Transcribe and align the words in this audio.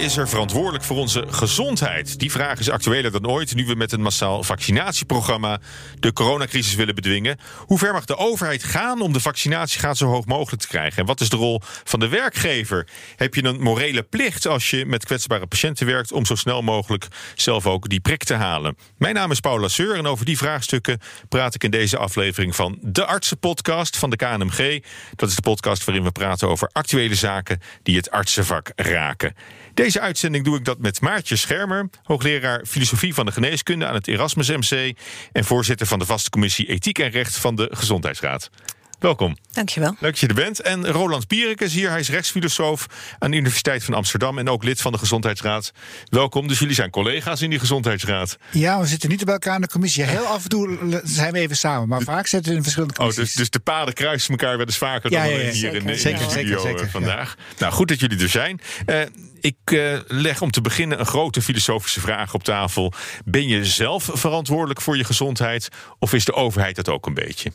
is 0.00 0.16
er 0.16 0.28
verantwoordelijk 0.28 0.84
voor 0.84 0.96
onze 0.96 1.24
gezondheid? 1.28 2.18
Die 2.18 2.30
vraag 2.30 2.58
is 2.58 2.70
actueler 2.70 3.12
dan 3.12 3.28
ooit 3.28 3.54
nu 3.54 3.66
we 3.66 3.74
met 3.74 3.92
een 3.92 4.00
massaal 4.00 4.42
vaccinatieprogramma 4.42 5.60
de 5.98 6.12
coronacrisis 6.12 6.74
willen 6.74 6.94
bedwingen. 6.94 7.38
Hoe 7.58 7.78
ver 7.78 7.92
mag 7.92 8.04
de 8.04 8.16
overheid 8.16 8.64
gaan 8.64 9.00
om 9.00 9.12
de 9.12 9.20
vaccinatiegraad 9.20 9.96
zo 9.96 10.06
hoog 10.06 10.26
mogelijk 10.26 10.62
te 10.62 10.68
krijgen? 10.68 10.98
En 10.98 11.06
wat 11.06 11.20
is 11.20 11.28
de 11.28 11.36
rol 11.36 11.60
van 11.84 12.00
de 12.00 12.08
werkgever? 12.08 12.88
Heb 13.16 13.34
je 13.34 13.44
een 13.44 13.60
morele 13.60 14.02
plicht 14.02 14.46
als 14.46 14.70
je 14.70 14.86
met 14.86 15.04
kwetsbare 15.04 15.46
patiënten 15.46 15.86
werkt 15.86 16.12
om 16.12 16.26
zo 16.26 16.34
snel 16.34 16.62
mogelijk 16.62 17.06
zelf 17.34 17.66
ook 17.66 17.88
die 17.88 18.00
prik 18.00 18.24
te 18.24 18.34
halen? 18.34 18.76
Mijn 18.98 19.14
naam 19.14 19.30
is 19.30 19.40
Paul 19.40 19.60
Lasseur 19.60 19.96
en 19.96 20.06
over 20.06 20.24
die 20.24 20.38
vraagstukken 20.38 21.00
praat 21.28 21.54
ik 21.54 21.64
in 21.64 21.70
deze 21.70 21.98
aflevering 21.98 22.56
van 22.56 22.78
de 22.82 23.06
Artsenpodcast 23.06 23.96
van 23.96 24.10
de 24.10 24.16
KNMG. 24.16 24.82
Dat 25.14 25.28
is 25.28 25.34
de 25.34 25.42
podcast 25.42 25.84
waarin 25.84 26.04
we 26.04 26.12
praten 26.12 26.48
over 26.48 26.70
actuele 26.72 27.14
zaken 27.14 27.60
die 27.82 27.96
het 27.96 28.10
artsenvak 28.10 28.72
raken. 28.76 29.34
Deze 29.76 30.00
uitzending 30.00 30.44
doe 30.44 30.56
ik 30.56 30.64
dat 30.64 30.78
met 30.78 31.00
Maartje 31.00 31.36
Schermer, 31.36 31.88
hoogleraar 32.02 32.66
filosofie 32.66 33.14
van 33.14 33.26
de 33.26 33.32
geneeskunde 33.32 33.86
aan 33.86 33.94
het 33.94 34.08
Erasmus 34.08 34.48
MC 34.48 34.96
en 35.32 35.44
voorzitter 35.44 35.86
van 35.86 35.98
de 35.98 36.06
vaste 36.06 36.30
commissie 36.30 36.66
Ethiek 36.66 36.98
en 36.98 37.10
Recht 37.10 37.36
van 37.36 37.54
de 37.54 37.68
Gezondheidsraad. 37.72 38.50
Welkom. 38.98 39.36
Dankjewel. 39.52 39.90
Leuk 40.00 40.10
dat 40.10 40.18
je 40.18 40.26
er 40.26 40.34
bent. 40.34 40.60
En 40.60 40.86
Roland 40.86 41.26
Pierik 41.26 41.60
is 41.60 41.74
hier. 41.74 41.90
Hij 41.90 42.00
is 42.00 42.08
rechtsfilosoof 42.10 42.86
aan 43.18 43.30
de 43.30 43.36
Universiteit 43.36 43.84
van 43.84 43.94
Amsterdam 43.94 44.38
en 44.38 44.48
ook 44.48 44.64
lid 44.64 44.80
van 44.80 44.92
de 44.92 44.98
Gezondheidsraad. 44.98 45.72
Welkom. 46.08 46.48
Dus 46.48 46.58
jullie 46.58 46.74
zijn 46.74 46.90
collega's 46.90 47.40
in 47.40 47.50
die 47.50 47.58
Gezondheidsraad. 47.58 48.36
Ja, 48.50 48.80
we 48.80 48.86
zitten 48.86 49.08
niet 49.08 49.24
bij 49.24 49.32
elkaar 49.34 49.54
in 49.54 49.60
de 49.60 49.68
commissie. 49.68 50.02
Heel 50.04 50.24
af 50.26 50.42
en 50.42 50.48
toe 50.48 51.00
zijn 51.04 51.32
we 51.32 51.38
even 51.38 51.56
samen, 51.56 51.88
maar 51.88 52.00
vaak 52.02 52.26
zitten 52.26 52.50
we 52.50 52.56
in 52.56 52.62
verschillende 52.62 52.94
commissies. 52.94 53.22
Oh, 53.24 53.28
dus, 53.28 53.36
dus 53.38 53.50
de 53.50 53.58
paden 53.60 53.94
kruisen 53.94 54.30
elkaar 54.30 54.56
wel 54.56 54.66
eens 54.66 54.78
vaker 54.78 55.10
Ja, 55.10 55.22
dan 55.22 55.30
ja, 55.32 55.36
ja, 55.36 55.42
hier 55.42 55.52
zeker. 55.54 55.76
in, 55.76 55.86
de- 55.86 55.92
in 55.92 55.98
Zeker, 55.98 56.18
de 56.18 56.24
zeker, 56.24 56.38
studio 56.40 56.60
zeker, 56.62 56.78
eh, 56.78 56.84
ja. 56.84 56.90
vandaag. 56.90 57.34
Nou, 57.58 57.72
goed 57.72 57.88
dat 57.88 58.00
jullie 58.00 58.18
er 58.22 58.28
zijn. 58.28 58.60
Eh, 58.86 59.00
ik 59.40 59.56
eh, 59.64 59.98
leg 60.06 60.40
om 60.42 60.50
te 60.50 60.60
beginnen 60.60 61.00
een 61.00 61.06
grote 61.06 61.42
filosofische 61.42 62.00
vraag 62.00 62.34
op 62.34 62.44
tafel. 62.44 62.92
Ben 63.24 63.48
je 63.48 63.64
zelf 63.64 64.10
verantwoordelijk 64.12 64.80
voor 64.80 64.96
je 64.96 65.04
gezondheid 65.04 65.68
of 65.98 66.12
is 66.12 66.24
de 66.24 66.32
overheid 66.34 66.76
dat 66.76 66.88
ook 66.88 67.06
een 67.06 67.14
beetje? 67.14 67.52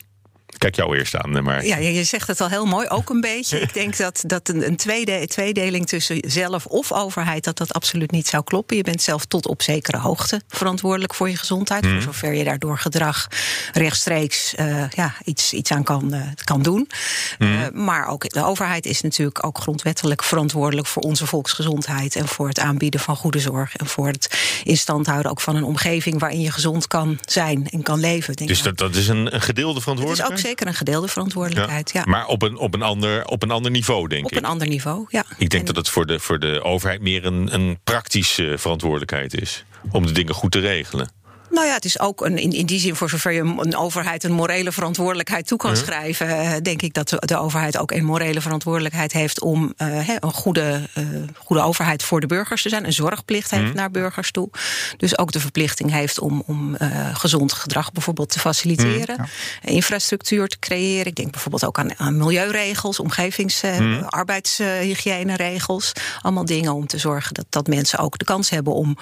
Kijk 0.61 0.75
jou 0.75 0.97
eerst 0.97 1.15
aan, 1.15 1.37
eh, 1.37 1.43
maar. 1.43 1.65
Ja, 1.65 1.77
je 1.77 2.03
zegt 2.03 2.27
het 2.27 2.41
al 2.41 2.49
heel 2.49 2.65
mooi, 2.65 2.87
ook 2.87 3.09
een 3.09 3.21
beetje. 3.21 3.59
Ik 3.59 3.73
denk 3.73 3.97
dat, 3.97 4.23
dat 4.27 4.49
een, 4.49 4.67
een 4.67 4.75
tweede, 4.75 5.27
tweedeling 5.27 5.87
tussen 5.87 6.19
zelf 6.27 6.65
of 6.65 6.91
overheid... 6.91 7.43
dat 7.43 7.57
dat 7.57 7.73
absoluut 7.73 8.11
niet 8.11 8.27
zou 8.27 8.43
kloppen. 8.43 8.77
Je 8.77 8.83
bent 8.83 9.01
zelf 9.01 9.25
tot 9.25 9.47
op 9.47 9.61
zekere 9.61 9.97
hoogte 9.97 10.41
verantwoordelijk 10.47 11.13
voor 11.13 11.29
je 11.29 11.37
gezondheid... 11.37 11.83
Mhm. 11.83 11.93
voor 11.93 12.01
zover 12.01 12.33
je 12.33 12.43
daar 12.43 12.59
door 12.59 12.77
gedrag 12.77 13.27
rechtstreeks 13.73 14.55
eh, 14.55 14.89
ja, 14.89 15.13
iets, 15.23 15.53
iets 15.53 15.71
aan 15.71 15.83
kan, 15.83 16.13
eh, 16.13 16.21
kan 16.43 16.61
doen. 16.61 16.89
Mhm. 17.37 17.83
Maar 17.83 18.07
ook 18.07 18.29
de 18.29 18.45
overheid 18.45 18.85
is 18.85 19.01
natuurlijk 19.01 19.45
ook 19.45 19.57
grondwettelijk 19.57 20.23
verantwoordelijk... 20.23 20.87
voor 20.87 21.01
onze 21.01 21.25
volksgezondheid 21.25 22.15
en 22.15 22.27
voor 22.27 22.47
het 22.47 22.59
aanbieden 22.59 22.99
van 22.99 23.15
goede 23.15 23.39
zorg... 23.39 23.75
en 23.75 23.85
voor 23.85 24.07
het 24.07 24.61
in 24.63 24.77
stand 24.77 25.05
houden 25.05 25.31
ook 25.31 25.41
van 25.41 25.55
een 25.55 25.63
omgeving... 25.63 26.19
waarin 26.19 26.41
je 26.41 26.51
gezond 26.51 26.87
kan 26.87 27.19
zijn 27.25 27.67
en 27.69 27.83
kan 27.83 27.99
leven. 27.99 28.35
Denk 28.35 28.49
Dus 28.49 28.61
dat, 28.61 28.77
dat, 28.77 28.95
is 28.95 29.07
een, 29.07 29.35
een 29.35 29.41
gedeelde 29.41 29.81
verantwoordelijkheid? 29.81 30.50
Zeker 30.51 30.67
een 30.67 30.73
gedeelde 30.73 31.07
verantwoordelijkheid, 31.07 31.91
ja. 31.91 32.03
Maar 32.05 32.25
op 32.27 32.41
een, 32.41 32.57
op, 32.57 32.73
een 32.73 32.81
ander, 32.81 33.25
op 33.25 33.43
een 33.43 33.51
ander 33.51 33.71
niveau, 33.71 34.07
denk 34.07 34.25
Op 34.25 34.31
ik. 34.31 34.37
een 34.37 34.45
ander 34.45 34.67
niveau, 34.67 35.05
ja. 35.09 35.23
Ik 35.37 35.49
denk 35.49 35.53
En- 35.53 35.65
dat 35.65 35.75
het 35.75 35.89
voor 35.89 36.05
de, 36.05 36.19
voor 36.19 36.39
de 36.39 36.63
overheid 36.63 37.01
meer 37.01 37.25
een, 37.25 37.53
een 37.53 37.79
praktische 37.83 38.53
verantwoordelijkheid 38.57 39.41
is. 39.41 39.65
Om 39.91 40.05
de 40.05 40.11
dingen 40.11 40.33
goed 40.33 40.51
te 40.51 40.59
regelen. 40.59 41.11
Nou 41.51 41.67
ja, 41.67 41.73
het 41.73 41.85
is 41.85 41.99
ook 41.99 42.25
een, 42.25 42.37
in, 42.37 42.51
in 42.51 42.65
die 42.65 42.79
zin, 42.79 42.95
voor 42.95 43.09
zover 43.09 43.31
je 43.31 43.39
een 43.39 43.75
overheid 43.75 44.23
een 44.23 44.31
morele 44.31 44.71
verantwoordelijkheid 44.71 45.47
toe 45.47 45.57
kan 45.57 45.77
schrijven, 45.77 46.27
eh, 46.27 46.51
denk 46.61 46.81
ik 46.81 46.93
dat 46.93 47.09
de, 47.09 47.17
de 47.25 47.37
overheid 47.37 47.77
ook 47.77 47.91
een 47.91 48.05
morele 48.05 48.41
verantwoordelijkheid 48.41 49.11
heeft 49.11 49.41
om 49.41 49.73
eh, 49.77 50.07
een 50.07 50.33
goede, 50.33 50.89
eh, 50.93 51.03
goede 51.37 51.61
overheid 51.61 52.03
voor 52.03 52.19
de 52.19 52.27
burgers 52.27 52.61
te 52.61 52.69
zijn. 52.69 52.85
Een 52.85 52.93
zorgplicht 52.93 53.51
heeft 53.51 53.73
naar 53.73 53.91
burgers 53.91 54.31
toe. 54.31 54.49
Dus 54.97 55.17
ook 55.17 55.31
de 55.31 55.39
verplichting 55.39 55.91
heeft 55.91 56.19
om, 56.19 56.43
om 56.45 56.77
gezond 57.13 57.53
gedrag 57.53 57.91
bijvoorbeeld 57.91 58.29
te 58.29 58.39
faciliteren. 58.39 59.29
Infrastructuur 59.61 60.47
te 60.47 60.59
creëren. 60.59 61.05
Ik 61.05 61.15
denk 61.15 61.31
bijvoorbeeld 61.31 61.65
ook 61.65 61.79
aan, 61.79 61.99
aan 61.99 62.17
milieuregels, 62.17 62.99
omgevings- 62.99 63.63
arbeidshygiëneregels. 64.05 65.91
Allemaal 66.21 66.45
dingen 66.45 66.73
om 66.73 66.87
te 66.87 66.97
zorgen 66.97 67.33
dat, 67.33 67.45
dat 67.49 67.67
mensen 67.67 67.99
ook 67.99 68.17
de 68.17 68.25
kans 68.25 68.49
hebben 68.49 68.73
om 68.73 68.97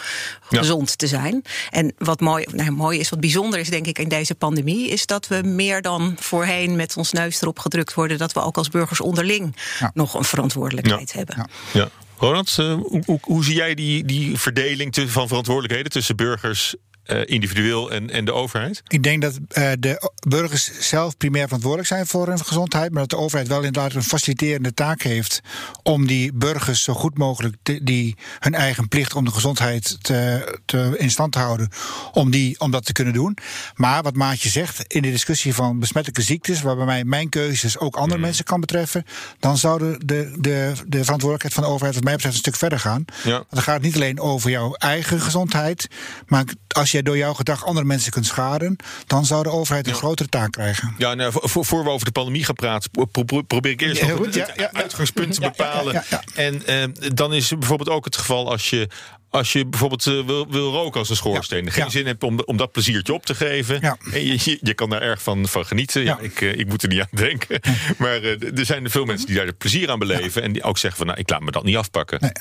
gezond 0.50 0.98
te 0.98 1.08
zijn. 1.08 1.44
En 1.70 1.94
wat 1.98 2.20
mooi, 2.20 2.39
nou, 2.52 2.72
mooi 2.72 3.00
is, 3.00 3.10
wat 3.10 3.20
bijzonder 3.20 3.60
is, 3.60 3.70
denk 3.70 3.88
ik, 3.88 4.00
in 4.00 4.10
deze 4.10 4.36
pandemie, 4.36 4.90
is 4.90 5.06
dat 5.06 5.28
we 5.28 5.42
meer 5.44 5.82
dan 5.82 6.16
voorheen 6.20 6.76
met 6.76 6.98
ons 6.98 7.12
neus 7.12 7.42
erop 7.42 7.60
gedrukt 7.60 7.94
worden 7.94 8.18
dat 8.18 8.34
we 8.34 8.42
ook 8.42 8.58
als 8.58 8.70
burgers 8.70 9.02
onderling 9.02 9.56
Ja. 9.80 9.92
nog 9.94 10.14
een 10.14 10.24
verantwoordelijkheid 10.24 11.14
hebben. 11.14 11.36
Ja. 11.38 11.48
Ja. 11.80 11.90
Ronald, 12.18 12.56
eh, 12.60 12.74
hoe, 12.74 13.04
hoe, 13.06 13.20
hoe 13.22 13.44
zie 13.44 13.56
jij 13.56 13.74
die, 13.74 14.06
die 14.06 14.38
verdeling 14.40 14.96
van 15.08 15.28
verantwoordelijkheden 15.28 15.92
tussen 15.92 16.16
burgers 16.16 16.76
eh, 17.10 17.22
individueel 17.26 17.92
en, 17.92 18.10
en 18.10 18.26
de 18.26 18.34
overheid? 18.34 18.82
Ik 18.88 19.04
denk 19.04 19.22
dat 19.22 19.40
eh, 19.50 19.72
de 19.80 20.10
burgers 20.28 20.72
zelf 20.80 21.18
primair 21.18 21.44
verantwoordelijk 21.44 21.90
zijn 21.90 22.08
voor 22.08 22.28
hun 22.28 22.46
gezondheid, 22.46 22.92
maar 22.92 23.02
dat 23.02 23.10
de 23.10 23.18
overheid 23.18 23.48
wel 23.48 23.64
inderdaad 23.64 23.94
een 23.94 24.04
faciliterende 24.04 24.74
taak 24.74 25.02
heeft 25.02 25.42
om 25.84 26.08
die 26.08 26.34
burgers 26.34 26.84
zo 26.84 26.94
goed 26.94 27.18
mogelijk 27.18 27.56
te- 27.64 27.84
die 27.84 28.16
hun 28.40 28.54
eigen 28.54 28.88
plicht 28.88 29.16
om 29.16 29.26
de 29.26 29.32
gezondheid 29.32 29.98
te, 30.04 30.60
te, 30.66 30.96
in 30.98 31.12
stand 31.12 31.32
te 31.32 31.40
houden, 31.40 31.70
om, 32.12 32.32
die, 32.32 32.60
om 32.60 32.72
dat 32.72 32.86
te 32.86 32.94
kunnen 32.94 33.14
doen. 33.14 33.38
Maar 33.76 34.04
wat 34.04 34.16
Maatje 34.16 34.50
zegt, 34.50 34.94
in 34.94 35.02
de 35.02 35.12
discussie 35.12 35.54
van 35.54 35.80
besmettelijke 35.80 36.24
ziektes, 36.24 36.62
waarbij 36.62 36.86
mij 36.86 37.04
mijn 37.04 37.30
keuzes 37.30 37.78
ook 37.78 37.96
andere 37.96 38.20
mensen 38.22 38.46
kan 38.46 38.60
betreffen, 38.60 39.06
dan 39.40 39.58
zou 39.58 39.80
de, 39.80 39.98
de, 40.06 40.36
de, 40.40 40.74
de 40.88 41.04
verantwoordelijkheid 41.04 41.54
van 41.54 41.64
de 41.64 41.70
overheid, 41.70 41.96
wat 41.96 42.04
mij 42.04 42.14
betreft, 42.14 42.36
een 42.36 42.42
stuk 42.42 42.56
verder 42.56 42.80
gaan. 42.80 43.06
Ja. 43.24 43.32
Want 43.32 43.46
dan 43.50 43.62
gaat 43.62 43.74
het 43.76 43.84
niet 43.84 43.96
alleen 43.96 44.20
over 44.20 44.50
jouw 44.50 44.74
eigen 44.74 45.22
gezondheid. 45.22 45.88
Maar 46.28 46.44
als 46.68 46.92
jij 47.00 47.14
door 47.14 47.18
jouw 47.18 47.34
gedrag 47.34 47.66
andere 47.66 47.86
mensen 47.86 48.12
kunt 48.12 48.26
schaden. 48.26 48.76
dan 49.08 49.26
zou 49.26 49.44
de 49.44 49.50
overheid 49.50 49.88
een 49.88 49.94
grotere 49.94 50.30
taak 50.30 50.52
krijgen. 50.52 50.94
Ja, 50.98 51.14
nou, 51.14 51.32
voor, 51.36 51.66
voor- 51.66 51.84
we 51.84 51.90
over 51.90 52.06
de 52.06 52.12
pandemie 52.12 52.46
gaan 52.46 52.56
praten, 52.56 52.92
pro- 52.92 53.24
pro- 53.24 53.42
probeer 53.42 53.72
ik 53.72 53.82
eerst 53.82 54.02
Ja, 54.02 54.08
nog 54.08 54.18
goed, 54.18 54.36
het 54.36 54.74
uitgangspunt 54.74 55.34
te 55.34 55.42
bepalen. 55.42 56.04
En 56.36 56.66
eh, 56.66 56.84
dan 57.14 57.34
is 57.34 57.48
bijvoorbeeld 57.58 57.90
ook 57.90 58.06
het 58.06 58.18
geval 58.18 58.52
als 58.52 58.70
je. 58.70 58.88
Als 59.30 59.52
je 59.54 59.66
bijvoorbeeld 59.66 60.08
eh, 60.08 60.26
wil, 60.26 60.52
wil 60.52 60.72
roken 60.72 61.00
als 61.00 61.10
een 61.10 61.16
schoorsteen, 61.16 61.66
Ja, 61.66 61.72
geen 61.72 61.84
ja. 61.84 61.90
zin 61.90 62.06
hebt 62.06 62.24
om, 62.24 62.40
om 62.40 62.58
dat 62.58 62.72
pleziertje 62.72 63.14
op 63.14 63.26
te 63.26 63.36
geven. 63.36 63.78
Ja. 63.82 63.98
En 64.12 64.26
je, 64.26 64.38
je, 64.44 64.58
je 64.62 64.74
kan 64.74 64.90
daar 64.90 65.02
erg 65.02 65.22
van, 65.22 65.48
van 65.48 65.66
genieten. 65.66 66.04
Ja. 66.04 66.20
Ik, 66.20 66.42
eh, 66.42 66.58
ik 66.58 66.68
moet 66.68 66.84
er 66.84 66.90
niet 66.90 67.00
aan 67.00 67.08
denken. 67.12 67.60
Maar 67.98 68.22
eh, 68.24 68.58
er 68.60 68.66
zijn 68.66 68.90
veel 68.90 69.06
mensen 69.06 69.28
die 69.28 69.36
daar 69.36 69.54
plezier 69.54 69.90
aan 69.92 70.00
beleven. 70.00 70.42
En 70.42 70.52
die 70.52 70.64
ook 70.64 70.78
zeggen 70.78 70.98
van 71.00 71.08
nou, 71.08 71.20
ik 71.20 71.30
laat 71.30 71.42
me 71.42 71.52
dat 71.52 71.64
niet 71.64 71.76
afpakken. 71.76 72.20
Nee. 72.22 72.32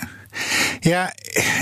Ja, 0.80 1.14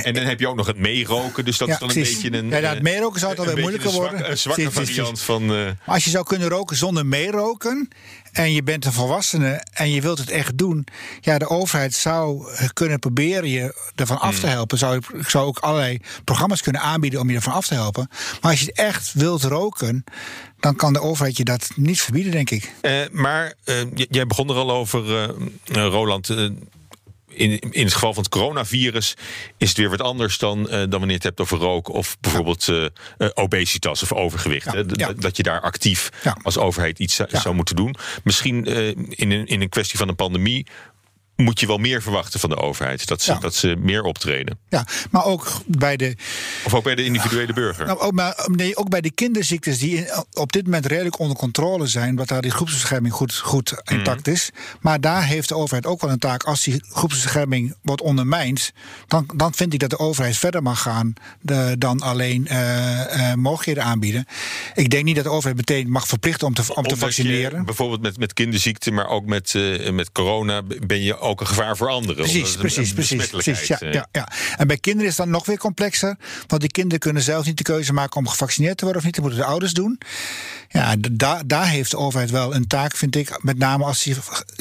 En 0.02 0.14
dan 0.14 0.24
heb 0.24 0.40
je 0.40 0.48
ook 0.48 0.56
nog 0.56 0.66
het 0.66 0.78
meeroken. 0.78 1.44
Dus 1.44 1.58
dat 1.58 1.68
is 1.68 1.78
dan 1.78 1.88
een 1.88 1.94
beetje 1.94 2.32
een. 2.32 2.48
Ja, 2.48 2.60
nou, 2.60 2.74
het 2.74 2.82
meeroken 2.82 3.20
zou 3.20 3.30
het 3.30 3.40
alweer 3.40 3.58
moeilijker 3.58 3.88
een 3.90 3.94
worden. 3.94 4.30
Een 4.30 4.38
zwakke 4.38 4.62
Precies, 4.62 4.76
precies. 4.78 4.96
variant 4.96 5.20
van. 5.20 5.46
maar 5.46 5.76
als 5.86 6.04
je 6.04 6.10
zou 6.10 6.24
kunnen 6.24 6.48
roken 6.48 6.76
zonder 6.76 7.06
meeroken. 7.06 7.88
En 8.36 8.52
je 8.52 8.62
bent 8.62 8.84
een 8.84 8.92
volwassene 8.92 9.62
en 9.72 9.90
je 9.90 10.00
wilt 10.00 10.18
het 10.18 10.30
echt 10.30 10.58
doen. 10.58 10.86
ja, 11.20 11.38
de 11.38 11.48
overheid 11.48 11.94
zou 11.94 12.46
kunnen 12.72 12.98
proberen 12.98 13.48
je 13.48 13.90
ervan 13.94 14.20
af 14.20 14.30
Hmm. 14.32 14.40
te 14.40 14.46
helpen. 14.46 14.78
Zou, 14.78 15.00
zou 15.26 15.46
ook 15.46 15.58
allerlei 15.58 16.00
programma's 16.24 16.62
kunnen 16.62 16.80
aanbieden 16.80 17.20
om 17.20 17.30
je 17.30 17.36
ervan 17.36 17.52
af 17.52 17.66
te 17.66 17.74
helpen. 17.74 18.08
Maar 18.40 18.50
als 18.50 18.60
je 18.60 18.66
het 18.66 18.76
echt 18.76 19.12
wilt 19.12 19.42
roken. 19.44 20.04
dan 20.60 20.76
kan 20.76 20.92
de 20.92 21.00
overheid 21.00 21.36
je 21.36 21.44
dat 21.44 21.68
niet 21.76 22.00
verbieden, 22.00 22.32
denk 22.32 22.50
ik. 22.50 22.72
Eh, 22.80 22.92
maar 23.12 23.54
eh, 23.64 23.74
jij 23.92 24.26
begon 24.26 24.48
er 24.48 24.56
al 24.56 24.70
over, 24.72 25.16
eh, 25.16 25.24
eh, 25.24 25.90
Roland. 25.90 26.28
In, 27.36 27.58
in 27.58 27.84
het 27.84 27.92
geval 27.92 28.14
van 28.14 28.22
het 28.22 28.32
coronavirus 28.32 29.14
is 29.58 29.68
het 29.68 29.76
weer 29.76 29.90
wat 29.90 30.00
anders 30.02 30.38
dan, 30.38 30.68
eh, 30.68 30.78
dan 30.78 30.88
wanneer 30.90 31.08
je 31.08 31.14
het 31.14 31.22
hebt 31.22 31.40
over 31.40 31.58
roken 31.58 31.94
of 31.94 32.16
bijvoorbeeld 32.20 32.68
eh, 32.68 32.84
eh, 32.84 33.28
obesitas 33.34 34.02
of 34.02 34.12
overgewicht. 34.12 34.72
Ja, 34.72 34.84
ja. 34.92 35.12
Dat 35.12 35.36
je 35.36 35.42
daar 35.42 35.60
actief 35.60 36.10
Ja. 36.22 36.36
als 36.42 36.58
overheid 36.58 36.98
iets 36.98 37.14
zou- 37.14 37.54
moeten 37.54 37.76
doen. 37.76 37.94
Misschien 38.24 38.64
in, 39.10 39.30
een, 39.30 39.46
in 39.46 39.60
een 39.60 39.68
kwestie 39.68 39.98
van 39.98 40.08
een 40.08 40.14
pandemie 40.16 40.66
moet 41.36 41.60
je 41.60 41.66
wel 41.66 41.78
meer 41.78 42.02
verwachten 42.02 42.40
van 42.40 42.50
de 42.50 42.56
overheid. 42.56 43.06
Dat 43.06 43.22
ze, 43.22 43.32
Ja. 43.32 43.38
dat 43.38 43.54
ze 43.54 43.76
meer 43.78 44.02
optreden. 44.02 44.58
Ja, 44.68 44.86
maar 45.10 45.24
ook 45.24 45.52
bij 45.66 45.96
de 45.96 46.16
Of 46.64 46.74
ook 46.74 46.84
bij 46.84 46.94
de 46.94 47.04
individuele 47.04 47.52
burger. 47.52 47.86
Nou, 47.86 47.98
ook, 47.98 48.12
maar, 48.12 48.48
nee, 48.52 48.76
ook 48.76 48.88
bij 48.88 49.00
de 49.00 49.10
kinderziektes 49.10 49.78
die 49.78 50.06
op 50.32 50.52
dit 50.52 50.64
moment 50.64 50.86
redelijk 50.86 51.18
onder 51.18 51.36
controle 51.36 51.86
zijn, 51.86 52.16
wat 52.16 52.28
daar 52.28 52.42
die 52.42 52.50
groepsbescherming 52.50 53.14
goed, 53.14 53.34
goed 53.36 53.74
intact 53.84 54.28
is. 54.28 54.50
Maar 54.80 55.00
daar 55.00 55.24
heeft 55.24 55.48
de 55.48 55.54
overheid 55.56 55.86
ook 55.86 56.00
wel 56.00 56.10
een 56.10 56.18
taak. 56.18 56.42
Als 56.42 56.62
die 56.64 56.82
groepsbescherming 56.88 57.74
wordt 57.82 58.02
ondermijnd, 58.02 58.72
dan, 59.06 59.28
dan 59.34 59.54
vind 59.54 59.72
ik 59.72 59.80
dat 59.80 59.90
de 59.90 59.98
overheid 59.98 60.36
verder 60.36 60.62
mag 60.62 60.82
gaan 60.82 61.12
de- 61.40 61.74
dan 61.78 62.00
alleen 62.00 62.46
eh, 62.46 63.34
mogelijkheden 63.34 63.84
aanbieden. 63.84 64.26
Ik 64.74 64.90
denk 64.90 65.04
niet 65.04 65.14
dat 65.16 65.24
de 65.24 65.30
overheid 65.30 65.56
meteen 65.56 65.90
mag 65.90 66.06
verplichten 66.06 66.46
om 66.46 66.54
te, 66.54 66.74
om 66.74 66.82
te 66.82 66.88
je 66.90 66.96
vaccineren. 66.96 67.64
bijvoorbeeld 67.64 68.00
met, 68.02 68.18
met 68.18 68.32
kinderziekte, 68.32 68.90
maar 68.90 69.08
ook 69.08 69.24
met, 69.26 69.54
eh, 69.54 69.90
met 69.90 70.12
corona 70.12 70.62
ben 70.86 71.02
je 71.02 71.16
ook 71.26 71.40
een 71.40 71.46
gevaar 71.46 71.76
voor 71.76 71.88
anderen. 71.88 72.14
Precies, 72.22 72.56
precies, 72.56 72.88
een 72.88 72.94
precies. 72.94 73.28
precies 73.28 73.66
ja, 73.68 73.76
besmettelijkheid, 73.78 74.12
ja, 74.12 74.20
ja. 74.20 74.56
En 74.56 74.66
bij 74.66 74.76
kinderen 74.78 75.10
is 75.10 75.16
dan 75.16 75.30
nog 75.30 75.46
weer 75.46 75.58
complexer. 75.58 76.16
Want 76.46 76.60
die 76.60 76.70
kinderen 76.70 76.98
kunnen 76.98 77.22
zelf 77.22 77.44
niet 77.46 77.56
de 77.56 77.62
keuze 77.62 77.92
maken 77.92 78.16
om 78.20 78.28
gevaccineerd 78.28 78.76
te 78.76 78.82
worden 78.84 79.00
of 79.00 79.06
niet. 79.06 79.16
Dat 79.16 79.24
moeten 79.24 79.42
de 79.42 79.48
ouders 79.50 79.72
doen. 79.72 80.00
Ja, 80.68 80.94
daar 81.12 81.46
daar 81.46 81.68
heeft 81.68 81.90
de 81.90 81.96
overheid 81.96 82.30
wel 82.30 82.54
een 82.54 82.66
taak, 82.66 82.96
vind 82.96 83.16
ik. 83.16 83.38
Met 83.42 83.58
name 83.58 83.84
als 83.84 84.02
die, 84.02 84.16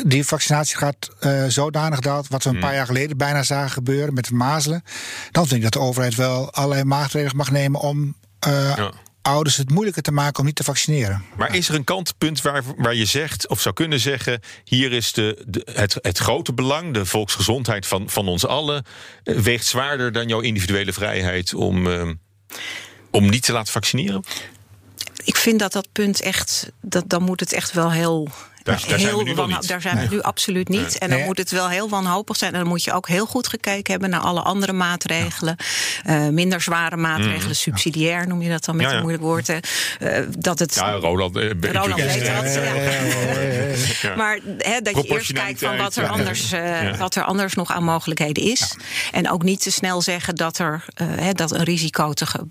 die 0.06 0.26
vaccinatie 0.26 0.78
eh 1.20 1.44
zodanig 1.48 2.00
daalt. 2.00 2.28
Wat 2.28 2.44
we 2.44 2.50
een 2.50 2.60
paar 2.60 2.74
jaar 2.76 2.86
geleden 2.86 3.18
bijna 3.18 3.44
zagen 3.44 3.72
gebeuren 3.72 4.14
met 4.14 4.32
mazelen. 4.32 4.84
Dan 5.32 5.44
vind 5.48 5.56
ik 5.56 5.64
dat 5.64 5.74
de 5.74 5.80
overheid 5.88 6.16
wel 6.16 6.52
allerlei 6.52 6.84
maatregelen 6.84 7.38
mag 7.38 7.52
nemen 7.52 7.80
om. 7.80 8.16
eh, 8.40 8.76
Ja. 8.76 8.92
Ouders 9.25 9.57
het 9.57 9.69
moeilijker 9.69 10.01
te 10.01 10.12
maken 10.12 10.39
om 10.39 10.45
niet 10.45 10.56
te 10.56 10.63
vaccineren. 10.63 11.24
Maar 11.38 11.56
is 11.56 11.69
er 11.69 11.75
een 11.75 11.83
kantpunt 11.83 12.42
waar, 12.42 12.63
waar 12.77 12.95
je 12.95 13.06
zegt, 13.06 13.48
of 13.48 13.62
zou 13.62 13.75
kunnen 13.75 14.00
zeggen: 14.00 14.39
hier 14.63 14.92
is 14.92 15.13
de, 15.13 15.44
de, 15.48 15.68
het, 15.74 15.98
het 16.01 16.18
grote 16.18 16.54
belang, 16.54 16.94
de 16.94 17.06
volksgezondheid 17.06 17.88
van, 17.88 18.10
van 18.10 18.27
ons 18.27 18.45
allen, 18.45 18.86
eh, 19.24 19.38
weegt 19.38 19.66
zwaarder 19.66 20.12
dan 20.12 20.27
jouw 20.27 20.39
individuele 20.39 20.94
vrijheid 20.94 21.54
om, 21.54 21.88
eh, 21.88 22.10
om 23.12 23.30
niet 23.30 23.44
te 23.44 23.51
laten 23.51 23.74
vaccineren? 23.74 24.24
Ik 25.24 25.36
vind 25.36 25.60
dat 25.60 25.72
dat 25.72 25.88
punt 25.92 26.22
echt, 26.22 26.72
dat, 26.81 27.04
dan 27.10 27.24
moet 27.24 27.39
het 27.39 27.54
echt 27.54 27.72
wel 27.72 27.92
heel. 27.92 28.30
Daar- 28.66 28.84
daar 28.88 29.00
zijn 29.00 29.16
we 29.18 29.24
nu 29.24 29.36
wanho- 29.36 29.58
niet. 29.58 29.68
Daar 29.68 29.82
zijn 29.82 29.98
we 30.00 30.08
nu 30.16 30.22
absoluut 30.22 30.68
niet. 30.70 30.98
En 30.98 31.10
dan 31.10 31.18
Nee. 31.18 31.28
moet 31.28 31.38
het 31.38 31.52
wel 31.52 31.70
heel 31.70 31.90
wanhopig 31.90 32.36
zijn. 32.38 32.54
En 32.54 32.60
dan 32.60 32.68
moet 32.68 32.84
je 32.84 32.94
ook 32.94 33.08
heel 33.08 33.26
goed 33.26 33.48
gekeken 33.48 33.92
hebben 33.92 34.10
naar 34.10 34.20
alle 34.20 34.42
andere 34.42 34.74
maatregelen. 34.74 35.56
Eh, 36.04 36.28
minder 36.28 36.62
zware 36.62 36.98
maatregelen, 36.98 37.56
subsidiair 37.56 38.28
noem 38.28 38.42
je 38.42 38.50
dat 38.50 38.66
dan 38.66 38.76
met 38.76 38.86
Mhm. 38.86 38.94
Ja, 38.96 39.00
een 39.02 39.06
moeilijk 39.08 39.28
woord. 39.28 39.50
Eh, 39.50 40.20
dat 40.38 40.60
het. 40.60 40.76
Ja, 40.76 40.92
Roland. 40.92 41.36
eh, 41.38 41.50
Roland 41.72 41.96
weet 42.02 42.26
dat. 42.26 42.54
ja. 42.54 42.62
Ja. 44.02 44.16
Maar 44.22 44.40
hè, 44.58 44.82
dat 44.82 44.96
je 44.96 45.04
eerst 45.04 45.32
kijkt 45.34 45.60
van 45.60 45.78
wat 45.78 45.96
er, 45.96 46.08
anders, 46.08 46.52
eh, 46.52 46.82
ja. 46.84 46.98
wat 46.98 47.16
er 47.16 47.24
anders 47.24 47.54
nog 47.54 47.72
aan 47.72 47.84
mogelijkheden 47.84 48.44
is. 48.44 48.76
En 49.12 49.32
ook 49.32 49.44
niet 49.44 49.62
te 49.62 49.72
snel 49.72 50.02
zeggen 50.02 50.36
dat 50.36 50.58
er 50.58 50.86
eh, 50.94 51.08
hè, 51.16 51.32
dat 51.34 51.52
een 51.52 51.64
risico 51.64 52.14
te. 52.14 52.26
ge- 52.26 52.44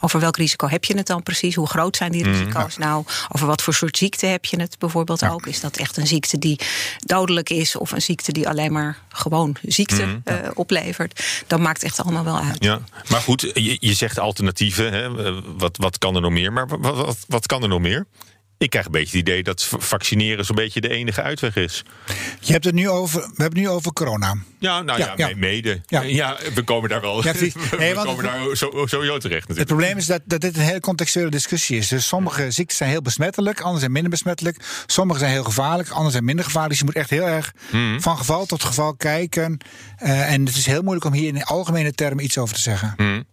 Over 0.00 0.20
welk 0.20 0.36
risico 0.36 0.68
heb 0.68 0.84
je 0.84 0.96
het 0.96 1.06
dan 1.06 1.22
precies? 1.22 1.54
Hoe 1.54 1.66
groot 1.68 1.96
zijn 1.96 2.12
die 2.12 2.24
Mhm. 2.24 2.30
risico's 2.38 2.76
nou? 2.76 3.04
Over 3.28 3.46
wat 3.46 3.62
voor 3.62 3.74
soort 3.74 3.96
ziekte 3.96 4.26
heb 4.26 4.44
je 4.44 4.60
het 4.60 4.78
bijvoorbeeld 4.78 5.24
ook? 5.24 5.46
Is 5.50 5.60
dat 5.60 5.76
echt 5.76 5.96
een 5.96 6.06
ziekte 6.06 6.38
die 6.38 6.60
dodelijk 6.98 7.50
is 7.50 7.76
of 7.76 7.92
een 7.92 8.02
ziekte 8.02 8.32
die 8.32 8.48
alleen 8.48 8.72
maar 8.72 8.98
gewoon 9.08 9.56
ziekte 9.62 10.20
eh, 10.24 10.34
oplevert? 10.54 11.24
Dat 11.46 11.60
maakt 11.60 11.82
echt 11.82 12.00
allemaal 12.00 12.24
wel 12.24 12.38
uit. 12.38 12.64
Ja, 12.64 12.80
maar 13.08 13.20
goed, 13.20 13.40
je, 13.54 13.76
je 13.80 13.94
zegt 13.94 14.18
alternatieven. 14.18 14.92
Hè? 14.92 15.24
eh, 15.26 15.38
Wat, 15.56 15.76
wat 15.76 15.98
kan 15.98 16.14
er 16.14 16.20
nog 16.20 16.30
meer? 16.32 16.52
Maar 16.52 16.68
wat, 16.68 16.96
wat, 16.96 17.18
wat 17.28 17.46
kan 17.46 17.62
er 17.62 17.68
nog 17.68 17.80
meer? 17.80 18.06
Ik 18.60 18.70
krijg 18.70 18.86
een 18.86 18.92
beetje 18.92 19.18
het 19.18 19.28
idee 19.28 19.42
dat 19.42 19.64
vaccineren 19.78 20.44
zo'n 20.44 20.54
beetje 20.56 20.80
de 20.80 20.88
enige 20.88 21.22
uitweg 21.22 21.56
is. 21.56 21.82
Je 22.40 22.52
hebt 22.52 22.64
het 22.64 22.74
nu 22.74 22.88
over, 22.88 23.20
we 23.20 23.26
hebben 23.26 23.44
het 23.44 23.54
nu 23.54 23.68
over 23.68 23.92
corona. 23.92 24.34
Ja, 24.58 24.82
nou 24.82 24.98
Ja, 24.98 25.06
ja, 25.06 25.12
ja. 25.16 25.26
me- 25.28 25.34
mede. 25.34 25.80
Ja. 25.86 26.00
Ja. 26.02 26.36
we 26.54 26.62
komen 26.62 26.88
daar 26.88 27.00
wel. 27.00 27.24
Ja, 27.24 27.32
we 27.38 27.52
Nee, 27.78 27.94
komen 27.94 28.24
daar 28.24 28.56
zo, 28.56 28.70
sowieso 28.86 29.18
terecht 29.18 29.20
Het 29.20 29.30
natuurlijk. 29.48 29.66
probleem 29.66 29.96
is 29.96 30.06
dat, 30.06 30.20
dat 30.24 30.40
dit 30.40 30.56
een 30.56 30.62
hele 30.62 30.80
contextuele 30.80 31.30
discussie 31.30 31.76
is. 31.78 31.88
Dus 31.88 32.06
sommige 32.06 32.50
ziektes 32.50 32.76
zijn 32.76 32.90
heel 32.90 33.02
besmettelijk, 33.02 33.60
andere 33.60 33.78
zijn 33.80 33.92
minder 33.92 34.10
besmettelijk. 34.10 34.56
Sommige 34.86 35.18
zijn 35.18 35.30
heel 35.32 35.44
gevaarlijk, 35.44 35.88
andere 35.90 36.10
zijn 36.10 36.24
minder 36.24 36.44
gevaarlijk. 36.44 36.70
Dus 36.70 36.78
je 36.80 36.84
moet 36.86 36.96
echt 37.02 37.10
heel 37.10 37.26
erg 37.26 37.52
Hmm. 37.70 38.00
van 38.00 38.16
geval 38.18 38.46
tot 38.46 38.64
geval 38.64 38.94
kijken. 38.94 39.58
Eh, 39.96 40.32
en 40.32 40.46
het 40.46 40.56
is 40.56 40.66
heel 40.66 40.82
moeilijk 40.82 41.06
om 41.06 41.12
hier 41.12 41.28
in 41.28 41.44
algemene 41.44 41.92
termen 41.92 42.24
iets 42.24 42.38
over 42.38 42.54
te 42.54 42.60
zeggen. 42.60 42.94
Hmm. 42.96 43.24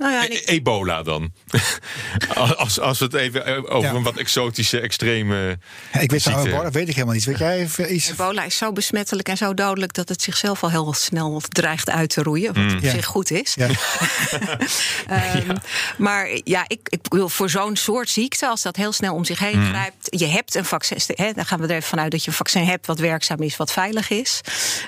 Nou 0.00 0.12
ja, 0.12 0.22
E- 0.22 0.26
ik- 0.26 0.48
Ebola 0.48 1.02
dan. 1.02 1.32
als, 2.56 2.80
als 2.80 2.98
we 2.98 3.04
het 3.04 3.14
even 3.14 3.46
eh, 3.46 3.56
over 3.74 3.90
Ja. 3.90 3.94
een 3.96 4.02
wat 4.02 4.16
exotische, 4.16 4.80
extreme. 4.80 5.58
Ja, 5.92 6.00
ik 6.00 6.10
weet, 6.10 6.22
ziekte- 6.22 6.48
nou, 6.48 6.62
dat 6.62 6.72
weet 6.72 6.88
ik 6.88 6.94
helemaal 6.94 7.14
niet. 7.14 7.24
Weet 7.24 7.38
jij 7.38 7.68
iets? 7.88 8.10
Ebola 8.10 8.44
is 8.44 8.56
zo 8.56 8.72
besmettelijk 8.72 9.28
en 9.28 9.36
zo 9.36 9.54
dodelijk 9.54 9.92
dat 9.94 10.08
het 10.08 10.22
zichzelf 10.22 10.62
al 10.62 10.70
heel 10.70 10.92
snel 10.92 11.42
dreigt 11.48 11.90
uit 11.90 12.10
te 12.10 12.22
roeien. 12.22 12.54
Wat 12.54 12.72
op 12.74 12.80
Ja. 12.82 12.90
zich 12.90 13.06
goed 13.06 13.30
is. 13.30 13.54
Ja. 13.54 13.68
Ehm, 15.08 15.56
Maar 15.96 16.28
ja, 16.44 16.64
ik, 16.66 16.80
ik 16.88 17.00
wil 17.08 17.28
voor 17.28 17.50
zo'n 17.50 17.76
soort 17.76 18.08
ziekte, 18.08 18.46
als 18.48 18.62
dat 18.62 18.76
heel 18.76 18.92
snel 18.92 19.14
om 19.14 19.24
zich 19.24 19.38
heen 19.38 19.64
grijpt. 19.66 20.06
Je 20.10 20.26
hebt 20.26 20.54
een 20.54 20.64
vaccin. 20.64 20.98
Hè, 21.06 21.32
dan 21.32 21.46
gaan 21.46 21.58
we 21.60 21.64
er 21.66 21.70
even 21.74 21.88
vanuit 21.88 22.10
dat 22.10 22.22
je 22.24 22.28
een 22.30 22.36
vaccin 22.36 22.64
hebt 22.64 22.86
wat 22.86 22.98
werkzaam 22.98 23.42
is, 23.42 23.56
wat 23.56 23.72
veilig 23.72 24.10
is. 24.10 24.40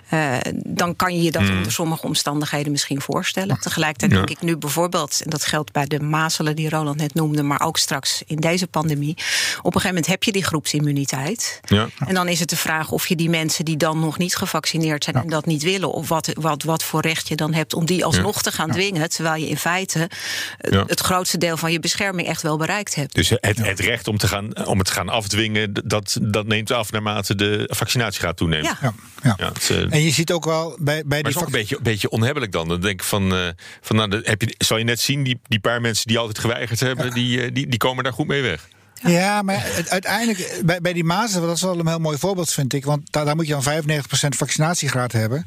Eh, 0.09 0.37
dan 0.67 0.97
kan 0.97 1.17
je 1.17 1.23
je 1.23 1.31
dat 1.31 1.43
onder 1.49 1.73
sommige 1.73 2.07
omstandigheden 2.07 2.73
misschien 2.73 3.01
voorstellen. 3.01 3.61
Tegelijkertijd 3.61 4.11
Ja. 4.11 4.17
denk 4.17 4.31
ik 4.31 4.41
nu 4.43 4.57
bijvoorbeeld, 4.57 5.02
en 5.11 5.31
dat 5.31 5.45
geldt 5.45 5.73
bij 5.73 5.87
de 5.87 6.01
mazelen 6.01 6.57
die 6.57 6.69
Roland 6.69 6.97
net 6.97 7.15
noemde, 7.15 7.43
maar 7.43 7.61
ook 7.61 7.79
straks 7.79 8.23
in 8.27 8.37
deze 8.37 8.67
pandemie. 8.67 9.15
Op 9.59 9.65
een 9.65 9.73
gegeven 9.73 9.89
moment 9.89 10.07
heb 10.07 10.23
je 10.23 10.33
die 10.33 10.45
groepsimmuniteit. 10.45 11.61
Ja. 11.65 11.89
En 12.07 12.15
dan 12.15 12.29
is 12.29 12.41
het 12.41 12.49
de 12.49 12.57
vraag 12.57 12.91
of 12.91 13.07
je 13.07 13.17
die 13.17 13.31
mensen 13.31 13.65
die 13.65 13.77
dan 13.77 14.01
nog 14.01 14.19
niet 14.19 14.37
gevaccineerd 14.37 15.05
zijn 15.05 15.17
en 15.17 15.29
dat 15.29 15.47
niet 15.47 15.63
willen, 15.63 15.93
of 15.93 16.09
wat, 16.09 16.31
wat, 16.35 16.63
wat 16.63 16.83
voor 16.83 17.01
recht 17.01 17.29
je 17.29 17.37
dan 17.37 17.55
hebt 17.55 17.75
om 17.75 17.87
die 17.87 18.05
alsnog 18.05 18.43
te 18.43 18.53
gaan 18.53 18.71
dwingen. 18.71 19.09
Terwijl 19.11 19.43
je 19.43 19.49
in 19.49 19.57
feite 19.57 20.11
eh, 20.59 20.73
Ja. 20.73 20.85
het 20.87 21.01
grootste 21.01 21.39
deel 21.39 21.57
van 21.57 21.73
je 21.73 21.81
bescherming 21.81 22.29
echt 22.29 22.43
wel 22.43 22.57
bereikt 22.57 22.95
hebt. 22.95 23.15
Dus 23.15 23.29
het, 23.29 23.59
het 23.59 23.81
recht 23.81 24.09
om, 24.09 24.19
te 24.19 24.29
gaan, 24.29 24.67
om 24.67 24.79
het 24.79 24.87
te 24.87 24.93
gaan 24.93 25.09
afdwingen, 25.09 25.73
dat, 25.85 26.19
dat 26.23 26.47
neemt 26.47 26.71
af 26.71 26.93
naarmate 26.93 27.35
de 27.35 27.69
vaccinatiegraad 27.73 28.37
toeneemt. 28.37 28.65
Ja. 28.65 28.77
Ja, 28.81 28.93
ja. 29.23 29.35
Ja, 29.39 29.53
het, 29.53 29.71
eh, 29.71 29.93
En 29.93 30.03
je 30.03 30.11
ziet 30.11 30.33
ook 30.33 30.45
wel 30.45 30.77
bij, 30.79 30.85
bij 30.85 31.05
Maar 31.07 31.23
die 31.23 31.31
is 31.31 31.37
ook 31.37 31.47
een 31.47 31.53
beetje, 31.53 31.77
een 31.77 31.83
beetje 31.83 32.11
onhebbelijk 32.11 32.53
dan. 32.53 32.69
Dan 32.69 32.81
denk 32.81 33.01
ik 33.01 33.07
van, 33.07 33.35
eh, 33.35 33.49
van 33.81 33.97
nou, 33.97 34.21
heb 34.23 34.41
je, 34.43 34.55
zal 34.59 34.79
je 34.79 34.85
net 34.93 35.01
zien, 35.01 35.23
die, 35.23 35.41
die 35.49 35.61
paar 35.61 35.81
mensen 35.81 36.07
die 36.07 36.19
altijd 36.19 36.39
geweigerd 36.39 36.81
hebben, 36.81 37.11
die, 37.11 37.43
eh, 37.43 37.51
die, 37.53 37.67
die 37.67 37.79
komen 37.79 38.05
daar 38.05 38.13
goed 38.13 38.27
mee 38.27 38.43
weg. 38.43 38.69
Ja, 39.07 39.43
maar 39.43 39.61
het- 39.65 39.91
uiteindelijk, 39.91 40.61
bij, 40.65 40.81
bij 40.81 40.93
die 40.93 41.05
mazelen, 41.05 41.47
dat 41.47 41.57
is 41.57 41.63
wel 41.63 41.79
een 41.79 41.89
heel 41.89 41.99
mooi 41.99 42.19
voorbeeld, 42.19 42.51
vind 42.53 42.73
ik. 42.73 42.85
Want 42.85 43.13
daar, 43.13 43.25
daar 43.25 43.37
moet 43.37 43.47
je 43.47 43.53
dan 43.53 43.63
95% 43.63 44.37
vaccinatiegraad 44.37 45.13
hebben. 45.13 45.47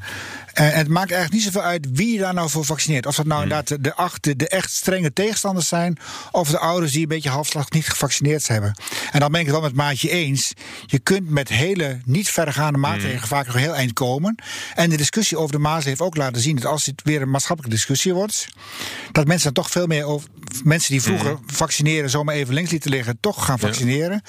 En 0.53 0.71
het 0.77 0.87
maakt 0.87 1.11
eigenlijk 1.11 1.31
niet 1.31 1.53
zoveel 1.53 1.69
uit 1.69 1.87
wie 1.91 2.13
je 2.13 2.19
daar 2.19 2.33
nou 2.33 2.49
voor 2.49 2.65
vaccineert. 2.65 3.05
Of 3.05 3.15
dat 3.15 3.25
nou 3.25 3.43
inderdaad 3.43 3.83
de, 3.83 3.93
acht- 3.95 4.23
de, 4.23 4.35
de 4.35 4.47
echt 4.47 4.71
strenge 4.71 5.13
tegenstanders 5.13 5.67
zijn. 5.67 5.97
Of 6.31 6.49
de 6.49 6.59
ouders 6.59 6.91
die 6.91 7.01
een 7.01 7.07
beetje 7.07 7.29
halfslag 7.29 7.69
niet 7.71 7.87
gevaccineerd 7.89 8.47
hebben. 8.47 8.73
En 9.11 9.19
dan 9.19 9.31
ben 9.31 9.39
ik 9.39 9.45
het 9.45 9.55
wel 9.55 9.63
met 9.65 9.75
Maatje 9.75 10.09
eens. 10.09 10.53
Je 10.85 10.99
kunt 10.99 11.29
met 11.29 11.49
hele 11.49 11.99
niet 12.05 12.29
verregaande 12.29 12.79
maatregelen 12.79 13.27
vaak 13.27 13.45
nog 13.45 13.55
heel 13.55 13.75
eind 13.75 13.93
komen. 13.93 14.35
En 14.75 14.89
de 14.89 14.97
discussie 14.97 15.37
over 15.37 15.51
de 15.51 15.59
mazelen 15.61 15.87
heeft 15.87 16.01
ook 16.01 16.15
laten 16.17 16.41
zien 16.41 16.55
dat 16.55 16.65
als 16.65 16.83
dit 16.83 17.01
weer 17.03 17.21
een 17.21 17.29
maatschappelijke 17.29 17.75
discussie 17.77 18.13
wordt. 18.13 18.47
dat 19.11 19.27
mensen 19.27 19.53
dan 19.53 19.63
toch 19.63 19.71
veel 19.71 19.87
meer 19.87 20.03
over. 20.05 20.29
mensen 20.63 20.91
die 20.91 21.01
vroeger 21.01 21.37
vaccineren 21.45 22.09
zomaar 22.09 22.35
even 22.35 22.53
links 22.53 22.71
lieten 22.71 22.91
liggen. 22.91 23.17
toch 23.19 23.44
gaan 23.45 23.59
vaccineren. 23.59 24.21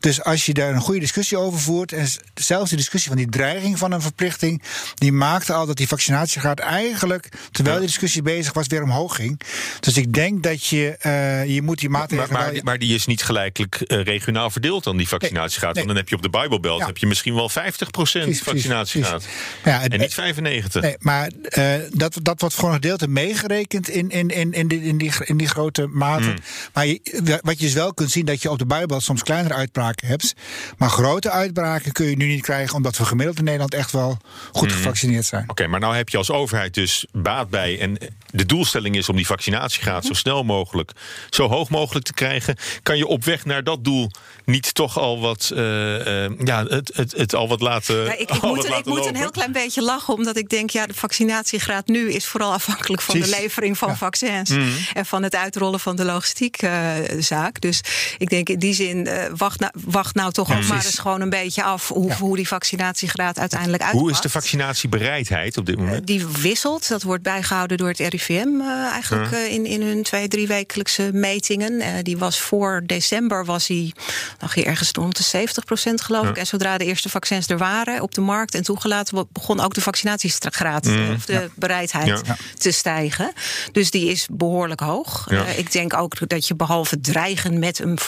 Dus 0.00 0.22
als 0.22 0.46
je 0.46 0.54
daar 0.54 0.74
een 0.74 0.80
goede 0.80 1.00
discussie 1.00 1.38
over 1.38 1.58
voert. 1.60 1.92
en 1.92 2.06
zelfs 2.34 2.68
die 2.68 2.78
discussie 2.78 3.08
van 3.10 3.18
die 3.18 3.28
dreiging 3.28 3.78
van 3.78 3.92
een 3.92 4.00
verplichting. 4.02 4.62
die 4.94 5.12
maakte 5.12 5.52
al 5.52 5.66
dat 5.66 5.76
die 5.76 5.88
vaccinatiegraad 5.88 6.58
eigenlijk. 6.58 7.28
terwijl 7.52 7.76
die 7.78 7.86
discussie 7.86 8.22
bezig 8.22 8.52
was, 8.52 8.66
weer 8.66 8.82
omhoog 8.82 9.14
ging. 9.16 9.40
Dus 9.80 9.96
ik 9.96 10.12
denk 10.12 10.42
dat 10.42 10.66
je. 10.66 10.96
eh, 11.00 11.44
je 11.54 11.62
moet 11.62 11.78
die 11.78 11.88
maatregelen. 11.88 12.32
maar, 12.32 12.52
maar 12.62 12.78
die 12.78 12.94
is 12.94 13.06
niet 13.06 13.22
gelijkelijk 13.22 13.74
eh, 13.80 14.02
regionaal 14.02 14.50
verdeeld 14.50 14.84
dan, 14.84 14.96
die 14.96 15.08
vaccinatiegraad. 15.08 15.74
Nee, 15.74 15.84
Want 15.84 15.86
dan 15.86 15.96
heb 15.96 16.08
je 16.08 16.16
op 16.16 16.22
de 16.22 16.30
Bijbelbelt 16.30 16.78
Ja. 16.80 16.86
heb 16.86 16.96
je 16.96 17.06
misschien 17.06 17.34
wel 17.34 17.48
50% 17.50 17.52
Precies, 17.90 18.22
precies, 18.22 18.42
vaccinatiegraad. 18.42 19.22
precies. 19.22 19.40
Ja, 19.64 19.78
het- 19.78 19.92
en 19.92 19.98
niet 20.00 20.14
95. 20.14 20.82
Nee, 20.82 20.96
maar 20.98 21.30
eh, 21.42 21.74
dat, 21.90 22.18
dat 22.22 22.40
wordt 22.40 22.54
voor 22.54 22.68
een 22.68 22.74
gedeelte 22.74 23.08
meegerekend 23.08 23.88
in, 23.88 24.08
in, 24.10 24.28
in, 24.28 24.52
in, 24.52 24.68
die, 24.68 24.82
in, 24.82 24.98
die, 24.98 25.12
in 25.24 25.36
die 25.36 25.48
grote 25.48 25.86
mate. 25.86 26.22
Hmm. 26.24 26.34
Maar 26.72 26.86
je, 26.86 27.00
wat 27.42 27.58
je 27.58 27.64
dus 27.64 27.74
wel 27.74 27.94
kunt 27.94 28.10
zien, 28.10 28.24
dat 28.24 28.42
je 28.42 28.50
op 28.50 28.58
de 28.58 28.63
Bijbel 28.66 29.00
soms 29.00 29.22
kleinere 29.22 29.54
uitbraken 29.54 30.08
hebt. 30.08 30.34
Maar 30.76 30.90
grote 30.90 31.30
uitbraken 31.30 31.92
kun 31.92 32.06
je 32.06 32.16
nu 32.16 32.26
niet 32.26 32.42
krijgen, 32.42 32.76
omdat 32.76 32.96
we 32.96 33.04
gemiddeld 33.04 33.38
in 33.38 33.44
Nederland 33.44 33.74
echt 33.74 33.90
wel 33.92 34.18
goed 34.52 34.68
Hmm. 34.68 34.76
gevaccineerd 34.76 35.24
zijn. 35.26 35.44
Oké, 35.50 35.66
maar 35.66 35.80
nou 35.80 35.96
heb 35.96 36.08
je 36.08 36.16
als 36.16 36.30
overheid 36.30 36.74
dus 36.74 37.06
baat 37.12 37.50
bij. 37.50 37.80
En 37.80 37.98
de 38.30 38.46
doelstelling 38.46 38.96
is 38.96 39.08
om 39.08 39.16
die 39.16 39.26
vaccinatiegraad 39.26 40.04
zo 40.04 40.12
snel 40.12 40.42
mogelijk, 40.44 40.90
zo 41.30 41.48
hoog 41.48 41.68
mogelijk 41.70 42.04
te 42.06 42.12
krijgen. 42.12 42.56
Kan 42.82 42.96
je 42.96 43.06
op 43.06 43.24
weg 43.24 43.44
naar 43.44 43.64
dat 43.64 43.84
doel 43.84 44.10
niet 44.44 44.74
toch 44.74 44.98
al 44.98 45.20
wat, 45.20 45.50
eh, 45.54 46.24
eh, 46.24 46.32
ja, 46.44 46.64
het, 46.64 46.90
het, 46.94 47.12
het 47.16 47.34
al 47.34 47.48
wat 47.48 47.60
laten. 47.60 48.04
Ja, 48.04 48.12
ik, 48.12 48.18
ik 48.20 48.30
al 48.30 48.40
wat 48.40 48.54
moet, 48.54 48.64
een, 48.64 48.76
ik 48.78 48.84
moet 48.84 49.06
een 49.06 49.16
heel 49.16 49.30
klein 49.30 49.52
beetje 49.52 49.82
lachen, 49.82 50.14
omdat 50.14 50.36
ik 50.36 50.48
denk, 50.48 50.70
ja, 50.70 50.86
de 50.86 50.94
vaccinatiegraad 50.94 51.86
nu 51.86 52.12
is 52.12 52.26
vooral 52.26 52.52
afhankelijk 52.52 53.02
van 53.02 53.20
de 53.20 53.28
levering 53.28 53.78
van 53.78 53.88
Ja. 53.88 53.96
vaccins 53.96 54.50
Mhm. 54.50 54.68
en 54.92 55.06
van 55.06 55.22
het 55.22 55.34
uitrollen 55.34 55.80
van 55.80 55.96
de 55.96 56.04
logistiekzaak. 56.04 57.60
dus 57.60 57.80
ik 58.18 58.28
denk 58.28 58.43
denk 58.44 58.62
in 58.62 58.68
die 58.68 58.74
zin, 58.74 59.06
uh, 59.06 59.24
wacht, 59.36 59.60
nou, 59.60 59.72
wacht 59.84 60.14
nou 60.14 60.32
toch 60.32 60.56
ook 60.56 60.66
maar 60.66 60.84
eens 60.84 60.98
gewoon 60.98 61.20
een 61.20 61.30
beetje 61.30 61.62
af 61.62 61.88
hoe, 61.88 62.12
hoe 62.12 62.36
die 62.36 62.48
vaccinatiegraad 62.48 63.38
uiteindelijk 63.38 63.82
uitpakt. 63.82 64.02
Hoe 64.02 64.12
is 64.12 64.20
de 64.20 64.30
vaccinatiebereidheid 64.30 65.56
op 65.56 65.66
dit 65.66 65.76
moment? 65.78 66.06
die 66.06 66.26
wisselt. 66.26 66.88
Dat 66.88 67.02
wordt 67.02 67.22
bijgehouden 67.22 67.76
door 67.76 67.88
het 67.88 67.98
RIVM 67.98 68.60
eigenlijk 68.92 69.30
in, 69.30 69.66
in 69.66 69.82
hun 69.82 70.02
twee, 70.02 70.28
drie 70.28 70.46
wekelijkse 70.46 71.10
metingen. 71.12 72.04
die 72.04 72.18
was 72.18 72.40
voor 72.40 72.82
december 72.86 73.44
was 73.44 73.66
hij 73.66 73.92
nog 74.40 74.56
ergens 74.56 74.90
rond 74.90 75.16
de 75.16 75.22
70 75.22 75.64
procent 75.64 76.00
geloof 76.00 76.28
ik. 76.28 76.36
En 76.36 76.46
zodra 76.46 76.78
de 76.78 76.84
eerste 76.84 77.08
vaccins 77.08 77.48
er 77.48 77.58
waren 77.58 78.00
op 78.00 78.14
de 78.14 78.20
markt 78.20 78.54
en 78.54 78.62
toegelaten, 78.62 79.26
begon 79.32 79.60
ook 79.60 79.74
de 79.74 79.80
vaccinatiegraad 79.80 80.84
mm. 80.84 81.14
of 81.14 81.24
de 81.24 81.50
bereidheid 81.54 82.22
te 82.58 82.70
stijgen. 82.70 83.32
Dus 83.72 83.90
die 83.90 84.10
is 84.10 84.26
behoorlijk 84.30 84.80
hoog. 84.80 85.26
Uh, 85.30 85.58
ik 85.58 85.72
denk 85.72 85.94
ook 85.94 86.28
dat 86.28 86.46
je 86.46 86.54
behalve 86.54 87.00
dreigen 87.00 87.58
met, 87.58 87.78
een, 87.78 87.98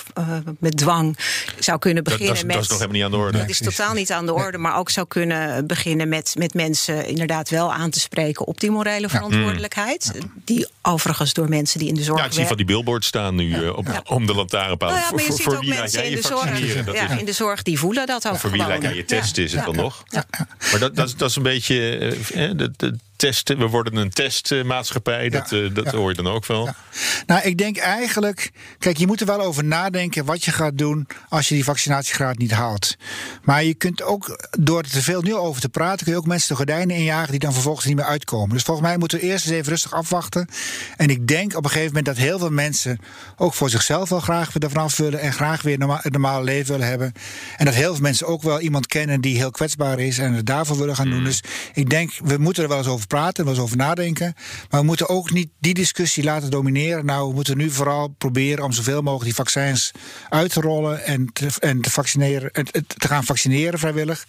met 0.59 0.77
dwang 0.77 1.19
zou 1.59 1.79
kunnen 1.79 2.05
beginnen 2.05 2.27
dat, 2.27 2.37
dat, 2.37 2.47
met. 2.47 2.55
Dat 2.55 2.65
is 2.65 2.69
nog 2.69 2.79
helemaal 2.79 2.97
niet 2.97 3.05
aan 3.05 3.21
de 3.21 3.27
orde. 3.27 3.39
Dat 3.39 3.49
is 3.49 3.59
totaal 3.59 3.95
niet 3.95 4.13
aan 4.13 4.27
de 4.27 4.33
orde, 4.33 4.59
maar 4.59 4.77
ook 4.77 4.91
zou 4.91 5.07
kunnen 5.07 5.67
beginnen 5.67 6.09
met, 6.09 6.35
met 6.39 6.55
mensen 6.55 7.07
inderdaad 7.07 7.51
wel 7.51 7.73
aan 7.73 7.91
te 7.91 8.01
spreken 8.01 8.47
op 8.47 8.61
die 8.61 8.71
morele 8.71 9.09
verantwoordelijkheid. 9.09 10.13
Die 10.45 10.69
overigens 10.83 11.33
door 11.33 11.49
mensen 11.49 11.79
die 11.79 11.89
in 11.89 11.95
de 11.95 12.03
zorg. 12.03 12.21
Ja, 12.21 12.27
ik 12.27 12.33
zie 12.33 12.47
van 12.47 12.57
die 12.57 12.67
billboards 12.67 13.07
staan 13.07 13.35
nu 13.35 13.57
uh, 13.57 13.77
op, 13.77 14.03
om 14.07 14.27
de 14.27 14.35
lantaarnpaal. 14.35 14.89
Nou 14.89 15.01
ja, 15.01 15.11
maar 15.11 15.21
je 15.21 15.27
voor, 15.27 15.37
ziet 15.37 15.45
voor 15.45 15.57
ook 15.57 15.67
mensen 15.67 16.05
in 16.05 16.15
de, 16.15 16.23
zorg, 16.23 16.95
ja, 16.95 17.11
in 17.11 17.25
de 17.25 17.33
zorg 17.33 17.63
die 17.63 17.79
voelen 17.79 18.07
dat 18.07 18.29
ook. 18.29 18.37
Voor 18.37 18.51
wie 18.51 18.67
lijkt 18.67 18.85
aan 18.85 18.95
je 18.95 19.05
test 19.05 19.39
is 19.39 19.53
het 19.53 19.65
dan 19.65 19.77
nog? 19.77 20.03
Maar 20.71 20.79
dat, 20.79 20.97
dat, 20.97 21.15
dat 21.17 21.31
is 21.31 21.37
een 21.37 21.43
beetje. 21.43 21.99
Eh, 22.35 22.51
de, 22.57 22.97
testen. 23.17 23.59
We 23.59 23.67
worden 23.67 23.97
een 23.97 24.11
testmaatschappij. 24.11 25.29
Dat, 25.29 25.51
ja, 25.51 25.57
uh, 25.57 25.75
dat 25.75 25.87
hoor 25.87 26.11
je 26.11 26.17
dan 26.17 26.27
ook 26.27 26.47
wel. 26.47 26.69
Nou, 27.27 27.43
ik 27.43 27.59
denk 27.59 27.77
eigenlijk. 27.77 28.51
Kijk, 28.79 28.97
je 28.97 29.07
moet 29.07 29.21
er 29.21 29.27
wel 29.27 29.41
over 29.41 29.65
nadenken 29.65 30.25
wat 30.25 30.45
je 30.45 30.51
gaat 30.51 30.79
doen 30.79 31.07
als 31.29 31.49
je 31.49 31.55
die 31.55 31.65
vaccinatiegraad 31.65 32.39
niet 32.39 32.51
haalt. 32.51 32.97
Maar 33.43 33.65
je 33.65 33.75
kunt 33.75 34.03
ook, 34.03 34.47
door 34.59 34.79
er 34.79 34.91
te 34.91 35.03
veel 35.03 35.23
nu 35.23 35.35
over 35.35 35.61
te 35.61 35.69
praten, 35.69 36.05
kun 36.05 36.13
je 36.13 36.19
ook 36.19 36.27
mensen 36.27 36.49
de 36.49 36.55
gordijnen 36.55 36.97
injagen 36.97 37.31
die 37.31 37.41
dan 37.41 37.53
vervolgens 37.53 37.87
niet 37.87 37.97
meer 37.97 38.05
uitkomen. 38.05 38.49
Dus 38.49 38.63
volgens 38.63 38.87
mij 38.87 38.97
moeten 38.97 39.19
we 39.19 39.25
eerst 39.25 39.47
eens 39.47 39.55
even 39.55 39.71
rustig 39.71 39.95
afwachten. 39.95 40.49
En 40.97 41.11
ik 41.11 41.27
denk 41.27 41.57
op 41.57 41.65
een 41.65 41.71
gegeven 41.71 41.95
moment 41.95 42.07
dat 42.07 42.17
heel 42.17 42.39
veel 42.39 42.51
mensen 42.51 42.99
ook 43.37 43.55
voor 43.55 43.71
zichzelf 43.71 44.09
wel 44.09 44.21
graag 44.21 44.53
weer 44.53 44.63
ervan 44.63 44.83
af 44.83 44.97
willen 44.97 45.21
en 45.21 45.33
graag 45.33 45.63
weer 45.63 45.79
norma 45.79 46.01
het 46.03 46.13
normale 46.13 46.45
leven 46.45 46.73
willen 46.73 46.89
hebben. 46.89 47.13
En 47.57 47.65
dat 47.65 47.75
heel 47.75 47.93
veel 47.93 48.03
mensen 48.03 48.27
ook 48.27 48.43
wel 48.43 48.61
iemand 48.61 48.87
kennen 48.87 49.21
die 49.21 49.37
heel 49.37 49.51
kwetsbaar 49.51 49.99
is 49.99 50.19
en 50.19 50.33
het 50.33 50.47
daarvoor 50.47 50.79
willen 50.79 50.97
gaan 50.97 51.11
doen. 51.11 51.19
Mm. 51.19 51.25
Dus 51.25 51.43
ik 51.75 51.91
denk, 51.91 52.13
we 52.25 52.37
moeten 52.37 52.63
er 52.63 52.69
wel 52.69 52.79
eens 52.79 52.87
over 52.87 53.06
praten, 53.07 53.45
wel 53.45 53.53
eens 53.53 53.63
over 53.63 53.77
nadenken. 53.77 54.35
Maar 54.71 54.81
we 54.81 54.87
moeten 54.87 55.09
ook 55.09 55.31
niet 55.31 55.49
die 55.59 55.75
discussie 55.75 56.25
laten 56.25 56.51
domineren. 56.51 57.05
Nou, 57.05 57.29
we 57.29 57.35
moeten 57.35 57.57
nu 57.57 57.71
vooral 57.71 58.09
proberen 58.09 58.65
om 58.65 58.73
zoveel 58.73 59.03
mogelijk 59.03 59.25
die 59.25 59.35
vaccins 59.35 59.93
uit 60.29 60.53
te 60.53 60.61
rollen 60.61 61.05
en 61.05 61.33
te, 61.33 61.49
en 61.59 61.81
te, 61.81 61.91
vaccineren, 61.91 62.53
te 62.53 63.09
gaan 63.09 63.25
vaccineren 63.25 63.79
vrijwillig. 63.79 64.27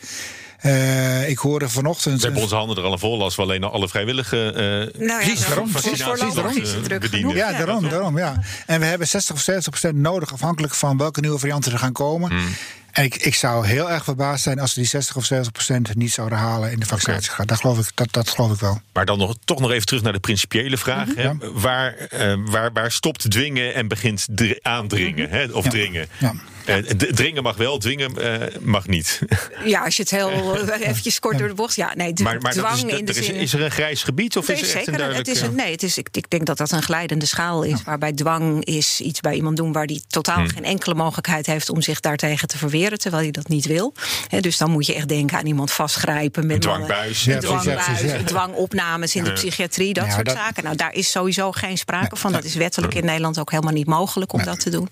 Uh, 0.65 1.29
ik 1.29 1.37
hoorde 1.37 1.69
vanochtend. 1.69 2.17
We 2.17 2.23
hebben 2.23 2.41
onze 2.41 2.55
handen 2.55 2.77
er 2.77 2.83
al 2.83 2.97
vol 2.97 3.23
als 3.23 3.35
we 3.35 3.41
alleen 3.41 3.63
alle 3.63 3.87
vrijwillige 3.87 4.53
uh, 4.95 5.07
nou 5.07 5.25
ja, 5.25 5.35
daarom, 5.47 5.69
vaccinaties 5.69 6.33
daarom, 6.33 6.99
bedienen. 6.99 7.35
Ja, 7.35 7.51
daarom, 7.51 7.89
daarom, 7.89 8.17
ja. 8.17 8.41
En 8.65 8.79
we 8.79 8.85
hebben 8.85 9.07
60 9.07 9.35
of 9.35 9.41
70 9.41 9.69
procent 9.69 9.95
nodig, 9.95 10.33
afhankelijk 10.33 10.73
van 10.73 10.97
welke 10.97 11.21
nieuwe 11.21 11.39
varianten 11.39 11.71
er 11.71 11.79
gaan 11.79 11.93
komen. 11.93 12.29
Hmm. 12.29 12.55
En 12.91 13.03
ik, 13.03 13.15
ik 13.15 13.35
zou 13.35 13.67
heel 13.67 13.91
erg 13.91 14.03
verbaasd 14.03 14.43
zijn 14.43 14.59
als 14.59 14.73
we 14.73 14.81
die 14.81 14.89
60 14.89 15.15
of 15.15 15.25
70 15.25 15.51
procent 15.53 15.95
niet 15.95 16.11
zouden 16.11 16.37
halen 16.37 16.71
in 16.71 16.79
de 16.79 16.85
vaccinatiegraad. 16.85 17.47
Dat, 17.47 17.59
geloof 17.59 17.79
ik, 17.79 17.91
dat, 17.93 18.11
dat 18.11 18.29
geloof 18.29 18.51
ik 18.51 18.59
wel. 18.59 18.81
Maar 18.93 19.05
dan 19.05 19.17
nog, 19.17 19.35
toch 19.45 19.59
nog 19.59 19.71
even 19.71 19.85
terug 19.85 20.01
naar 20.01 20.13
de 20.13 20.19
principiële 20.19 20.77
vraag. 20.77 21.15
hè? 21.15 21.31
Waar, 21.53 21.95
uh, 22.13 22.33
waar, 22.45 22.71
waar 22.73 22.91
stopt 22.91 23.31
dwingen 23.31 23.73
en 23.73 23.87
begint 23.87 24.27
aandringen? 24.61 25.29
Hè? 25.29 25.45
Of 25.51 25.67
dringen? 25.67 26.07
Ja. 26.19 26.33
Uh, 26.69 26.75
dringen 26.93 27.43
mag 27.43 27.55
wel, 27.55 27.77
dwingen 27.77 28.11
uh, 28.17 28.47
mag 28.61 28.87
niet. 28.87 29.19
Ja, 29.65 29.83
als 29.83 29.95
je 29.95 30.01
het 30.01 30.11
heel 30.11 30.57
eventjes 30.79 31.19
kort 31.19 31.37
door 31.37 31.47
de 31.47 31.53
bocht. 31.53 31.75
Ja, 31.75 31.91
nee, 31.95 32.13
maar, 32.23 32.41
maar 32.41 32.51
dwang 32.51 32.91
is, 32.91 32.97
in 32.97 33.05
de 33.05 33.13
zin... 33.13 33.35
is 33.35 33.53
er 33.53 33.61
een 33.61 33.71
grijs 33.71 34.03
gebied 34.03 34.37
of 34.37 34.49
is 34.49 34.61
er 34.61 34.77
echt 34.77 34.87
een 34.87 34.93
duidelijk... 34.93 35.27
Het 35.27 35.35
is 35.35 35.41
een, 35.41 35.55
nee, 35.55 35.71
het 35.71 35.83
is, 35.83 35.97
ik, 35.97 36.07
ik, 36.11 36.29
denk 36.29 36.45
dat 36.45 36.57
dat 36.57 36.71
een 36.71 36.81
glijdende 36.81 37.25
schaal 37.25 37.63
is. 37.63 37.83
Waarbij 37.83 38.13
dwang 38.13 38.65
is 38.65 39.01
iets 39.01 39.19
bij 39.19 39.33
iemand 39.33 39.57
doen 39.57 39.71
waar 39.71 39.87
die 39.87 40.03
totaal 40.07 40.35
hmm. 40.37 40.49
geen 40.49 40.63
enkele 40.63 40.95
mogelijkheid 40.95 41.45
heeft 41.45 41.69
om 41.69 41.81
zich 41.81 41.99
daartegen 41.99 42.47
te 42.47 42.57
verweren 42.57 42.99
terwijl 42.99 43.25
je 43.25 43.31
dat 43.31 43.47
niet 43.47 43.65
wil. 43.65 43.93
dus 44.39 44.57
dan 44.57 44.71
moet 44.71 44.85
je 44.85 44.93
echt 44.93 45.07
denken 45.07 45.37
aan 45.37 45.45
iemand 45.45 45.71
vastgrijpen 45.71 46.45
met 46.45 46.61
dwangbuis, 46.61 47.23
ja, 47.23 47.39
dwangbuis, 47.39 48.01
dwangopnames 48.25 49.15
in 49.15 49.23
de 49.23 49.33
psychiatrie, 49.33 49.93
dat 49.93 50.11
soort 50.11 50.31
zaken. 50.31 50.63
Nou, 50.63 50.75
daar 50.75 50.93
is 50.93 51.11
sowieso 51.11 51.51
geen 51.51 51.77
sprake 51.77 52.15
van. 52.15 52.31
Dat 52.31 52.43
is 52.43 52.55
wettelijk 52.55 52.93
in 52.93 53.05
Nederland 53.05 53.39
ook 53.39 53.51
helemaal 53.51 53.73
niet 53.73 53.87
mogelijk 53.87 54.33
om 54.33 54.43
dat 54.43 54.59
te 54.59 54.69
doen. 54.69 54.89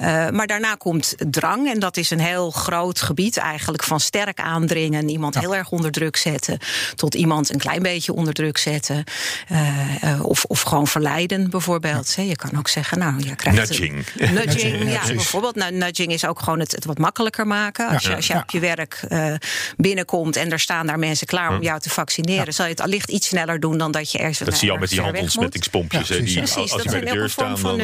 Uh, 0.00 0.28
maar 0.30 0.46
daarna 0.46 0.74
komt 0.74 1.05
drang 1.30 1.68
en 1.72 1.80
dat 1.80 1.96
is 1.96 2.10
een 2.10 2.20
heel 2.20 2.50
groot 2.50 3.00
gebied 3.00 3.36
eigenlijk 3.36 3.82
van 3.82 4.00
sterk 4.00 4.40
aandringen, 4.40 5.08
iemand 5.08 5.38
heel 5.38 5.54
erg 5.54 5.70
onder 5.70 5.90
druk 5.90 6.16
zetten, 6.16 6.58
tot 6.94 7.14
iemand 7.14 7.52
een 7.52 7.58
klein 7.58 7.82
beetje 7.82 8.12
onder 8.12 8.34
druk 8.34 8.58
zetten, 8.58 9.04
uh, 9.52 10.02
uh, 10.04 10.24
of, 10.24 10.44
of 10.44 10.62
gewoon 10.62 10.86
verleiden 10.86 11.50
bijvoorbeeld. 11.50 12.14
Je 12.18 12.36
kan 12.36 12.58
ook 12.58 12.68
zeggen, 12.68 12.98
nou, 12.98 13.24
je 13.24 13.36
krijgt 13.36 13.58
nudging. 13.58 14.06
Nudging, 14.14 14.90
ja, 14.90 15.06
bijvoorbeeld. 15.06 15.54
Nou, 15.54 15.72
nudging 15.72 16.12
is 16.12 16.24
ook 16.24 16.40
gewoon 16.40 16.58
het, 16.58 16.72
het 16.72 16.84
wat 16.84 16.98
makkelijker 16.98 17.46
maken. 17.46 17.88
Als 17.88 18.02
je, 18.02 18.16
als 18.16 18.26
je 18.26 18.34
op 18.34 18.50
je 18.50 18.58
werk 18.58 19.04
uh, 19.08 19.34
binnenkomt 19.76 20.36
en 20.36 20.52
er 20.52 20.60
staan 20.60 20.86
daar 20.86 20.98
mensen 20.98 21.26
klaar 21.26 21.54
om 21.56 21.62
jou 21.62 21.80
te 21.80 21.90
vaccineren, 21.90 22.54
zal 22.54 22.64
je 22.64 22.70
het 22.70 22.80
allicht 22.80 23.10
iets 23.10 23.28
sneller 23.28 23.60
doen 23.60 23.78
dan 23.78 23.90
dat 23.90 24.12
je 24.12 24.18
ergens. 24.18 24.38
Dat 24.38 24.56
zie 24.56 24.66
je 24.66 24.72
al 24.72 24.78
met 24.78 24.88
die 24.88 25.00
handontsmettingspompjes. 25.00 26.08
die, 26.08 26.36
Precies, 26.36 26.72
als 26.72 26.82
je 26.82 26.90
bij 26.90 27.00
de 27.00 27.10
deur 27.10 27.30
staan, 27.30 27.62
dan 27.62 27.80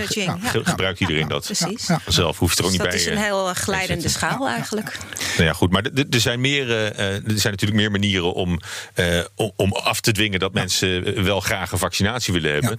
gebruikt 0.65 1.01
iedereen 1.01 1.29
dat. 1.29 1.45
Precies. 1.45 1.89
Zelf 2.07 2.39
hoeft 2.39 2.59
er 2.59 2.65
ook 2.65 2.71
niet 2.71 2.83
bij. 2.83 3.12
Een 3.13 3.23
heel 3.23 3.55
glijdende 3.55 4.09
schaal 4.09 4.49
eigenlijk. 4.49 4.99
Nou 5.37 5.45
ja, 5.45 5.53
goed, 5.53 5.71
maar 5.71 5.83
er 6.11 6.21
zijn, 6.21 6.41
meer, 6.41 6.71
er 6.71 7.23
zijn 7.25 7.53
natuurlijk 7.53 7.81
meer 7.81 7.91
manieren 7.91 8.33
om, 8.33 8.61
om 9.57 9.73
af 9.73 10.01
te 10.01 10.13
dwingen 10.13 10.41
dat 10.41 10.53
mensen 10.53 11.25
wel 11.25 11.41
graag 11.41 11.73
een 11.73 11.79
vaccinatie 11.79 12.33
willen 12.33 12.53
hebben. 12.53 12.79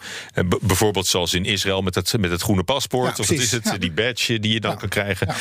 Bijvoorbeeld 0.61 1.07
zoals 1.07 1.33
in 1.33 1.45
Israël 1.45 1.81
met 1.81 1.95
het, 1.95 2.17
met 2.19 2.31
het 2.31 2.41
groene 2.41 2.63
paspoort. 2.63 3.19
of 3.19 3.27
wat 3.27 3.37
is 3.37 3.51
het, 3.51 3.75
die 3.79 3.91
badge 3.91 4.39
die 4.39 4.53
je 4.53 4.59
dan 4.59 4.77
kan 4.77 4.89
krijgen. 4.89 5.35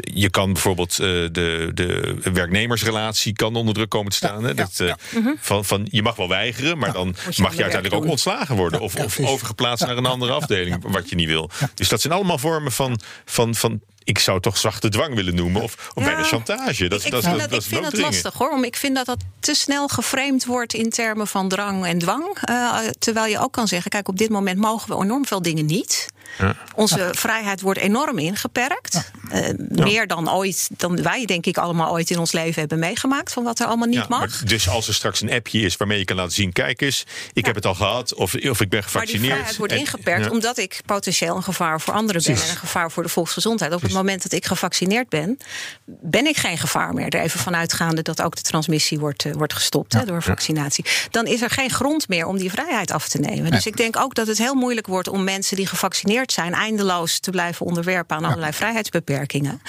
Je 0.00 0.30
kan 0.30 0.52
bijvoorbeeld 0.52 0.96
de, 0.96 1.70
de 1.74 2.20
werknemersrelatie 2.32 3.32
kan 3.32 3.56
onder 3.56 3.74
druk 3.74 3.88
komen 3.88 4.10
te 4.10 4.16
staan. 4.16 4.56
Dat, 4.56 4.82
mhm. 5.10 5.28
van, 5.38 5.64
van, 5.64 5.86
je 5.90 6.02
mag 6.02 6.16
wel 6.16 6.28
weigeren, 6.28 6.78
maar 6.78 6.92
dan 6.92 7.14
mag 7.36 7.54
je 7.54 7.62
uiteindelijk 7.62 8.02
ook 8.02 8.10
ontslagen 8.10 8.56
worden. 8.56 8.80
Of, 8.80 8.94
of 8.94 9.18
overgeplaatst 9.20 9.86
naar 9.86 9.96
een 9.96 10.06
andere 10.06 10.32
afdeling, 10.32 10.76
wat 10.82 11.10
je 11.10 11.16
niet 11.16 11.28
wil. 11.28 11.50
Dus 11.74 11.88
dat 11.88 12.00
zijn 12.00 12.12
allemaal 12.12 12.38
vormen 12.38 12.72
van, 12.72 13.00
van, 13.24 13.54
van 13.54 13.80
ik 14.10 14.18
zou 14.18 14.40
toch 14.40 14.58
zachte 14.58 14.88
dwang 14.88 15.14
willen 15.14 15.34
noemen. 15.34 15.62
Of, 15.62 15.90
of 15.94 16.04
bijna 16.04 16.22
chantage. 16.22 16.88
Dat, 16.88 17.04
ik 17.04 17.10
dat, 17.10 17.24
vind 17.24 17.38
dat, 17.38 17.50
dat, 17.50 17.62
ik 17.62 17.68
vind 17.68 17.82
dat 17.82 17.96
lastig 17.98 18.34
hoor. 18.34 18.50
Omdat 18.50 18.66
ik 18.66 18.76
vind 18.76 18.96
dat 18.96 19.06
dat 19.06 19.18
te 19.40 19.54
snel 19.54 19.88
geframed 19.88 20.44
wordt 20.44 20.74
in 20.74 20.90
termen 20.90 21.26
van 21.26 21.48
drang 21.48 21.86
en 21.86 21.98
dwang. 21.98 22.38
Uh, 22.50 22.78
terwijl 22.98 23.26
je 23.26 23.38
ook 23.38 23.52
kan 23.52 23.68
zeggen: 23.68 23.90
kijk, 23.90 24.08
op 24.08 24.18
dit 24.18 24.28
moment 24.28 24.58
mogen 24.58 24.88
we 24.88 25.02
enorm 25.04 25.26
veel 25.26 25.42
dingen 25.42 25.66
niet. 25.66 26.08
Ja. 26.38 26.56
Onze 26.74 27.08
vrijheid 27.12 27.60
wordt 27.60 27.80
enorm 27.80 28.18
ingeperkt. 28.18 29.10
Uh, 29.32 29.48
meer 29.68 30.06
dan 30.06 30.30
ooit, 30.30 30.68
dan 30.76 31.02
wij 31.02 31.24
denk 31.24 31.46
ik 31.46 31.58
allemaal 31.58 31.90
ooit 31.90 32.10
in 32.10 32.18
ons 32.18 32.32
leven 32.32 32.60
hebben 32.60 32.78
meegemaakt 32.78 33.32
van 33.32 33.44
wat 33.44 33.60
er 33.60 33.66
allemaal 33.66 33.88
niet 33.88 34.08
mag. 34.08 34.42
dus 34.42 34.68
als 34.68 34.88
er 34.88 34.94
straks 34.94 35.20
een 35.20 35.30
appje 35.30 35.60
is 35.60 35.76
waarmee 35.76 35.98
je 35.98 36.04
kan 36.04 36.16
laten 36.16 36.32
zien: 36.32 36.52
kijk 36.52 36.80
eens, 36.80 37.04
ik 37.32 37.46
heb 37.46 37.54
het 37.54 37.66
al 37.66 37.74
gehad, 37.74 38.14
of, 38.14 38.34
of 38.34 38.60
ik 38.60 38.68
ben 38.68 38.82
gevaccineerd. 38.82 39.00
Maar 39.00 39.20
die 39.20 39.30
vrijheid 39.30 39.56
wordt 39.56 39.72
ingeperkt 39.72 40.30
omdat 40.30 40.58
ik 40.58 40.80
potentieel 40.86 41.36
een 41.36 41.42
gevaar 41.42 41.80
voor 41.80 41.94
anderen 41.94 42.22
ben 42.22 42.34
en 42.34 42.50
een 42.50 42.56
gevaar 42.56 42.90
voor 42.90 43.02
de 43.02 43.08
volksgezondheid. 43.08 43.72
Op 43.72 43.82
het 43.82 43.89
moment 43.92 44.22
dat 44.22 44.32
ik 44.32 44.46
gevaccineerd 44.46 45.08
ben, 45.08 45.38
ben 45.84 46.26
ik 46.26 46.36
geen 46.36 46.58
gevaar 46.58 46.94
meer. 46.94 47.08
Er 47.08 47.20
even 47.20 47.40
vanuitgaande 47.40 48.02
dat 48.02 48.22
ook 48.22 48.36
de 48.36 48.42
transmissie 48.42 48.98
wordt, 48.98 49.24
uh, 49.24 49.32
wordt 49.32 49.52
gestopt 49.52 49.92
hè, 49.92 50.04
door 50.04 50.22
vaccinatie. 50.22 50.84
Dan 51.10 51.26
is 51.26 51.42
er 51.42 51.50
geen 51.50 51.70
grond 51.70 52.08
meer 52.08 52.26
om 52.26 52.38
die 52.38 52.50
vrijheid 52.50 52.90
af 52.90 53.08
te 53.08 53.18
nemen. 53.18 53.50
Dus 53.50 53.66
ik 53.66 53.76
denk 53.76 53.96
ook 53.96 54.14
dat 54.14 54.26
het 54.26 54.38
heel 54.38 54.54
moeilijk 54.54 54.86
wordt 54.86 55.08
om 55.08 55.24
mensen 55.24 55.56
die 55.56 55.66
gevaccineerd 55.66 56.32
zijn 56.32 56.54
eindeloos 56.54 57.18
te 57.18 57.30
blijven 57.30 57.66
onderwerpen 57.66 58.16
aan 58.16 58.24
allerlei 58.24 58.52
vrijheidsbeperkingen. 58.52 59.62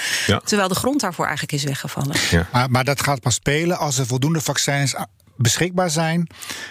Terwijl 0.43 0.67
de 0.67 0.75
grond 0.75 0.99
daarvoor 0.99 1.25
eigenlijk 1.25 1.53
is 1.53 1.63
weggevallen. 1.63 2.15
Maar, 2.51 2.71
maar 2.71 2.83
dat 2.83 3.03
gaat 3.03 3.19
pas 3.19 3.33
spelen 3.33 3.77
als 3.77 3.97
er 3.97 4.05
voldoende 4.05 4.41
vaccins 4.41 4.95
beschikbaar 5.35 5.89
zijn. 5.89 6.27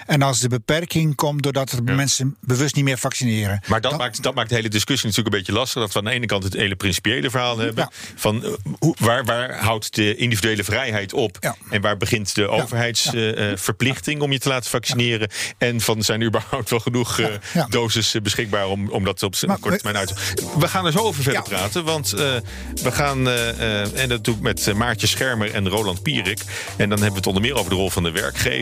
En 0.07 0.23
als 0.23 0.41
de 0.41 0.49
beperking 0.49 1.15
komt 1.15 1.43
doordat 1.43 1.73
er 1.73 1.83
mensen 1.83 2.37
bewust 2.41 2.75
niet 2.75 2.85
meer 2.85 2.99
vaccineren. 2.99 3.61
Maar 3.67 3.81
dat, 3.81 3.99
maakt, 3.99 4.23
dat 4.23 4.35
maakt 4.35 4.49
de 4.49 4.55
hele 4.55 4.69
discussie 4.69 5.09
natuurlijk 5.09 5.35
een 5.35 5.41
beetje 5.41 5.59
lastig. 5.59 5.83
Dat 5.83 5.93
we 5.93 5.99
aan 5.99 6.05
de 6.05 6.11
ene 6.11 6.27
kant 6.27 6.45
het 6.45 6.53
hele 6.53 6.77
principiële 6.77 7.31
verhaal 7.31 7.59
hebben. 7.59 7.89
Van 8.15 8.57
hoe, 8.79 8.95
waar, 8.99 9.25
waar 9.25 9.59
houdt 9.59 9.95
de 9.95 10.17
individuele 10.17 10.65
vrijheid 10.65 11.13
op? 11.13 11.55
En 11.71 11.81
waar 11.81 11.97
begint 11.97 12.35
de 12.35 12.49
overheidsverplichting 12.49 14.17
uh, 14.17 14.23
om 14.23 14.33
je 14.33 14.39
te 14.39 14.49
laten 14.49 14.71
vaccineren? 14.71 15.31
En 15.59 15.81
van 15.81 16.03
zijn 16.03 16.21
er 16.21 16.27
überhaupt 16.27 16.71
wel 16.71 16.81
genoeg 16.81 17.19
uh, 17.19 17.27
doses 17.69 18.17
beschikbaar 18.23 18.67
om, 18.67 18.91
om 18.91 19.05
dat 19.05 19.23
op 19.23 19.35
korte 19.61 19.77
termijn 19.77 19.97
uit 19.97 20.09
te 20.09 20.49
We 20.59 20.69
gaan 20.69 20.87
er 20.87 20.93
zo 20.93 20.99
over 20.99 21.23
verder 21.23 21.43
praten. 21.43 21.85
Want 21.85 22.11
we 22.11 22.93
gaan, 22.93 23.29
en 23.29 24.09
dat 24.09 24.25
doe 24.25 24.35
ik 24.35 24.41
met 24.41 24.75
Maartje 24.75 25.07
Schermer 25.07 25.55
en 25.55 25.69
Roland 25.69 26.03
Pierik. 26.03 26.41
En 26.77 26.89
dan 26.89 26.89
hebben 26.89 27.09
we 27.09 27.17
het 27.17 27.27
onder 27.27 27.43
meer 27.43 27.55
over 27.55 27.71
de 27.71 27.77
rol 27.77 27.91
van 27.91 28.03
de 28.03 28.11
werkgever 28.11 28.60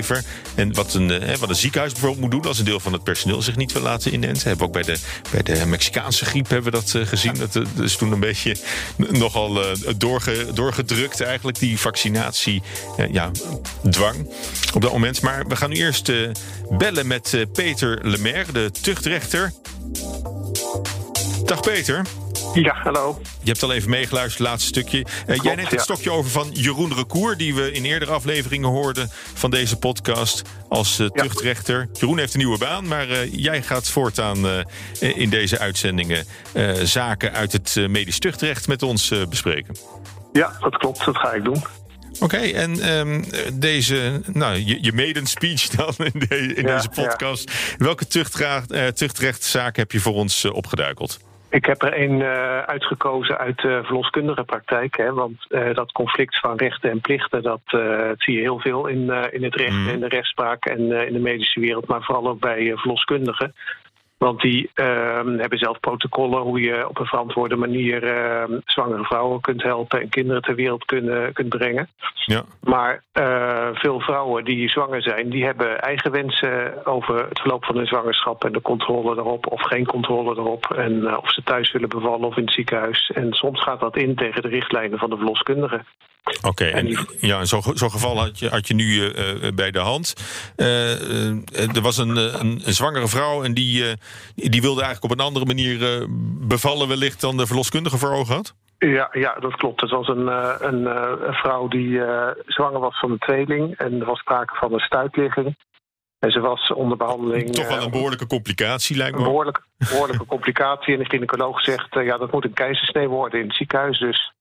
En 0.55 0.75
wat 0.75 0.95
een, 0.95 1.37
wat 1.38 1.49
een 1.49 1.55
ziekenhuis 1.55 1.93
bijvoorbeeld 1.93 2.21
moet 2.21 2.31
doen 2.31 2.47
als 2.47 2.59
een 2.59 2.64
deel 2.64 2.81
van 2.81 2.93
het 2.93 3.02
personeel 3.02 3.43
zich 3.43 3.57
niet 3.57 3.73
wil 3.73 3.83
laten 3.83 4.12
inenten. 4.12 4.49
Hebben 4.49 4.59
we 4.59 4.64
ook 4.64 4.85
bij 4.85 4.95
de, 4.95 5.00
bij 5.31 5.43
de 5.43 5.67
Mexicaanse 5.67 6.25
griep 6.25 6.49
hebben 6.49 6.73
we 6.73 6.78
dat 6.78 7.09
gezien. 7.09 7.35
Dat 7.35 7.64
is 7.81 7.97
toen 7.97 8.12
een 8.12 8.21
beetje 8.21 8.57
nogal 8.97 9.61
doorge, 9.97 10.47
doorgedrukt 10.55 11.21
eigenlijk, 11.21 11.59
die 11.59 11.78
vaccinatie. 11.78 12.62
ja, 13.11 13.31
dwang 13.90 14.31
op 14.75 14.83
dat 14.83 14.93
moment. 14.93 15.21
Maar 15.21 15.47
we 15.47 15.57
gaan 15.57 15.71
nu 15.71 15.76
eerst 15.76 16.12
bellen 16.71 17.07
met 17.07 17.45
Peter 17.52 17.99
Lemaire, 18.02 18.52
de 18.52 18.71
tuchtrechter. 18.81 19.52
Dag 21.45 21.61
Peter. 21.61 22.02
Ja, 22.55 22.75
hallo. 22.83 23.21
Je 23.43 23.50
hebt 23.50 23.62
al 23.62 23.73
even 23.73 23.90
meegeluisterd, 23.90 24.38
het 24.38 24.49
laatste 24.49 24.69
stukje. 24.69 25.07
Uh, 25.26 25.37
jij 25.43 25.55
neemt 25.55 25.71
het 25.71 25.81
stokje 25.81 26.11
over 26.11 26.31
van 26.31 26.50
Jeroen 26.52 26.95
Recour, 26.95 27.37
die 27.37 27.55
we 27.55 27.73
in 27.73 27.85
eerdere 27.85 28.12
afleveringen 28.12 28.69
hoorden 28.69 29.11
van 29.35 29.50
deze 29.50 29.76
podcast 29.76 30.43
als 30.69 31.00
uh, 31.00 31.07
tuchtrechter. 31.07 31.88
Jeroen 31.93 32.19
heeft 32.19 32.33
een 32.33 32.38
nieuwe 32.38 32.59
baan, 32.59 32.88
maar 32.88 33.09
uh, 33.09 33.33
jij 33.33 33.62
gaat 33.62 33.88
voortaan 33.88 34.64
in 35.00 35.31
deze 35.31 35.59
uitzendingen 35.59 36.26
zaken 36.83 37.33
uit 37.33 37.52
het 37.52 37.76
medisch 37.88 38.19
tuchtrecht 38.19 38.69
met 38.69 38.83
ons 38.83 39.12
bespreken. 39.28 39.76
Ja, 40.33 40.52
dat 40.61 40.76
klopt, 40.76 41.05
dat 41.05 41.17
ga 41.17 41.33
ik 41.33 41.45
doen. 41.45 41.64
Oké, 42.21 42.37
en 42.37 42.99
um, 42.99 43.25
deze, 43.52 44.21
nou, 44.33 44.57
je, 44.64 44.78
je 44.83 44.93
maiden 44.93 45.26
speech 45.26 45.69
dan 45.69 45.95
in, 45.97 46.57
in 46.57 46.67
deze 46.67 46.88
podcast. 46.88 47.52
Welke 47.78 48.07
tuchtrechtzaak 48.95 49.76
heb 49.76 49.93
je 49.93 50.00
voor 50.00 50.14
ons 50.14 50.45
opgeduikeld? 50.45 51.19
Ik 51.50 51.64
heb 51.64 51.83
er 51.83 52.00
een 52.00 52.21
uh, 52.21 52.59
uitgekozen 52.59 53.38
uit 53.38 53.61
de 53.61 53.81
verloskundige 53.85 54.45
praktijk. 54.45 54.97
Hè, 54.97 55.12
want 55.12 55.47
uh, 55.49 55.75
dat 55.75 55.93
conflict 55.93 56.40
van 56.40 56.57
rechten 56.57 56.90
en 56.90 57.00
plichten, 57.00 57.43
dat, 57.43 57.61
uh, 57.75 58.11
zie 58.17 58.35
je 58.35 58.40
heel 58.40 58.59
veel 58.59 58.87
in, 58.87 59.11
in 59.31 59.45
het 59.45 59.55
recht, 59.55 59.76
mm. 59.76 59.88
in 59.88 60.00
de 60.00 60.09
rechtspraak 60.09 60.64
en 60.64 60.93
in 61.07 61.12
de 61.12 61.19
medische 61.19 61.61
wereld, 61.61 61.87
maar 61.87 62.02
vooral 62.02 62.28
ook 62.28 62.40
bij 62.40 62.73
verloskundigen. 62.76 63.55
Want 64.18 64.40
die 64.40 64.70
uh, 64.75 64.87
hebben 65.25 65.58
zelf 65.58 65.80
protocollen 65.80 66.40
hoe 66.40 66.60
je 66.60 66.88
op 66.88 66.98
een 66.98 67.06
verantwoorde 67.06 67.56
manier 67.56 68.04
uh, 68.04 68.58
zwangere 68.64 69.04
vrouwen 69.04 69.40
kunt 69.40 69.62
helpen 69.62 70.00
en 70.00 70.08
kinderen 70.08 70.42
ter 70.42 70.54
wereld 70.54 70.84
kunnen, 70.84 71.32
kunt 71.32 71.48
brengen. 71.48 71.88
Ja. 72.14 72.42
Maar 72.60 73.02
uh, 73.20 73.68
veel 73.72 74.00
vrouwen 74.00 74.44
die 74.44 74.68
zwanger 74.68 75.02
zijn, 75.02 75.30
die 75.30 75.44
hebben 75.44 75.80
eigen 75.80 76.10
wensen 76.10 76.87
over 76.87 77.28
het 77.28 77.40
verloop 77.40 77.64
van 77.64 77.76
hun 77.76 77.87
zwangerschap 77.87 78.44
en 78.44 78.52
de 78.52 78.62
controle 78.62 79.16
erop 79.16 79.46
of 79.46 79.62
geen 79.62 79.87
controle 79.87 80.37
erop. 80.37 80.72
En 80.76 80.92
uh, 80.92 81.16
of 81.22 81.32
ze 81.32 81.42
thuis 81.42 81.72
willen 81.72 81.88
bevallen 81.88 82.28
of 82.28 82.37
in 82.37 82.44
het 82.44 82.54
ziekenhuis. 82.54 83.10
En 83.14 83.32
soms 83.32 83.62
gaat 83.62 83.80
dat 83.80 83.96
in 83.96 84.14
tegen 84.14 84.42
de 84.42 84.48
richtlijnen 84.48 84.98
van 84.98 85.10
de 85.10 85.16
verloskundige. 85.16 85.84
Oké, 86.42 86.64
en 86.64 87.06
ja, 87.20 87.44
zo'n 87.44 87.62
zo 87.75 87.88
geval 87.88 88.18
had 88.18 88.38
je, 88.38 88.49
had 88.49 88.68
je 88.68 88.75
nu 88.75 88.85
uh, 88.85 89.12
bij 89.54 89.70
de 89.70 89.78
hand. 89.78 90.14
Uh, 90.56 91.76
er 91.76 91.82
was 91.82 91.97
een, 91.97 92.16
een, 92.16 92.61
een, 92.64 92.75
zwangere 92.75 93.08
vrouw 93.08 93.44
en 93.44 93.54
die, 93.54 93.85
die 94.35 94.61
wilde 94.61 94.82
eigenlijk 94.82 95.12
op 95.12 95.18
een 95.18 95.25
andere 95.25 95.47
manier 95.47 96.06
bevallen, 96.49 96.88
wellicht 96.88 97.20
dan 97.20 97.37
de 97.37 97.47
verloskundige 97.47 97.99
voor 97.99 98.12
ogen 98.12 98.35
had? 98.35 98.54
Ja, 98.78 99.08
ja, 99.12 99.35
dat 99.40 99.56
klopt. 99.56 99.80
Het 99.80 99.90
was 99.90 100.08
een, 100.08 100.26
een, 100.66 100.87
een 101.26 101.35
vrouw 101.35 101.68
die 101.68 102.00
zwanger 102.47 102.80
was 102.80 102.99
van 102.99 103.11
een 103.11 103.18
tweeling 103.18 103.76
en 103.76 104.00
er 104.00 104.06
was 104.06 104.18
sprake 104.18 104.54
van 104.54 104.73
een 104.73 104.80
stuitligging. 104.80 105.56
En 106.18 106.30
ze 106.30 106.40
was 106.40 106.73
onder 106.73 106.97
behandeling. 106.97 107.50
Toch 107.50 107.68
wel 107.68 107.82
een 107.82 107.90
behoorlijke 107.90 108.26
complicatie, 108.26 108.97
lijkt 108.97 109.12
me. 109.12 109.18
Een 109.18 109.26
behoorlijke, 109.26 109.62
behoorlijke 109.78 110.26
complicatie. 110.35 110.92
En 110.94 110.99
de 110.99 111.08
gynaecoloog 111.08 111.61
zegt: 111.61 111.94
ja, 111.94 112.16
dat 112.16 112.32
moet 112.32 112.44
een 112.44 112.52
keizersnee 112.52 113.08
worden 113.08 113.40
in 113.40 113.47
het 113.47 113.56
ziekenhuis. 113.56 113.99
Dus 113.99 114.32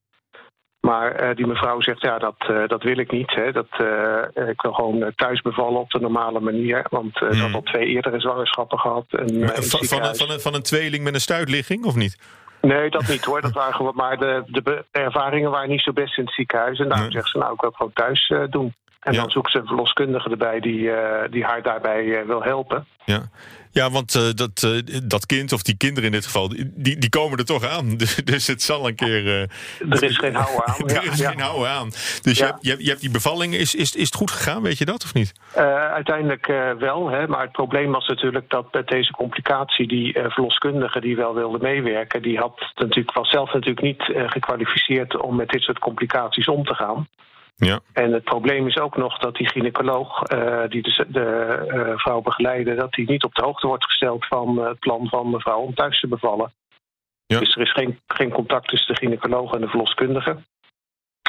maar 0.89 1.29
uh, 1.29 1.35
die 1.35 1.47
mevrouw 1.47 1.81
zegt, 1.81 2.01
ja, 2.01 2.17
dat, 2.17 2.35
uh, 2.49 2.67
dat 2.67 2.83
wil 2.83 2.97
ik 2.97 3.11
niet. 3.11 3.31
Hè. 3.31 3.51
Dat, 3.51 3.67
uh, 3.81 4.49
ik 4.49 4.61
wil 4.61 4.73
gewoon 4.73 5.11
thuis 5.15 5.41
bevallen 5.41 5.79
op 5.79 5.89
de 5.89 5.99
normale 5.99 6.39
manier. 6.39 6.85
Want 6.89 7.17
hmm. 7.17 7.29
ik 7.29 7.41
had 7.41 7.53
al 7.53 7.61
twee 7.61 7.85
eerdere 7.85 8.19
zwangerschappen 8.19 8.79
gehad. 8.79 9.05
En, 9.09 9.27
van, 9.63 9.85
van, 9.85 10.03
een, 10.03 10.15
van, 10.15 10.29
een, 10.29 10.39
van 10.39 10.53
een 10.53 10.61
tweeling 10.61 11.03
met 11.03 11.13
een 11.13 11.21
stuitligging, 11.21 11.85
of 11.85 11.95
niet? 11.95 12.17
Nee, 12.61 12.89
dat 12.89 13.07
niet 13.07 13.25
hoor. 13.25 13.41
Dat 13.41 13.51
waren 13.51 13.73
gewoon, 13.73 13.95
maar 13.95 14.17
de, 14.17 14.43
de 14.45 14.85
ervaringen 14.91 15.51
waren 15.51 15.69
niet 15.69 15.81
zo 15.81 15.93
best 15.93 16.17
in 16.17 16.23
het 16.23 16.33
ziekenhuis. 16.33 16.79
En 16.79 16.89
daarom 16.89 17.11
zegt 17.11 17.29
ze, 17.29 17.37
nou, 17.37 17.53
ik 17.53 17.59
wil 17.61 17.69
het 17.69 17.77
gewoon 17.77 17.93
thuis 17.93 18.33
doen. 18.49 18.73
En 18.99 19.13
dan 19.13 19.29
zoekt 19.29 19.51
ze 19.51 19.57
een 19.57 19.67
verloskundige 19.67 20.29
erbij 20.29 20.59
die, 20.59 20.89
die 21.29 21.43
haar 21.43 21.61
daarbij 21.61 22.25
wil 22.25 22.43
helpen. 22.43 22.85
Ja. 23.05 23.29
Ja, 23.77 23.89
want 23.89 24.15
uh, 24.15 24.23
dat, 24.35 24.67
dat 25.03 25.25
kind, 25.25 25.51
of 25.51 25.61
die 25.61 25.77
kinderen 25.77 26.05
in 26.05 26.11
dit 26.11 26.25
geval, 26.25 26.49
die, 26.75 26.97
die 26.97 27.09
komen 27.09 27.37
er 27.37 27.45
toch 27.45 27.65
aan. 27.65 27.95
Dus, 27.97 28.15
dus 28.15 28.47
het 28.47 28.61
zal 28.61 28.87
een 28.87 28.95
keer. 28.95 29.49
Er 29.89 30.03
is 30.03 30.17
geen 30.17 30.35
houden 30.35 30.67
aan. 30.67 30.89
er 30.97 31.11
is 31.11 31.25
geen 31.25 31.39
houden 31.39 31.69
aan. 31.69 31.89
Dus 32.21 32.37
ja. 32.37 32.57
je, 32.61 32.69
hebt, 32.69 32.83
je 32.83 32.89
hebt 32.89 33.01
die 33.01 33.11
bevalling. 33.11 33.53
Is, 33.53 33.75
is, 33.75 33.95
is 33.95 34.05
het 34.05 34.15
goed 34.15 34.31
gegaan, 34.31 34.61
weet 34.61 34.77
je 34.77 34.85
dat 34.85 35.03
of 35.03 35.13
niet? 35.13 35.33
uiteindelijk 35.93 36.47
wel. 36.79 37.09
Hè, 37.09 37.27
maar 37.27 37.41
het 37.41 37.51
probleem 37.51 37.91
was 37.91 38.07
natuurlijk 38.07 38.49
dat 38.49 38.73
met 38.73 38.87
deze 38.87 39.11
complicatie, 39.11 39.87
die 39.87 40.13
verloskundige 40.27 41.01
die 41.01 41.15
wel 41.15 41.33
wilde 41.33 41.59
meewerken, 41.59 42.21
die 42.21 42.37
had 42.37 42.71
natuurlijk, 42.75 43.13
was 43.13 43.29
zelf 43.29 43.53
natuurlijk 43.53 43.81
niet 43.81 44.03
gekwalificeerd 44.27 45.21
om 45.21 45.35
met 45.35 45.49
dit 45.49 45.61
soort 45.61 45.79
complicaties 45.79 46.47
om 46.47 46.65
te 46.65 46.73
gaan. 46.73 47.07
Ja. 47.59 47.79
En 47.93 48.11
het 48.11 48.23
probleem 48.23 48.67
is 48.67 48.77
ook 48.77 48.97
nog 48.97 49.17
dat 49.17 49.35
die 49.35 49.49
gynaecoloog 49.49 50.31
uh, 50.31 50.63
die 50.67 50.81
de, 50.81 51.05
de 51.07 51.65
uh, 51.67 51.97
vrouw 51.97 52.21
begeleidde, 52.21 52.75
dat 52.75 52.91
die 52.91 53.09
niet 53.09 53.23
op 53.23 53.35
de 53.35 53.43
hoogte 53.43 53.67
wordt 53.67 53.85
gesteld 53.85 54.25
van 54.25 54.59
uh, 54.59 54.67
het 54.67 54.79
plan 54.79 55.07
van 55.07 55.29
mevrouw 55.29 55.59
om 55.59 55.73
thuis 55.73 55.99
te 55.99 56.07
bevallen. 56.07 56.51
Ja. 57.25 57.39
Dus 57.39 57.55
er 57.55 57.61
is 57.61 57.71
geen, 57.71 57.99
geen 58.07 58.29
contact 58.29 58.67
tussen 58.67 58.93
de 58.93 58.99
gynaecoloog 58.99 59.53
en 59.53 59.61
de 59.61 59.67
verloskundige. 59.67 60.37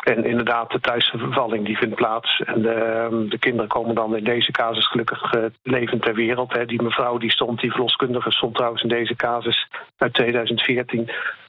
En 0.04 0.24
inderdaad, 0.24 0.70
de 0.70 0.80
thuisbevalling 0.80 1.66
die 1.66 1.76
vindt 1.76 1.94
plaats. 1.94 2.40
En 2.40 2.62
de, 2.62 2.72
ehm, 2.72 3.28
de, 3.28 3.38
kinderen 3.38 3.68
komen 3.68 3.94
dan 3.94 4.16
in 4.16 4.24
deze 4.24 4.50
casus 4.50 4.86
gelukkig 4.86 5.34
levend 5.62 6.02
ter 6.02 6.14
wereld. 6.14 6.52
Hè. 6.52 6.66
Die 6.66 6.82
mevrouw 6.82 7.18
die 7.18 7.30
stond, 7.30 7.60
die 7.60 7.70
verloskundige 7.70 8.30
stond 8.30 8.54
trouwens 8.54 8.82
in 8.82 8.88
deze 8.88 9.16
casus 9.16 9.68
uit 9.96 10.14
2014 10.14 11.00
Uh, 11.00 11.06
uh, 11.06 11.47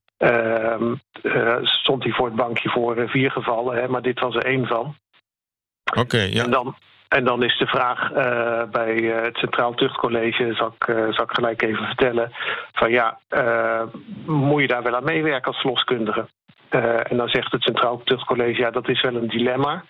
stond 1.63 2.03
hij 2.03 2.11
voor 2.11 2.25
het 2.25 2.35
bankje 2.35 2.69
voor 2.69 2.97
uh, 2.97 3.09
vier 3.09 3.31
gevallen, 3.31 3.77
hè, 3.81 3.87
maar 3.87 4.01
dit 4.01 4.19
was 4.19 4.35
er 4.35 4.45
één 4.45 4.67
van. 4.67 4.95
Oké, 5.97 6.21
ja. 6.21 6.43
En 6.43 6.51
dan, 6.51 6.75
en 7.07 7.23
dan 7.23 7.43
is 7.43 7.57
de 7.57 7.67
vraag 7.67 8.11
uh, 8.11 8.63
bij 8.71 8.95
het 8.95 9.37
Centraal 9.37 9.73
Tuchtcollege, 9.73 10.53
zal 10.53 10.75
ik, 10.77 10.85
zal 10.85 11.23
ik 11.23 11.31
gelijk 11.31 11.61
even 11.61 11.85
vertellen, 11.85 12.31
van 12.71 12.91
ja, 12.91 13.19
moet 14.25 14.61
je 14.61 14.67
daar 14.67 14.83
wel 14.83 14.95
aan 14.95 15.03
meewerken 15.03 15.51
als 15.51 15.61
verloskundige? 15.61 16.27
en 17.03 17.17
dan 17.17 17.29
zegt 17.29 17.51
het 17.51 17.61
Centraal 17.61 18.01
Tuchtcollege, 18.03 18.61
ja, 18.61 18.71
dat 18.71 18.89
is 18.89 19.01
wel 19.01 19.15
een 19.15 19.27
dilemma. 19.27 19.83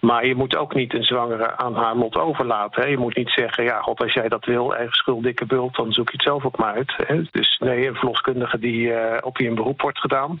Maar 0.00 0.26
je 0.26 0.34
moet 0.34 0.56
ook 0.56 0.74
niet 0.74 0.94
een 0.94 1.04
zwangere 1.04 1.56
aan 1.56 1.74
haar 1.74 1.96
lot 1.96 2.16
overlaten. 2.16 2.82
Hè. 2.82 2.88
Je 2.88 2.98
moet 2.98 3.16
niet 3.16 3.30
zeggen, 3.30 3.64
ja, 3.64 3.80
god, 3.80 4.00
als 4.00 4.12
jij 4.12 4.28
dat 4.28 4.44
wil, 4.44 4.74
eigen 4.74 4.94
schuld, 4.94 5.22
dikke 5.22 5.46
bult, 5.46 5.76
dan 5.76 5.92
zoek 5.92 6.10
je 6.10 6.16
het 6.16 6.26
zelf 6.26 6.44
ook 6.44 6.56
maar 6.56 6.74
uit. 6.74 6.94
Hè. 6.96 7.22
Dus 7.30 7.58
nee, 7.58 7.86
een 7.86 7.94
verloskundige 7.94 8.58
die, 8.58 8.86
uh, 8.86 9.16
op 9.20 9.38
wie 9.38 9.48
een 9.48 9.54
beroep 9.54 9.80
wordt 9.80 9.98
gedaan, 9.98 10.40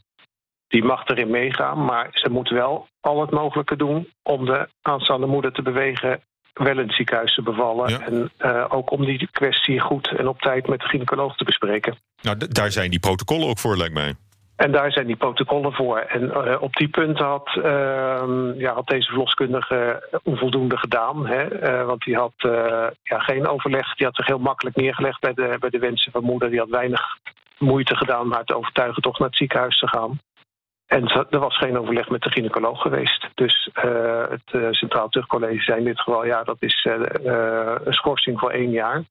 die 0.68 0.84
mag 0.84 1.06
erin 1.06 1.30
meegaan. 1.30 1.84
Maar 1.84 2.08
ze 2.12 2.30
moet 2.30 2.48
wel 2.48 2.88
al 3.00 3.20
het 3.20 3.30
mogelijke 3.30 3.76
doen 3.76 4.08
om 4.22 4.44
de 4.44 4.68
aanstaande 4.82 5.26
moeder 5.26 5.52
te 5.52 5.62
bewegen 5.62 6.22
wel 6.52 6.78
in 6.78 6.86
het 6.86 6.94
ziekenhuis 6.94 7.34
te 7.34 7.42
bevallen. 7.42 8.02
En 8.02 8.30
uh, 8.38 8.64
ook 8.68 8.90
om 8.90 9.04
die 9.04 9.28
kwestie 9.30 9.80
goed 9.80 10.08
en 10.16 10.28
op 10.28 10.40
tijd 10.40 10.66
met 10.66 10.80
de 10.80 10.88
gynaecoloog 10.88 11.36
te 11.36 11.44
bespreken. 11.44 11.96
Nou, 12.22 12.36
daar 12.48 12.70
zijn 12.70 12.90
die 12.90 13.00
protocollen 13.00 13.48
ook 13.48 13.58
voor, 13.58 13.76
lijkt 13.76 13.94
mij. 13.94 14.14
En 14.58 14.72
daar 14.72 14.92
zijn 14.92 15.06
die 15.06 15.16
protocollen 15.16 15.72
voor. 15.72 15.98
En 15.98 16.22
uh, 16.22 16.62
op 16.62 16.76
die 16.76 16.88
punten 16.88 17.26
had, 17.26 17.54
uh, 17.56 18.24
ja, 18.56 18.82
deze 18.84 19.08
verloskundige 19.08 20.08
onvoldoende 20.22 20.76
gedaan. 20.76 21.26
Hè? 21.26 21.70
Uh, 21.70 21.86
want 21.86 22.02
die 22.02 22.16
had 22.16 22.32
ja, 23.02 23.18
geen 23.18 23.46
overleg. 23.46 23.94
Die 23.94 24.06
had 24.06 24.16
zich 24.16 24.26
heel 24.26 24.38
makkelijk 24.38 24.76
neergelegd 24.76 25.20
bij 25.20 25.34
de, 25.34 25.56
bij 25.60 25.70
de 25.70 25.78
wensen 25.78 26.12
van 26.12 26.22
moeder. 26.22 26.50
Die 26.50 26.58
had 26.58 26.68
weinig 26.68 27.00
moeite 27.58 27.96
gedaan 27.96 28.20
om 28.20 28.32
haar 28.32 28.44
te 28.44 28.56
overtuigen 28.56 29.02
toch 29.02 29.18
naar 29.18 29.28
het 29.28 29.36
ziekenhuis 29.36 29.78
te 29.78 29.88
gaan. 29.88 30.18
En 30.86 31.26
er 31.30 31.38
was 31.38 31.58
geen 31.58 31.78
overleg 31.78 32.08
met 32.08 32.22
de 32.22 32.30
gynaecoloog 32.30 32.82
geweest. 32.82 33.28
Dus 33.34 33.70
het 34.28 34.76
Centraal 34.76 35.08
Tuchtcollege 35.08 35.62
zei 35.62 35.78
in 35.78 35.84
dit 35.84 36.00
geval... 36.00 36.24
ja, 36.24 36.42
dat 36.42 36.56
is 36.60 36.86
een 37.84 37.94
schorsing 37.94 38.38
voor 38.38 38.50
één 38.50 38.70
jaar 38.70 39.04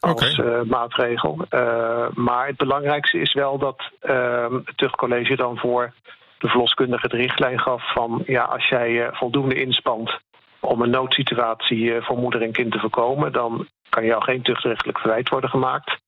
als 0.00 0.38
okay. 0.38 0.60
uh, 0.60 0.62
maatregel. 0.62 1.46
Uh, 1.50 2.06
maar 2.14 2.46
het 2.46 2.56
belangrijkste 2.56 3.18
is 3.18 3.32
wel 3.32 3.58
dat 3.58 3.90
uh, 4.02 4.46
het 4.64 4.76
tuchtcollege 4.76 5.36
dan 5.36 5.58
voor 5.58 5.92
de 6.38 6.48
verloskundige 6.48 7.08
de 7.08 7.16
richtlijn 7.16 7.60
gaf 7.60 7.92
van 7.92 8.22
ja, 8.26 8.42
als 8.42 8.68
jij 8.68 8.90
uh, 8.90 9.08
voldoende 9.10 9.54
inspant 9.54 10.18
om 10.60 10.82
een 10.82 10.90
noodsituatie 10.90 11.92
voor 12.00 12.18
moeder 12.18 12.42
en 12.42 12.52
kind 12.52 12.72
te 12.72 12.78
voorkomen, 12.78 13.32
dan 13.32 13.66
kan 13.88 14.04
jou 14.04 14.22
geen 14.22 14.42
tuchtrechtelijk 14.42 14.98
verwijt 14.98 15.28
worden 15.28 15.50
gemaakt. 15.50 15.98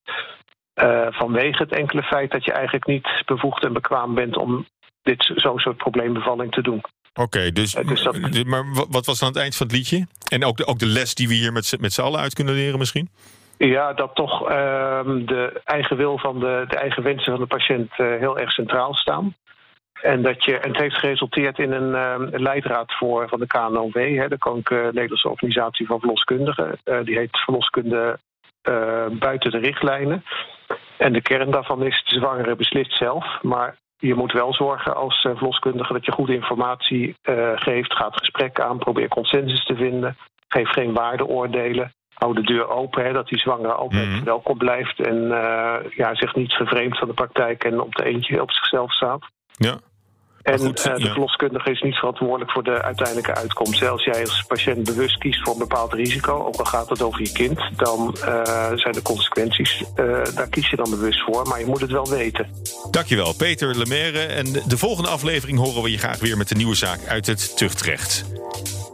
vanwege 1.11 1.63
het 1.63 1.73
enkele 1.73 2.03
feit 2.03 2.31
dat 2.31 2.45
je 2.45 2.53
eigenlijk 2.53 2.87
niet 2.87 3.23
bevoegd 3.27 3.65
en 3.65 3.73
bekwaam 3.73 4.15
bent 4.15 4.37
om 4.37 4.67
dit 5.03 5.33
zo'n 5.35 5.59
soort 5.59 5.77
probleembevalling 5.77 6.53
te 6.53 6.63
doen. 6.63 6.81
Oké, 7.15 7.53
dus, 7.53 7.73
dus 7.73 8.03
dat... 8.03 8.45
maar 8.45 8.65
wat 8.91 9.07
was 9.07 9.19
dan 9.19 9.29
het 9.29 9.39
eind 9.39 9.57
van 9.57 9.67
het 9.67 9.77
liedje? 9.77 10.07
En 10.29 10.45
ook 10.45 10.57
de, 10.57 10.67
ook 10.67 10.79
de 10.79 10.87
les 10.87 11.15
die 11.15 11.29
we 11.29 11.35
hier 11.35 11.53
met, 11.53 11.77
met 11.81 11.93
z'n 11.93 12.01
allen 12.01 12.21
uit 12.21 12.35
kunnen 12.35 12.55
leren 12.55 12.79
misschien? 12.79 13.09
Ja, 13.59 13.93
dat 13.93 14.15
toch 14.15 14.43
uh, 14.43 15.01
de 15.05 15.61
eigen 15.65 15.97
wil 15.97 16.19
van 16.19 16.41
de, 16.41 16.65
de 16.69 16.77
eigen 16.77 17.03
wensen 17.03 17.33
van 17.33 17.41
de 17.41 17.47
patiënt 17.47 17.99
uh, 17.99 18.19
heel 18.19 18.39
erg 18.39 18.53
centraal 18.53 18.95
staan. 18.95 19.35
En, 20.03 20.23
dat 20.23 20.45
je, 20.45 20.59
het 20.61 20.77
heeft 20.77 20.99
geresulteerd 20.99 21.59
in 21.59 21.73
een 21.73 21.93
uh, 21.93 22.41
leidraad 22.41 22.93
voor, 22.93 23.29
van 23.29 23.39
de 23.39 23.47
KNOW, 23.47 23.95
hè, 23.95 24.29
de 24.29 24.39
Koninklijke 24.39 24.87
Nederlandse 24.87 25.29
Organisatie 25.29 25.87
van 25.87 25.99
Verloskundigen. 25.99 26.79
Uh, 26.85 27.05
die 27.05 27.19
heet 27.19 27.39
Verloskunde 27.39 28.19
uh, 28.69 29.07
buiten 29.11 29.51
de 29.51 29.59
richtlijnen. 29.59 30.25
En 30.97 31.13
de 31.13 31.23
kern 31.23 31.51
daarvan 31.51 31.83
is: 31.83 32.05
de 32.05 32.15
zwangere 32.15 32.57
beslist 32.57 32.97
zelf. 32.97 33.43
Maar 33.43 33.77
je 33.99 34.15
moet 34.15 34.33
wel 34.33 34.55
zorgen 34.55 34.97
als 34.97 35.21
verloskundige 35.21 35.93
dat 35.93 36.05
je 36.05 36.13
goede 36.13 36.35
informatie 36.35 37.17
geeft. 37.55 37.93
Gaat 37.93 38.17
gesprek 38.17 38.61
aan, 38.61 38.79
probeer 38.79 39.09
consensus 39.09 39.65
te 39.65 39.77
vinden. 39.77 40.17
Geef 40.49 40.69
geen 40.69 40.93
waardeoordelen 40.93 41.93
hou 42.19 42.35
de 42.35 42.43
deur 42.43 42.69
open, 42.69 43.05
hè, 43.05 43.13
dat 43.13 43.29
die 43.29 43.39
zwangere 43.39 43.73
altijd 43.73 44.09
mm. 44.09 44.25
welkom 44.25 44.59
blijft 44.59 45.01
en 45.01 45.17
uh, 45.17 45.75
ja, 45.97 46.15
zich 46.15 46.35
niet 46.35 46.53
vervreemdt 46.53 46.99
van 46.99 47.09
de 47.09 47.15
praktijk 47.15 47.65
en 47.65 47.81
op 47.81 47.95
de 47.95 48.05
eentje 48.05 48.43
op 48.43 48.53
zichzelf 48.53 48.93
staat. 48.93 49.27
Ja. 49.57 49.79
En 50.43 50.59
goed, 50.59 50.87
uh, 50.87 50.95
de 50.95 51.03
ja. 51.03 51.11
verloskundige 51.11 51.71
is 51.71 51.81
niet 51.81 51.95
verantwoordelijk 51.95 52.51
voor 52.51 52.63
de 52.65 52.83
uiteindelijke 52.83 53.35
uitkomst. 53.35 53.89
Als 53.89 54.05
jij 54.05 54.21
als 54.21 54.43
patiënt 54.43 54.85
bewust 54.85 55.19
kiest 55.19 55.43
voor 55.43 55.53
een 55.53 55.59
bepaald 55.59 55.93
risico, 55.93 56.45
ook 56.47 56.57
al 56.57 56.65
gaat 56.65 56.89
het 56.89 57.03
over 57.03 57.21
je 57.21 57.33
kind, 57.33 57.61
dan 57.77 58.17
uh, 58.19 58.43
zijn 58.75 58.93
de 58.93 59.03
consequenties, 59.03 59.85
daar 60.35 60.49
kies 60.51 60.71
je 60.71 60.77
dan 60.77 60.91
bewust 60.91 61.23
voor. 61.25 61.49
Maar 61.49 61.61
je 61.61 61.67
moet 61.67 61.81
het 61.81 61.91
wel 61.91 62.09
weten. 62.09 62.47
Dankjewel, 62.91 63.35
Peter 63.35 63.77
Lemaire. 63.77 64.19
En 64.19 64.53
de 64.67 64.79
volgende 64.79 65.09
aflevering 65.09 65.59
horen 65.59 65.83
we 65.83 65.91
je 65.91 65.99
graag 65.99 66.21
weer 66.21 66.37
met 66.37 66.49
de 66.49 66.55
nieuwe 66.55 66.75
zaak 66.75 67.07
uit 67.07 67.27
het 67.27 67.57
tuchtrecht. 67.57 68.25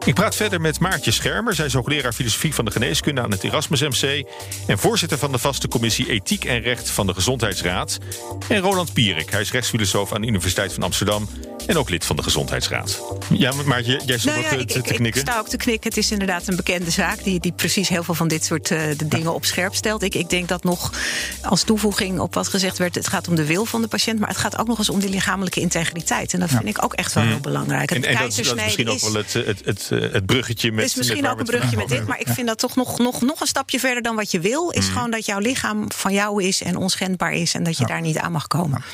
Ik 0.05 0.15
praat 0.15 0.37
verder 0.37 0.61
met 0.61 0.81
Maartje 0.81 1.11
Schermer. 1.11 1.55
Zij 1.55 1.67
is 1.67 1.75
hoogleraar 1.75 2.13
filosofie 2.13 2.55
van 2.55 2.65
de 2.65 2.71
geneeskunde 2.71 3.21
aan 3.21 3.31
het 3.31 3.45
Erasmus 3.45 3.81
MC... 3.81 4.27
en 4.67 4.79
voorzitter 4.79 5.19
van 5.19 5.33
de 5.33 5.39
vaste 5.39 5.69
commissie 5.69 6.11
Ethiek 6.11 6.45
en 6.45 6.61
Recht 6.61 6.91
van 6.91 7.07
de 7.07 7.15
Gezondheidsraad. 7.15 7.99
En 8.49 8.61
Roland 8.61 8.93
Pierik. 8.93 9.31
Hij 9.31 9.41
is 9.41 9.53
rechtsfilosoof 9.53 10.13
aan 10.13 10.21
de 10.21 10.27
Universiteit 10.27 10.73
van 10.73 10.83
Amsterdam... 10.83 11.29
en 11.67 11.77
ook 11.77 11.91
lid 11.91 12.05
van 12.05 12.17
de 12.17 12.23
Gezondheidsraad. 12.23 13.01
Ja, 13.31 13.53
Maartje, 13.65 14.01
jij 14.07 14.19
stond 14.19 14.35
nou 14.37 14.47
ja, 14.49 14.55
ook 14.55 14.61
ik, 14.61 14.67
te, 14.69 14.73
te 14.73 14.79
ik, 14.91 14.97
knikken. 14.97 15.21
Ik 15.23 15.29
sta 15.29 15.39
ook 15.39 15.49
te 15.49 15.57
knikken. 15.57 15.89
Het 15.89 15.99
is 15.99 16.11
inderdaad 16.11 16.49
een 16.49 16.57
bekende 16.57 16.91
zaak... 16.91 17.25
die, 17.25 17.41
die 17.41 17.53
precies 17.53 17.89
heel 17.89 18.03
veel 18.03 18.15
van 18.15 18.29
dit 18.29 18.45
soort 18.45 18.71
uh, 18.71 18.79
de 18.97 19.09
dingen 19.09 19.35
op 19.35 19.45
scherp 19.45 19.75
stelt. 19.75 20.03
Ik, 20.03 20.15
ik 20.15 20.31
denk 20.31 20.49
dat 20.49 20.65
nog 20.65 20.93
als 21.43 21.63
toevoeging 21.63 22.19
op 22.19 22.35
wat 22.35 22.49
gezegd 22.49 22.79
werd... 22.79 22.95
het 22.95 23.09
gaat 23.09 23.29
om 23.29 23.35
de 23.35 23.45
wil 23.47 23.65
van 23.65 23.83
de 23.83 23.89
patiënt... 23.89 24.19
maar 24.21 24.29
het 24.29 24.39
gaat 24.39 24.59
ook 24.59 24.67
nog 24.67 24.79
eens 24.79 24.89
om 24.91 25.01
die 25.01 25.11
lichamelijke 25.11 25.61
integriteit. 25.61 26.33
En 26.35 26.41
dat 26.41 26.49
vind 26.51 26.67
ik 26.67 26.85
ook 26.85 26.93
echt 26.95 27.13
wel 27.13 27.23
Mm. 27.25 27.31
heel 27.31 27.41
belangrijk. 27.41 27.91
En, 27.91 28.05
en 28.05 28.17
dat, 28.19 28.29
is- 28.29 28.37
dat 28.37 28.57
is 28.57 28.63
misschien 28.65 28.89
ook 28.91 29.01
wel 29.01 29.15
het, 29.15 29.33
het, 29.33 29.61
het, 29.65 29.89
eh, 29.91 30.13
het 30.13 30.27
bruggetje 30.27 30.73
met... 30.73 30.81
Het 30.81 30.91
is 30.91 30.97
misschien 30.97 31.23
met 31.23 31.31
ook 31.31 31.39
een 31.41 31.47
het 31.47 31.57
brugje 31.57 31.77
met 31.77 31.89
dit, 31.89 32.07
maar 32.07 32.21
ik 32.21 32.29
vind 32.29 32.47
dat 32.47 32.59
toch 32.59 32.77
nog, 32.77 32.99
nog, 32.99 33.21
nog 33.21 33.41
een 33.41 33.47
stapje 33.47 33.79
verder 33.79 34.03
dan 34.03 34.17
wat 34.17 34.31
je 34.31 34.41
wil. 34.41 34.71
Is 34.71 34.87
Mm. 34.87 34.93
gewoon 34.93 35.11
dat 35.11 35.27
jouw 35.27 35.39
lichaam 35.39 35.85
van 35.93 36.13
jou 36.13 36.43
is 36.43 36.63
en 36.63 36.77
onschendbaar 36.77 37.33
is 37.33 37.55
en 37.55 37.63
dat 37.63 37.79
je 37.79 37.87
daar 37.87 38.01
niet 38.01 38.19
aan 38.19 38.33
mag 38.33 38.47
komen. 38.47 38.85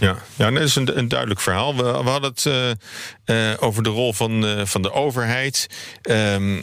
Ja, 0.00 0.16
ja 0.36 0.50
nee, 0.50 0.58
dat 0.58 0.68
is 0.68 0.74
een, 0.76 0.98
een 0.98 1.08
duidelijk 1.08 1.40
verhaal. 1.40 1.76
We, 1.76 1.82
we 1.82 2.10
hadden 2.20 2.30
het 2.30 2.78
eh, 3.26 3.52
eh, 3.52 3.62
over 3.62 3.82
de 3.82 3.88
rol 3.88 4.12
van, 4.12 4.46
eh, 4.46 4.64
van 4.64 4.82
de 4.82 4.92
overheid. 4.92 5.66
Ehm, 6.02 6.60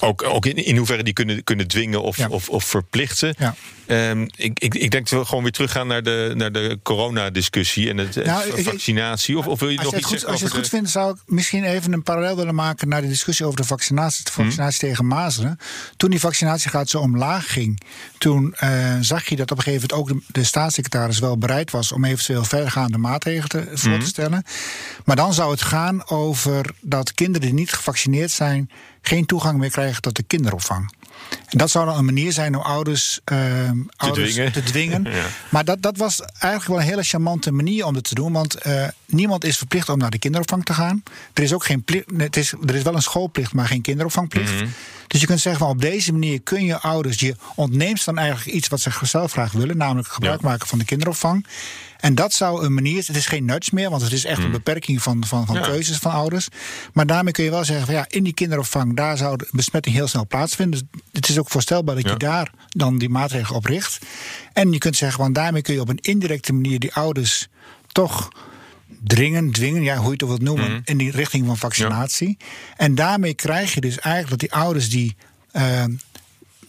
ook, 0.00 0.22
ook 0.22 0.46
in, 0.46 0.56
in 0.64 0.76
hoeverre 0.76 1.02
die 1.02 1.12
kunnen, 1.12 1.44
kunnen 1.44 1.68
dwingen 1.68 2.02
of, 2.02 2.16
Ja. 2.16 2.28
of, 2.28 2.48
of 2.48 2.64
verplichten. 2.64 3.34
Ja. 3.38 3.54
Ehm, 3.86 4.22
ik, 4.36 4.58
ik, 4.58 4.74
ik 4.74 4.90
denk 4.90 5.08
dat 5.08 5.18
we 5.20 5.24
gewoon 5.26 5.42
weer 5.42 5.52
teruggaan 5.52 5.86
naar 5.86 6.02
de, 6.02 6.32
naar 6.36 6.52
de 6.52 6.78
coronadiscussie 6.82 7.88
en 7.90 7.96
het, 7.96 8.14
het 8.14 8.26
Nou, 8.26 8.44
ik- 8.54 8.64
vaccinatie. 8.64 9.38
Of, 9.38 9.46
of 9.46 9.60
wil 9.60 9.68
je 9.68 9.78
Als 9.78 9.84
nog 9.84 9.94
je, 9.94 10.00
iets 10.00 10.10
het 10.10 10.20
goed, 10.20 10.28
zeggen 10.28 10.30
als 10.30 10.38
je 10.40 10.44
het 10.44 10.54
goed 10.56 10.68
vindt, 10.78 10.90
zou 10.90 11.12
ik 11.14 11.18
misschien 11.26 11.64
even 11.64 11.92
een 11.92 12.02
parallel 12.02 12.36
willen 12.36 12.54
maken 12.54 12.88
naar 12.88 13.00
de 13.00 13.08
discussie 13.08 13.46
over 13.46 13.60
de 13.60 13.66
vaccinatie, 13.66 14.24
de 14.24 14.32
vaccinatie 14.32 14.78
tegen 14.78 15.06
mazelen. 15.06 15.58
Toen 15.96 16.10
die 16.10 16.20
vaccinatiegraad 16.20 16.88
zo 16.88 16.98
omlaag 16.98 17.52
ging, 17.52 17.80
toen 18.18 18.54
eh, 18.54 18.96
zag 19.00 19.28
je 19.28 19.36
dat 19.36 19.50
op 19.50 19.56
een 19.56 19.62
gegeven 19.62 19.88
moment 19.96 20.14
ook 20.14 20.18
de, 20.26 20.40
de 20.40 20.44
staatssecretaris 20.46 21.18
wel 21.18 21.38
bereid 21.38 21.70
was 21.70 21.92
om 21.92 22.04
eventueel 22.04 22.44
verdergaande 22.44 22.98
maatregelen 22.98 23.48
te, 23.48 23.68
voor 23.72 23.98
te 23.98 24.06
stellen. 24.06 24.44
Maar 25.04 25.16
dan 25.16 25.34
zou 25.34 25.50
het 25.50 25.62
gaan 25.62 26.08
over 26.08 26.70
dat 26.80 27.12
kinderen 27.12 27.40
die 27.48 27.56
niet 27.56 27.72
gevaccineerd 27.72 28.30
zijn 28.30 28.70
geen 29.08 29.26
toegang 29.26 29.58
meer 29.58 29.70
krijgen 29.70 30.02
tot 30.02 30.16
de 30.16 30.22
kinderopvang. 30.22 30.92
En 31.46 31.58
dat 31.58 31.70
zou 31.70 31.86
dan 31.86 31.98
een 31.98 32.04
manier 32.04 32.32
zijn 32.32 32.56
om 32.56 32.62
ouders, 32.62 33.20
eh, 33.24 33.70
ouders 33.96 34.32
dwingen. 34.32 34.52
te 34.52 34.62
dwingen. 34.62 35.02
Ja. 35.18 35.24
Maar 35.48 35.64
dat, 35.64 35.82
dat 35.82 35.96
was 35.96 36.20
eigenlijk 36.20 36.66
wel 36.66 36.78
een 36.78 36.92
hele 36.92 37.02
charmante 37.02 37.52
manier 37.52 37.86
om 37.86 37.94
dat 37.94 38.04
te 38.04 38.14
doen. 38.14 38.32
Want 38.32 38.54
eh, 38.54 38.88
niemand 39.12 39.44
is 39.44 39.56
verplicht 39.58 39.88
om 39.88 39.98
naar 39.98 40.10
de 40.10 40.18
kinderopvang 40.18 40.64
te 40.64 40.72
gaan. 40.74 41.02
Er 41.34 41.42
is 41.42 41.52
ook 41.52 41.64
geen 41.64 41.82
plicht. 41.82 42.04
Het 42.16 42.36
is, 42.36 42.52
er 42.66 42.74
is 42.74 42.82
wel 42.82 42.94
een 42.94 43.02
schoolplicht, 43.02 43.52
maar 43.52 43.66
geen 43.66 43.82
kinderopvangplicht. 43.82 44.52
Mhm. 44.54 44.66
Dus 45.06 45.20
je 45.20 45.26
kunt 45.26 45.40
zeggen 45.40 45.62
van 45.62 45.70
op 45.70 45.80
deze 45.80 46.12
manier 46.12 46.40
kun 46.42 46.64
je 46.64 46.78
ouders. 46.80 47.20
Je 47.20 47.34
ontneemt 47.54 48.04
dan 48.04 48.18
eigenlijk 48.18 48.56
iets 48.56 48.68
wat 48.68 48.80
ze 48.80 48.90
zelf 49.02 49.32
graag 49.32 49.52
willen, 49.52 49.76
namelijk 49.76 50.08
gebruik 50.08 50.40
maken 50.40 50.68
van 50.68 50.78
de 50.78 50.84
kinderopvang. 50.84 51.46
En 51.98 52.14
dat 52.14 52.32
zou 52.32 52.64
een 52.64 52.74
manier. 52.74 53.04
Het 53.06 53.16
is 53.16 53.26
geen 53.26 53.44
nudge 53.44 53.70
meer, 53.74 53.90
want 53.90 54.02
het 54.02 54.12
is 54.12 54.24
echt 54.24 54.42
een 54.44 54.50
beperking 54.50 55.02
van, 55.02 55.24
van, 55.26 55.46
van 55.46 55.54
Mhm. 55.54 55.64
Ja. 55.64 55.70
keuzes 55.70 55.96
van 55.96 56.12
ouders. 56.12 56.48
Maar 56.92 57.06
daarmee 57.06 57.32
kun 57.32 57.44
je 57.44 57.50
wel 57.50 57.64
zeggen 57.64 57.86
van 57.86 57.94
ja, 57.94 58.04
in 58.08 58.24
die 58.24 58.34
kinderopvang, 58.34 58.96
daar 58.96 59.16
zou 59.16 59.36
de 59.36 59.48
besmetting 59.50 59.94
heel 59.94 60.08
snel 60.08 60.26
plaatsvinden. 60.26 60.80
Dus 60.92 61.00
het 61.12 61.28
is 61.28 61.38
ook 61.38 61.50
voorstelbaar 61.50 61.94
dat 61.94 62.04
Ja. 62.04 62.10
je 62.10 62.16
daar 62.16 62.50
dan 62.68 62.98
die 62.98 63.08
maatregelen 63.08 63.56
op 63.56 63.64
richt. 63.64 63.98
En 64.52 64.72
je 64.72 64.78
kunt 64.78 64.96
zeggen, 64.96 65.20
want 65.20 65.34
daarmee 65.34 65.62
kun 65.62 65.74
je 65.74 65.80
op 65.80 65.88
een 65.88 65.98
indirecte 66.00 66.52
manier 66.52 66.78
die 66.78 66.94
ouders 66.94 67.48
toch 67.92 68.28
dringen, 69.04 69.50
dwingen, 69.52 69.82
ja, 69.82 69.96
hoe 69.96 70.06
je 70.06 70.12
het 70.12 70.22
ook 70.22 70.28
wilt 70.28 70.42
noemen, 70.42 70.70
Mhm. 70.70 70.80
in 70.84 70.98
die 70.98 71.10
richting 71.10 71.46
van 71.46 71.56
vaccinatie. 71.56 72.36
En 72.76 72.94
daarmee 72.94 73.34
krijg 73.34 73.74
je 73.74 73.80
dus 73.80 73.98
eigenlijk 73.98 74.30
dat 74.40 74.50
die 74.50 74.58
ouders 74.62 74.90
die 74.90 75.16
eh, 75.52 75.80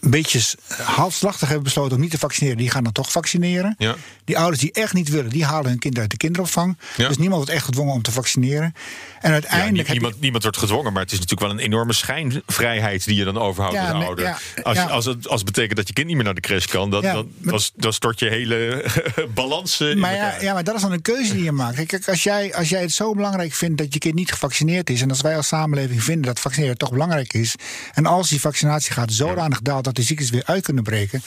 een 0.00 0.10
beetje 0.10 0.40
halfslachtig 0.82 1.46
hebben 1.46 1.64
besloten 1.64 1.94
om 1.96 2.02
niet 2.02 2.10
te 2.10 2.18
vaccineren, 2.18 2.56
die 2.56 2.70
gaan 2.70 2.84
dan 2.84 2.92
toch 2.92 3.12
vaccineren. 3.12 3.74
Ja. 3.78 3.96
Die 4.30 4.38
ouders 4.38 4.60
die 4.60 4.72
echt 4.72 4.92
niet 4.92 5.08
willen, 5.08 5.30
die 5.30 5.44
halen 5.44 5.70
hun 5.70 5.78
kind 5.78 5.98
uit 5.98 6.10
de 6.10 6.16
kinderopvang. 6.16 6.78
Ja. 6.96 7.08
Dus 7.08 7.16
niemand 7.16 7.36
wordt 7.36 7.50
echt 7.50 7.64
gedwongen 7.64 7.94
om 7.94 8.02
te 8.02 8.10
vaccineren. 8.12 8.74
En 9.20 9.32
uiteindelijk 9.32 9.86
je- 9.86 9.92
niemand, 9.92 10.20
niemand 10.20 10.42
wordt 10.42 10.58
gedwongen, 10.58 10.92
maar 10.92 11.02
het 11.02 11.12
is 11.12 11.18
natuurlijk 11.18 11.50
wel 11.50 11.58
een 11.58 11.64
enorme 11.64 11.92
schijnvrijheid 11.92 13.04
die 13.04 13.16
je 13.16 13.24
dan 13.24 13.38
overhoudt 13.38 13.76
Ja, 13.76 13.90
als 13.92 14.04
ouder. 14.04 14.36
als, 14.62 14.78
als, 14.78 15.04
het, 15.04 15.28
als 15.28 15.40
het 15.40 15.44
betekent 15.52 15.76
dat 15.76 15.86
je 15.86 15.92
kind 15.92 16.06
niet 16.06 16.16
meer 16.16 16.24
naar 16.24 16.34
de 16.34 16.40
crash 16.40 16.64
kan, 16.66 16.88
maar- 16.88 17.68
dan 17.76 17.92
stort 17.92 18.18
je 18.18 18.28
hele 18.28 18.84
balans 19.34 19.80
eh, 19.80 19.90
in 19.90 19.98
Maar 19.98 20.14
ja, 20.14 20.24
elkaar. 20.24 20.42
ja, 20.42 20.52
maar 20.52 20.64
dat 20.64 20.74
is 20.74 20.80
dan 20.82 20.92
een 20.92 21.02
keuze 21.02 21.32
die 21.32 21.42
je 21.42 21.52
maakt. 21.52 21.84
Kijk, 21.86 22.08
als 22.08 22.22
jij, 22.22 22.54
als 22.54 22.68
jij 22.68 22.80
het 22.80 22.92
zo 22.92 23.14
belangrijk 23.14 23.52
vindt 23.52 23.78
dat 23.78 23.92
je 23.92 23.98
kind 23.98 24.14
niet 24.14 24.32
gevaccineerd 24.32 24.90
is. 24.90 25.02
en 25.02 25.08
als 25.10 25.20
wij 25.20 25.36
als 25.36 25.46
samenleving 25.46 26.02
vinden 26.04 26.24
dat 26.26 26.40
vaccineren 26.40 26.78
toch 26.78 26.90
belangrijk 26.90 27.32
is. 27.32 27.54
en 27.94 28.06
als 28.06 28.28
die 28.28 28.40
vaccinatie 28.40 28.92
gaat 28.92 29.12
zodanig 29.12 29.60
daalt 29.60 29.84
dat 29.84 29.94
die 29.94 30.04
ziektes 30.04 30.30
weer 30.30 30.42
uit 30.46 30.64
kunnen 30.64 30.82
breken. 30.82 31.22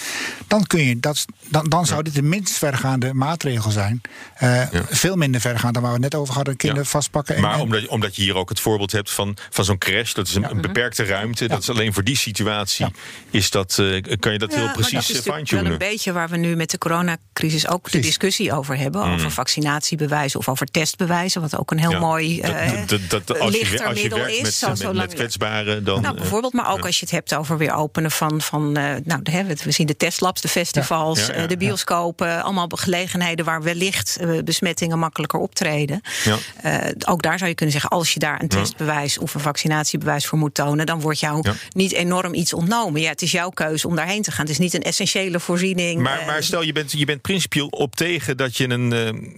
dan, 0.47 0.67
kun 0.67 0.83
je 0.83 0.99
dat, 0.99 1.25
dan, 1.49 1.69
dan 1.69 1.85
zou 1.85 2.03
dit 2.03 2.15
de 2.15 2.21
minst 2.21 2.57
vergaande 3.01 3.13
maatregel 3.25 3.71
zijn. 3.71 4.01
Eh, 4.35 4.61
Veel 4.89 5.15
minder 5.15 5.41
vergaand 5.41 5.73
dan 5.73 5.83
waar 5.83 5.93
we 5.93 6.01
het 6.03 6.11
net 6.13 6.21
over 6.21 6.33
hadden: 6.33 6.55
kinderen 6.55 6.83
Ja. 6.83 6.89
vastpakken. 6.89 7.35
En, 7.35 7.41
Maar 7.41 7.53
en- 7.53 7.59
omdat, 7.61 7.81
je- 7.81 7.89
omdat 7.89 8.15
je 8.15 8.21
hier 8.21 8.35
ook 8.35 8.49
het 8.49 8.59
voorbeeld 8.59 8.91
hebt 8.91 9.11
van, 9.11 9.37
van 9.49 9.65
zo'n 9.65 9.77
crash, 9.77 10.13
dat 10.13 10.27
is 10.27 10.35
een, 10.35 10.49
een 10.49 10.61
beperkte 10.61 11.03
ruimte. 11.03 11.47
Dat 11.47 11.61
is 11.61 11.69
alleen 11.69 11.93
voor 11.93 12.03
die 12.03 12.17
situatie. 12.17 12.85
Is 13.29 13.49
dat, 13.49 13.77
eh, 13.79 14.01
kan 14.19 14.31
je 14.31 14.37
dat 14.39 14.53
heel 14.55 14.71
precies 14.71 14.91
dat 15.07 15.09
is 15.09 15.17
eh, 15.19 15.23
wel 15.25 15.37
een 15.37 15.47
fine-tunen? 15.47 15.77
beetje 15.77 16.11
waar 16.11 16.29
we 16.29 16.37
nu 16.37 16.55
met 16.55 16.69
de 16.71 16.77
coronacrisis 16.77 17.67
ook 17.67 17.91
de 17.91 17.99
discussie 17.99 18.53
over 18.53 18.77
hebben. 18.77 19.07
Mm. 19.07 19.13
Over 19.13 19.31
vaccinatiebewijzen 19.31 20.39
of 20.39 20.49
over 20.49 20.65
testbewijzen. 20.67 21.41
Wat 21.41 21.57
ook 21.57 21.71
een 21.71 21.79
heel 21.79 21.91
Ja, 21.91 21.99
mooi 21.99 22.41
dat- 22.41 22.51
eh, 22.51 22.71
dat- 22.87 22.99
dat- 23.09 23.27
dat- 23.27 23.39
als 23.39 23.53
je, 23.53 23.59
lichter 23.59 23.85
als 23.87 23.95
je 23.95 24.01
middel 24.01 24.19
werkt 24.19 24.37
is. 24.37 24.61
met, 24.93 25.13
kwetsbaren, 25.13 25.83
dan. 25.83 26.01
nou, 26.01 26.15
bijvoorbeeld, 26.15 26.53
maar 26.53 26.71
ook 26.71 26.85
als 26.85 26.95
je 26.99 27.05
het 27.05 27.13
hebt 27.13 27.35
over 27.35 27.57
weer 27.57 27.73
openen 27.73 28.11
van, 28.11 28.41
van 28.41 28.77
eh, 28.77 28.95
nou, 29.03 29.21
hè, 29.23 29.43
we 29.45 29.71
zien 29.71 29.87
de 29.87 29.97
testlabs, 29.97 30.41
de 30.41 30.47
festivals, 30.47 31.19
Ja, 31.25 31.33
ja, 31.33 31.41
ja. 31.41 31.47
de 31.47 31.57
bioscopen, 31.57 32.43
allemaal 32.43 32.67
gelegenheden 32.83 33.45
waar 33.45 33.63
wellicht 33.63 34.17
eh, 34.17 34.29
besmettingen 34.43 34.99
makkelijker 34.99 35.39
optreden. 35.39 36.01
Ja. 36.23 36.37
Eh, 36.61 36.91
ook 37.07 37.21
daar 37.21 37.37
zou 37.37 37.49
je 37.49 37.55
kunnen 37.55 37.73
zeggen, 37.73 37.91
als 37.91 38.13
je 38.13 38.19
daar 38.19 38.41
een 38.41 38.47
testbewijs 38.47 39.17
of 39.17 39.33
een 39.33 39.39
vaccinatiebewijs 39.41 40.25
voor 40.25 40.37
moet 40.37 40.53
tonen, 40.53 40.85
dan 40.85 40.99
wordt 40.99 41.19
jou 41.19 41.39
Ja. 41.41 41.53
niet 41.69 41.91
enorm 41.91 42.33
iets 42.33 42.53
ontnomen. 42.53 43.01
Ja, 43.01 43.09
het 43.09 43.21
is 43.21 43.31
jouw 43.31 43.49
keuze 43.49 43.87
om 43.87 43.95
daarheen 43.95 44.21
te 44.21 44.31
gaan. 44.31 44.41
Het 44.41 44.49
is 44.49 44.57
niet 44.57 44.73
een 44.73 44.81
essentiële 44.83 45.39
voorziening. 45.39 46.01
Maar, 46.01 46.19
eh, 46.19 46.25
maar 46.27 46.43
stel, 46.43 46.61
je 46.61 46.71
bent, 46.73 46.91
je 46.91 47.05
bent 47.05 47.21
principieel 47.21 47.67
op 47.67 47.95
tegen 47.95 48.37
dat 48.37 48.57
je 48.57 48.69
een, 48.69 48.91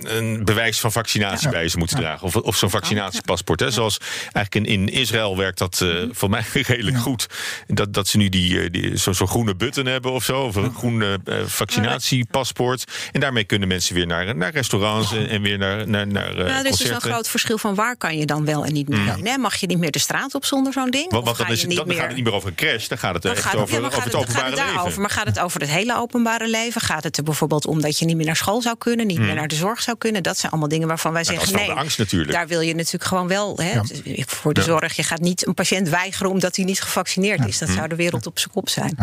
een 0.03 0.45
bewijs 0.45 0.79
van 0.79 0.91
vaccinatie 0.91 1.47
Ja. 1.47 1.53
bij 1.53 1.63
je 1.63 1.71
moet 1.77 1.89
dragen. 1.89 2.27
Of, 2.27 2.35
of 2.35 2.55
zo'n 2.55 2.69
vaccinatiepaspoort. 2.69 3.59
Hè. 3.59 3.71
Zoals 3.71 3.97
eigenlijk 4.31 4.55
in, 4.55 4.65
in 4.65 4.89
Israël 4.89 5.37
werkt 5.37 5.57
dat 5.57 5.81
eh 5.81 5.89
voor 6.11 6.29
mij 6.29 6.43
redelijk 6.53 6.97
goed. 6.97 7.27
Dat, 7.67 7.93
dat 7.93 8.07
ze 8.07 8.17
nu 8.17 8.29
die, 8.29 8.69
die, 8.69 8.97
zo'n 8.97 9.13
zo'n 9.13 9.27
groene 9.27 9.55
button 9.55 9.85
hebben 9.85 10.11
of 10.11 10.23
zo. 10.23 10.41
Of 10.41 10.55
een 10.55 10.73
groene 10.73 11.19
eh, 11.25 11.35
vaccinatiepaspoort. 11.45 12.83
En 13.11 13.19
daarmee 13.25 13.43
kunnen 13.43 13.67
mensen 13.67 13.95
weer 13.95 14.07
naar, 14.07 14.35
naar 14.35 14.51
restaurants 14.51 15.13
en, 15.13 15.29
en 15.29 15.41
weer 15.41 15.57
naar, 15.57 15.87
naar, 15.87 16.07
naar 16.07 16.29
eh, 16.29 16.35
Nou, 16.35 16.49
er 16.49 16.65
is 16.65 16.77
dus 16.77 16.89
een 16.89 17.01
groot 17.01 17.27
verschil 17.29 17.57
van 17.57 17.75
waar 17.75 17.97
kan 17.97 18.17
je 18.17 18.25
dan 18.25 18.45
wel 18.45 18.65
en 18.65 18.73
niet 18.73 18.87
meer 18.87 19.13
heen. 19.13 19.25
hè? 19.27 19.37
Mag 19.37 19.55
je 19.55 19.67
niet 19.67 19.77
meer 19.77 19.91
de 19.91 19.99
straat 19.99 20.35
op 20.35 20.45
zonder 20.45 20.73
zo'n 20.73 20.89
ding? 20.89 21.11
Want, 21.11 21.25
dan, 21.25 21.35
ga 21.35 21.47
is, 21.47 21.61
je 21.61 21.67
dan, 21.67 21.91
gaat 21.91 22.07
het 22.07 22.15
niet 22.15 22.23
meer 22.23 22.33
over 22.33 22.49
een 22.49 22.55
crash. 22.55 22.87
Dan 22.87 22.97
gaat 22.97 23.13
het 23.13 23.23
Dan 23.23 23.31
echt 23.31 23.41
gaat 23.43 23.55
over, 23.55 23.81
ja, 23.81 23.87
over 23.87 24.03
het 24.03 24.15
openbare 24.15 24.45
het 24.45 24.55
daarover? 24.55 24.85
leven. 24.85 25.01
Maar 25.01 25.09
gaat 25.09 25.25
het 25.25 25.39
over 25.39 25.61
het 25.61 25.69
hele 25.69 25.97
openbare 25.97 26.47
leven? 26.49 26.81
Gaat 26.81 27.03
het 27.03 27.17
er 27.17 27.23
bijvoorbeeld 27.23 27.65
om 27.65 27.81
dat 27.81 27.99
je 27.99 28.05
niet 28.05 28.15
meer 28.15 28.25
naar 28.25 28.35
school 28.35 28.61
zou 28.61 28.75
kunnen, 28.77 29.07
niet 29.07 29.19
meer 29.19 29.35
naar 29.35 29.47
de 29.47 29.55
zorg 29.55 29.81
zou 29.81 29.97
kunnen? 29.97 30.23
Dat 30.23 30.37
zijn 30.37 30.51
allemaal 30.51 30.69
dingen 30.69 30.87
waarvan 30.87 31.11
wij 31.13 31.23
dat 31.23 31.31
zeggen 31.31 31.47
is 31.49 31.55
wel 31.57 31.65
nee. 31.65 31.75
de 31.75 31.81
angst 31.81 31.97
natuurlijk. 31.97 32.31
Daar 32.31 32.47
wil 32.47 32.61
je 32.61 32.75
natuurlijk 32.75 33.03
gewoon 33.03 33.27
wel 33.27 33.57
hè, 33.61 33.79
voor 34.25 34.53
de 34.53 34.59
Ja. 34.59 34.65
zorg. 34.65 34.95
Je 34.95 35.03
gaat 35.03 35.19
niet 35.21 35.47
een 35.47 35.53
patiënt 35.53 35.89
weigeren 35.89 36.31
omdat 36.31 36.55
hij 36.55 36.65
niet 36.65 36.81
gevaccineerd 36.81 37.45
is. 37.47 37.57
Dat 37.57 37.69
zou 37.69 37.87
de 37.87 37.95
wereld 37.95 38.25
op 38.27 38.39
zijn 38.39 38.51
kop 38.53 38.69
zijn. 38.69 38.97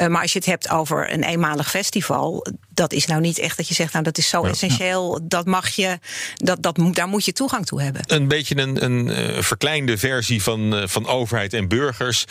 Uh, 0.00 0.06
maar 0.06 0.22
als 0.22 0.32
je 0.32 0.38
het 0.38 0.46
hebt 0.48 0.70
over 0.70 1.12
een 1.12 1.22
eenmalig 1.22 1.70
festival, 1.70 2.46
dat 2.68 2.92
is 2.92 3.06
nou 3.06 3.20
niet 3.20 3.38
echt 3.38 3.56
dat 3.66 3.76
je 3.76 3.82
zegt, 3.82 3.92
nou 3.92 4.04
dat 4.04 4.18
is 4.18 4.28
zo 4.28 4.44
essentieel, 4.44 5.20
dat 5.22 5.46
mag 5.46 5.68
je, 5.68 5.98
dat, 6.36 6.62
dat, 6.62 6.78
daar 6.92 7.08
moet 7.08 7.24
je 7.24 7.32
toegang 7.32 7.66
toe 7.66 7.82
hebben. 7.82 8.02
Een 8.06 8.28
beetje 8.28 8.56
een, 8.56 8.84
een 8.84 9.06
uh, 9.06 9.42
verkleinde 9.42 9.98
versie 9.98 10.42
van, 10.42 10.74
uh, 10.74 10.86
van 10.86 11.06
overheid 11.06 11.52
en 11.52 11.68
burgers, 11.68 12.24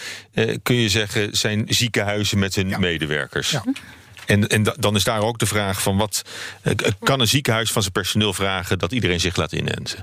kun 0.63 0.75
je 0.75 0.89
zeggen, 0.89 1.37
zijn 1.37 1.65
ziekenhuizen 1.67 2.39
met 2.39 2.55
hun 2.55 2.75
medewerkers. 2.79 3.49
Ja. 3.49 3.63
En, 4.25 4.47
en 4.47 4.63
dan 4.79 4.95
is 4.95 5.03
daar 5.03 5.21
ook 5.21 5.39
de 5.39 5.45
vraag 5.45 5.81
van 5.81 5.97
wat 5.97 6.21
kan 6.99 7.19
een 7.19 7.27
ziekenhuis 7.27 7.71
van 7.71 7.81
zijn 7.81 7.93
personeel 7.93 8.33
vragen 8.33 8.79
dat 8.79 8.91
iedereen 8.91 9.19
zich 9.19 9.35
laat 9.35 9.51
inenten? 9.51 9.99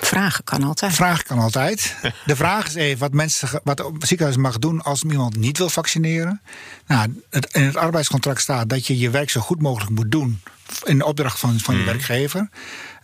Vragen 0.00 0.44
kan 0.44 0.62
altijd. 0.62 0.94
Vragen 0.94 1.24
kan 1.24 1.38
altijd. 1.38 1.96
De 2.24 2.36
vraag 2.36 2.66
is 2.66 2.74
even 2.74 2.98
wat, 2.98 3.12
mensen, 3.12 3.60
wat 3.64 3.78
het 3.78 4.06
ziekenhuis 4.06 4.36
mag 4.36 4.58
doen 4.58 4.82
als 4.82 5.02
iemand 5.02 5.36
niet 5.36 5.58
wil 5.58 5.68
vaccineren. 5.68 6.40
Nou, 6.86 7.22
het, 7.30 7.54
in 7.54 7.62
het 7.62 7.76
arbeidscontract 7.76 8.40
staat 8.40 8.68
dat 8.68 8.86
je 8.86 8.98
je 8.98 9.10
werk 9.10 9.30
zo 9.30 9.40
goed 9.40 9.60
mogelijk 9.60 9.90
moet 9.90 10.10
doen 10.10 10.40
in 10.84 10.98
de 10.98 11.04
opdracht 11.04 11.38
van, 11.38 11.60
van 11.60 11.74
je 11.74 11.80
mhm. 11.80 11.90
werkgever. 11.90 12.48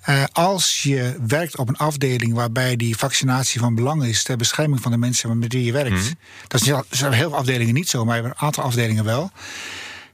Uh, 0.08 0.24
als 0.32 0.82
je 0.82 1.16
werkt 1.26 1.56
op 1.56 1.68
een 1.68 1.76
afdeling 1.76 2.34
waarbij 2.34 2.76
die 2.76 2.96
vaccinatie 2.96 3.60
van 3.60 3.74
belang 3.74 4.04
is 4.04 4.22
ter 4.22 4.36
bescherming 4.36 4.82
van 4.82 4.90
de 4.90 4.98
mensen 4.98 5.38
met 5.38 5.52
wie 5.52 5.64
je 5.64 5.72
werkt. 5.72 5.90
Mm 5.90 6.16
Dat 6.48 6.60
zijn 6.90 7.12
heel 7.12 7.28
veel 7.28 7.38
afdelingen 7.38 7.74
niet 7.74 7.88
zo, 7.88 8.04
maar 8.04 8.24
een 8.24 8.38
aantal 8.38 8.64
afdelingen 8.64 9.04
wel. 9.04 9.30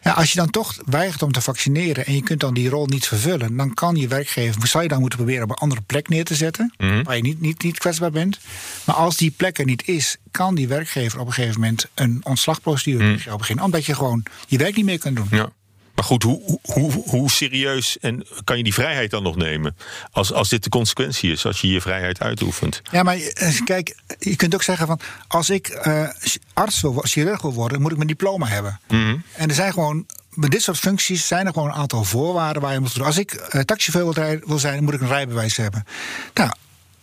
Ja, 0.02 0.12
als 0.12 0.32
je 0.32 0.38
dan 0.38 0.50
toch 0.50 0.76
weigert 0.84 1.22
om 1.22 1.32
te 1.32 1.40
vaccineren 1.40 2.06
en 2.06 2.14
je 2.14 2.22
kunt 2.22 2.40
dan 2.40 2.54
die 2.54 2.68
rol 2.68 2.86
niet 2.86 3.06
vervullen, 3.06 3.56
dan 3.56 3.74
kan 3.74 3.96
je 3.96 4.08
werkgever, 4.08 4.66
zou 4.66 4.82
je 4.82 4.88
dan 4.88 5.00
moeten 5.00 5.18
proberen 5.18 5.44
op 5.44 5.50
een 5.50 5.56
andere 5.56 5.80
plek 5.80 6.08
neer 6.08 6.24
te 6.24 6.34
zetten, 6.34 6.74
mhm. 6.76 7.02
waar 7.02 7.16
je 7.16 7.22
niet, 7.22 7.40
niet, 7.40 7.62
niet 7.62 7.78
kwetsbaar 7.78 8.10
bent. 8.10 8.38
Maar 8.84 8.96
als 8.96 9.16
die 9.16 9.30
plek 9.30 9.58
er 9.58 9.64
niet 9.64 9.88
is, 9.88 10.16
kan 10.30 10.54
die 10.54 10.68
werkgever 10.68 11.20
op 11.20 11.26
een 11.26 11.32
gegeven 11.32 11.60
moment 11.60 11.86
een 11.94 12.20
ontslagprocedure 12.22 13.04
mm. 13.04 13.36
beginnen, 13.36 13.64
omdat 13.64 13.84
je 13.84 13.94
gewoon 13.94 14.22
je 14.46 14.58
werk 14.58 14.76
niet 14.76 14.84
meer 14.84 14.98
kunt 14.98 15.16
doen. 15.16 15.28
Ja. 15.30 15.48
Maar 15.98 16.06
goed, 16.06 16.22
hoe, 16.22 16.58
hoe, 16.62 16.92
hoe 16.92 17.30
serieus 17.30 17.98
en 17.98 18.26
kan 18.44 18.56
je 18.56 18.62
die 18.62 18.74
vrijheid 18.74 19.10
dan 19.10 19.22
nog 19.22 19.36
nemen? 19.36 19.76
Als, 20.10 20.32
als 20.32 20.48
dit 20.48 20.64
de 20.64 20.70
consequentie 20.70 21.32
is, 21.32 21.46
als 21.46 21.60
je 21.60 21.68
je 21.68 21.80
vrijheid 21.80 22.20
uitoefent. 22.20 22.82
Ja, 22.90 23.02
maar 23.02 23.16
eh, 23.16 23.60
kijk, 23.64 23.96
je 24.18 24.36
kunt 24.36 24.54
ook 24.54 24.62
zeggen 24.62 24.86
van... 24.86 25.00
als 25.28 25.50
ik 25.50 25.80
uh, 25.86 26.08
arts 26.52 26.80
wil, 26.80 27.00
chirurg 27.02 27.42
wil 27.42 27.52
worden, 27.52 27.80
moet 27.80 27.90
ik 27.90 27.96
mijn 27.96 28.08
diploma 28.08 28.46
hebben. 28.46 28.80
Mhm. 28.88 29.16
En 29.32 29.48
er 29.48 29.54
zijn 29.54 29.72
gewoon 29.72 30.06
bij 30.34 30.48
dit 30.48 30.62
soort 30.62 30.78
functies 30.78 31.26
zijn 31.26 31.46
er 31.46 31.52
gewoon 31.52 31.68
een 31.68 31.74
aantal 31.74 32.04
voorwaarden 32.04 32.62
waar 32.62 32.72
je 32.72 32.80
moet 32.80 32.94
doen. 32.94 33.06
Als 33.06 33.18
ik 33.18 33.48
uh, 33.54 33.60
taxichauffeur 33.62 34.40
wil 34.46 34.58
zijn, 34.58 34.84
moet 34.84 34.94
ik 34.94 35.00
een 35.00 35.08
rijbewijs 35.08 35.56
hebben. 35.56 35.86
Nou, 36.34 36.50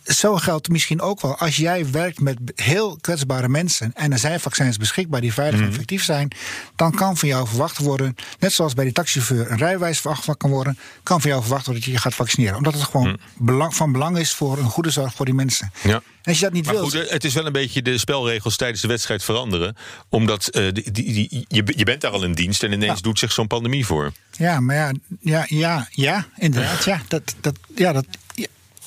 zo 0.06 0.36
geldt 0.36 0.68
misschien 0.68 1.00
ook 1.00 1.20
wel. 1.20 1.36
Als 1.36 1.56
jij 1.56 1.90
werkt 1.90 2.20
met 2.20 2.38
heel 2.54 2.98
kwetsbare 3.00 3.48
mensen 3.48 3.92
en 3.94 4.12
er 4.12 4.18
zijn 4.18 4.40
vaccins 4.40 4.76
beschikbaar 4.76 5.20
die 5.20 5.32
veilig 5.32 5.54
en 5.54 5.62
mhm. 5.64 5.72
effectief 5.72 6.04
zijn, 6.04 6.30
dan 6.76 6.94
kan 6.94 7.16
van 7.16 7.28
jou 7.28 7.48
verwacht 7.48 7.78
worden, 7.78 8.16
net 8.38 8.52
zoals 8.52 8.74
bij 8.74 8.84
die 8.84 8.92
taxichauffeur 8.92 9.50
een 9.50 9.58
rijwijs 9.58 10.00
verwacht 10.00 10.36
kan 10.36 10.50
worden, 10.50 10.78
kan 11.02 11.20
van 11.20 11.30
jou 11.30 11.42
verwacht 11.42 11.66
worden 11.66 11.82
dat 11.82 11.92
je 11.92 11.96
je 11.96 12.02
gaat 12.02 12.14
vaccineren. 12.14 12.56
Omdat 12.56 12.74
het 12.74 12.82
gewoon 12.82 13.08
mhm. 13.08 13.44
belang, 13.44 13.74
van 13.74 13.92
belang 13.92 14.18
is 14.18 14.32
voor 14.32 14.58
een 14.58 14.70
goede 14.70 14.90
zorg 14.90 15.14
voor 15.14 15.24
die 15.24 15.34
mensen. 15.34 15.72
Ja. 15.82 15.94
En 15.94 16.32
als 16.32 16.38
je 16.38 16.44
dat 16.44 16.52
niet 16.52 16.64
maar 16.64 16.74
wilt. 16.74 16.94
Goed, 16.94 17.10
het 17.10 17.24
is 17.24 17.34
wel 17.34 17.46
een 17.46 17.52
beetje 17.52 17.82
de 17.82 17.98
spelregels 17.98 18.56
tijdens 18.56 18.80
de 18.80 18.88
wedstrijd 18.88 19.24
veranderen. 19.24 19.76
Omdat 20.08 20.48
uh, 20.56 20.72
die, 20.72 20.90
die, 20.90 21.44
je, 21.48 21.62
je 21.76 21.84
bent 21.84 22.00
daar 22.00 22.10
al 22.10 22.24
in 22.24 22.32
dienst 22.32 22.62
en 22.62 22.72
ineens 22.72 23.02
doet 23.02 23.18
zich 23.18 23.32
zo'n 23.32 23.46
pandemie 23.46 23.86
voor. 23.86 24.12
Ja, 24.30 24.60
maar 24.60 24.76
ja, 24.76 24.92
ja, 25.20 25.44
ja, 25.48 25.88
ja 25.90 26.26
inderdaad. 26.36 26.84
Ja, 26.84 27.02
dat, 27.08 27.34
dat, 27.40 27.58
ja, 27.74 27.92
dat, 27.92 28.06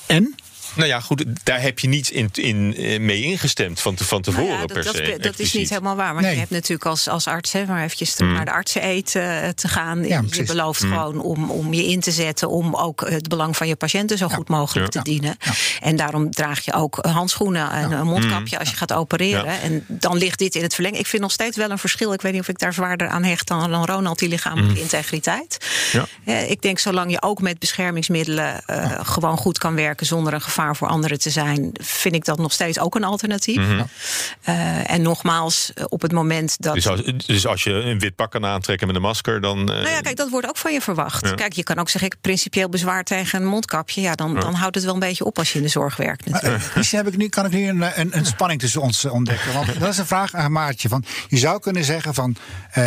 en? 0.06 0.34
Nou 0.74 0.88
ja, 0.88 1.00
goed, 1.00 1.24
daar 1.42 1.60
heb 1.60 1.78
je 1.78 1.88
niet 1.88 2.10
in, 2.10 2.30
in, 2.32 2.76
eh, 2.76 3.00
mee 3.00 3.22
ingestemd 3.22 3.80
van, 3.80 3.98
van 3.98 4.22
tevoren 4.22 4.48
nou 4.48 4.60
ja, 4.60 4.66
dat, 4.66 4.72
per 4.72 5.06
se. 5.06 5.18
Dat, 5.20 5.38
is 5.38 5.52
niet 5.52 5.68
helemaal 5.68 5.96
waar. 5.96 6.14
Maar 6.14 6.30
je 6.30 6.38
hebt 6.38 6.50
natuurlijk 6.50 6.86
als, 6.86 7.08
als 7.08 7.26
arts, 7.26 7.52
hè, 7.52 7.66
maar 7.66 7.82
eventjes 7.82 8.18
mm. 8.18 8.32
naar 8.32 8.44
de 8.44 8.50
artsen 8.50 8.82
eten 8.82 9.42
eh, 9.42 9.48
te 9.48 9.68
gaan. 9.68 10.02
je 10.30 10.42
belooft 10.46 10.82
mm. 10.82 10.88
gewoon 10.88 11.20
om, 11.20 11.50
om 11.50 11.74
je 11.74 11.86
in 11.86 12.00
te 12.00 12.10
zetten 12.10 12.48
om 12.48 12.74
ook 12.74 13.00
het 13.08 13.28
belang 13.28 13.56
van 13.56 13.68
je 13.68 13.76
patiënten 13.76 14.18
zo 14.18 14.28
goed 14.28 14.48
mogelijk 14.48 14.90
te 14.90 15.02
dienen. 15.02 15.36
En 15.80 15.96
daarom 15.96 16.30
draag 16.30 16.64
je 16.64 16.72
ook 16.72 16.96
handschoenen 16.96 17.70
en 17.70 17.92
een 17.92 18.06
mondkapje 18.06 18.54
mm. 18.54 18.60
als 18.60 18.70
je 18.70 18.76
gaat 18.76 18.92
opereren. 18.92 19.60
En 19.60 19.84
dan 19.88 20.16
ligt 20.16 20.38
dit 20.38 20.54
in 20.54 20.62
het 20.62 20.74
verleng. 20.74 20.98
Ik 20.98 21.06
vind 21.06 21.22
nog 21.22 21.32
steeds 21.32 21.56
wel 21.56 21.70
een 21.70 21.78
verschil. 21.78 22.12
Ik 22.12 22.22
weet 22.22 22.32
niet 22.32 22.40
of 22.40 22.48
ik 22.48 22.58
daar 22.58 22.72
zwaarder 22.72 23.08
aan 23.08 23.24
hecht 23.24 23.48
dan, 23.48 23.70
dan 23.70 23.84
Ronald, 23.84 24.18
die 24.18 24.28
lichamelijke 24.28 24.80
integriteit. 24.80 25.66
ik 26.48 26.62
denk 26.62 26.78
zolang 26.78 27.10
je 27.10 27.22
ook 27.22 27.40
met 27.40 27.58
beschermingsmiddelen 27.58 28.62
uh, 28.66 28.98
gewoon 29.02 29.36
goed 29.36 29.58
kan 29.58 29.74
werken 29.74 30.06
zonder 30.06 30.32
een 30.32 30.40
gevaar 30.40 30.59
voor 30.68 30.88
anderen 30.88 31.18
te 31.18 31.30
zijn, 31.30 31.70
vind 31.72 32.14
ik 32.14 32.24
dat 32.24 32.38
nog 32.38 32.52
steeds 32.52 32.78
ook 32.78 32.94
een 32.94 33.04
alternatief. 33.04 33.56
Mhm. 33.56 33.82
Eh, 34.42 34.90
en 34.90 35.02
nogmaals, 35.02 35.72
eh, 35.74 35.84
op 35.88 36.02
het 36.02 36.12
moment 36.12 36.56
dat. 36.62 36.74
Dus 36.74 36.88
als, 36.88 37.02
dus 37.26 37.46
als, 37.46 37.64
je 37.64 37.72
een 37.72 37.98
wit 37.98 38.14
pak 38.14 38.30
kan 38.30 38.46
aantrekken 38.46 38.86
met 38.86 38.96
een 38.96 39.02
masker, 39.02 39.40
dan. 39.40 39.58
Uh... 39.58 39.66
Nou 39.66 39.88
ja, 39.88 40.00
kijk, 40.00 40.16
dat 40.16 40.30
wordt 40.30 40.48
ook 40.48 40.56
van 40.56 40.72
je 40.72 40.80
verwacht. 40.80 41.34
Kijk, 41.34 41.52
je 41.52 41.62
kan 41.62 41.78
ook 41.78 41.88
zeggen, 41.88 42.10
ik 42.10 42.20
principieel 42.20 42.68
bezwaar 42.68 43.04
tegen 43.04 43.40
een 43.40 43.46
mondkapje. 43.46 44.00
Ja, 44.00 44.14
dan, 44.14 44.40
dan 44.40 44.54
houdt 44.54 44.74
het 44.74 44.84
wel 44.84 44.94
een 44.94 45.00
beetje 45.00 45.24
op 45.24 45.38
als 45.38 45.52
je 45.52 45.58
in 45.58 45.64
de 45.64 45.70
zorg 45.70 45.96
werkt. 45.96 46.26
Natuurlijk. 46.26 46.74
Misschien 46.74 46.98
heb 46.98 47.08
ik 47.08 47.16
nu, 47.16 47.28
kan 47.28 47.44
ik 47.44 47.52
nu 47.52 47.68
een, 47.68 48.00
een, 48.00 48.16
een 48.16 48.26
spanning 48.26 48.60
tussen 48.60 48.80
ons 48.80 49.04
ontdekken. 49.04 49.52
Want 49.52 49.80
dat 49.80 49.88
is 49.88 49.98
een 49.98 50.06
vraag 50.06 50.34
aan 50.34 50.52
Maartje. 50.52 50.88
Van, 50.88 51.04
je 51.28 51.38
zou 51.38 51.60
kunnen 51.60 51.84
zeggen 51.84 52.14
van 52.14 52.36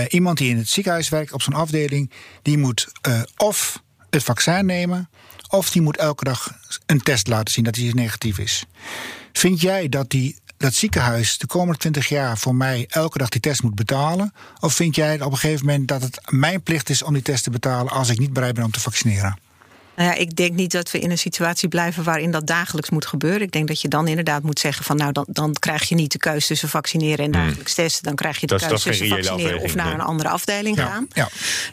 iemand 0.08 0.38
die 0.38 0.50
in 0.50 0.58
het 0.58 0.70
ziekenhuis 0.70 1.10
werkt 1.10 1.34
op 1.34 1.42
zo'n 1.42 1.54
afdeling, 1.54 2.12
die 2.42 2.58
moet 2.58 2.88
of 3.38 3.82
het 4.10 4.24
vaccin 4.24 4.66
nemen 4.66 5.10
of 5.54 5.70
die 5.70 5.82
moet 5.82 5.98
elke 5.98 6.24
dag 6.24 6.54
een 6.86 7.02
test 7.02 7.28
laten 7.28 7.54
zien 7.54 7.64
dat 7.64 7.76
hij 7.76 7.92
negatief 7.94 8.38
is. 8.38 8.66
Vind 9.34 9.62
jij 9.62 9.90
dat 9.90 10.10
die, 10.10 10.38
dat 10.58 10.74
ziekenhuis 10.74 11.38
de 11.38 11.48
komende 11.48 11.80
20 11.80 12.08
jaar 12.08 12.38
voor 12.38 12.56
mij 12.56 12.86
elke 12.90 13.18
dag 13.18 13.30
die 13.30 13.42
test 13.42 13.64
moet 13.64 13.76
betalen? 13.76 14.34
Of 14.60 14.74
vind 14.74 14.96
jij 14.96 15.22
op 15.22 15.32
een 15.32 15.38
gegeven 15.38 15.66
moment 15.66 15.88
dat 15.88 16.02
het 16.02 16.22
mijn 16.30 16.62
plicht 16.62 16.90
is 16.90 17.04
om 17.04 17.14
die 17.14 17.22
test 17.22 17.44
te 17.44 17.50
betalen 17.50 17.92
als 17.92 18.10
ik 18.10 18.20
niet 18.20 18.34
bereid 18.34 18.56
ben 18.56 18.64
om 18.64 18.72
te 18.72 18.80
vaccineren? 18.80 19.38
Nou 19.96 20.10
ja, 20.10 20.16
ik 20.16 20.36
denk 20.36 20.54
niet 20.54 20.72
dat 20.72 20.92
we 20.92 21.00
in 21.00 21.12
een 21.12 21.18
situatie 21.18 21.68
blijven 21.68 22.04
waarin 22.04 22.32
dat 22.32 22.48
dagelijks 22.48 22.90
moet 22.90 23.06
gebeuren. 23.06 23.42
Ik 23.42 23.52
denk 23.52 23.68
dat 23.68 23.82
je 23.82 23.88
dan 23.88 24.08
inderdaad 24.08 24.44
moet 24.44 24.60
zeggen 24.60 24.86
van 24.86 24.98
nou, 24.98 25.12
dan, 25.12 25.26
dan 25.28 25.54
krijg 25.54 25.90
je 25.90 25.96
niet 25.96 26.12
de 26.12 26.18
keuze 26.18 26.48
tussen 26.48 26.70
vaccineren 26.70 27.26
en 27.26 27.34
hmm. 27.34 27.46
dagelijks 27.46 27.74
testen. 27.74 28.04
Dan 28.04 28.16
krijg 28.16 28.40
je 28.40 28.48
de 28.48 28.56
keuze 28.56 28.84
tussen 28.84 29.08
vaccineren 29.08 29.62
of 29.62 29.76
naar 29.76 29.94
een 29.94 30.02
andere 30.02 30.30
afdeling 30.30 30.80
gaan. 30.80 31.08
Ja. 31.14 31.30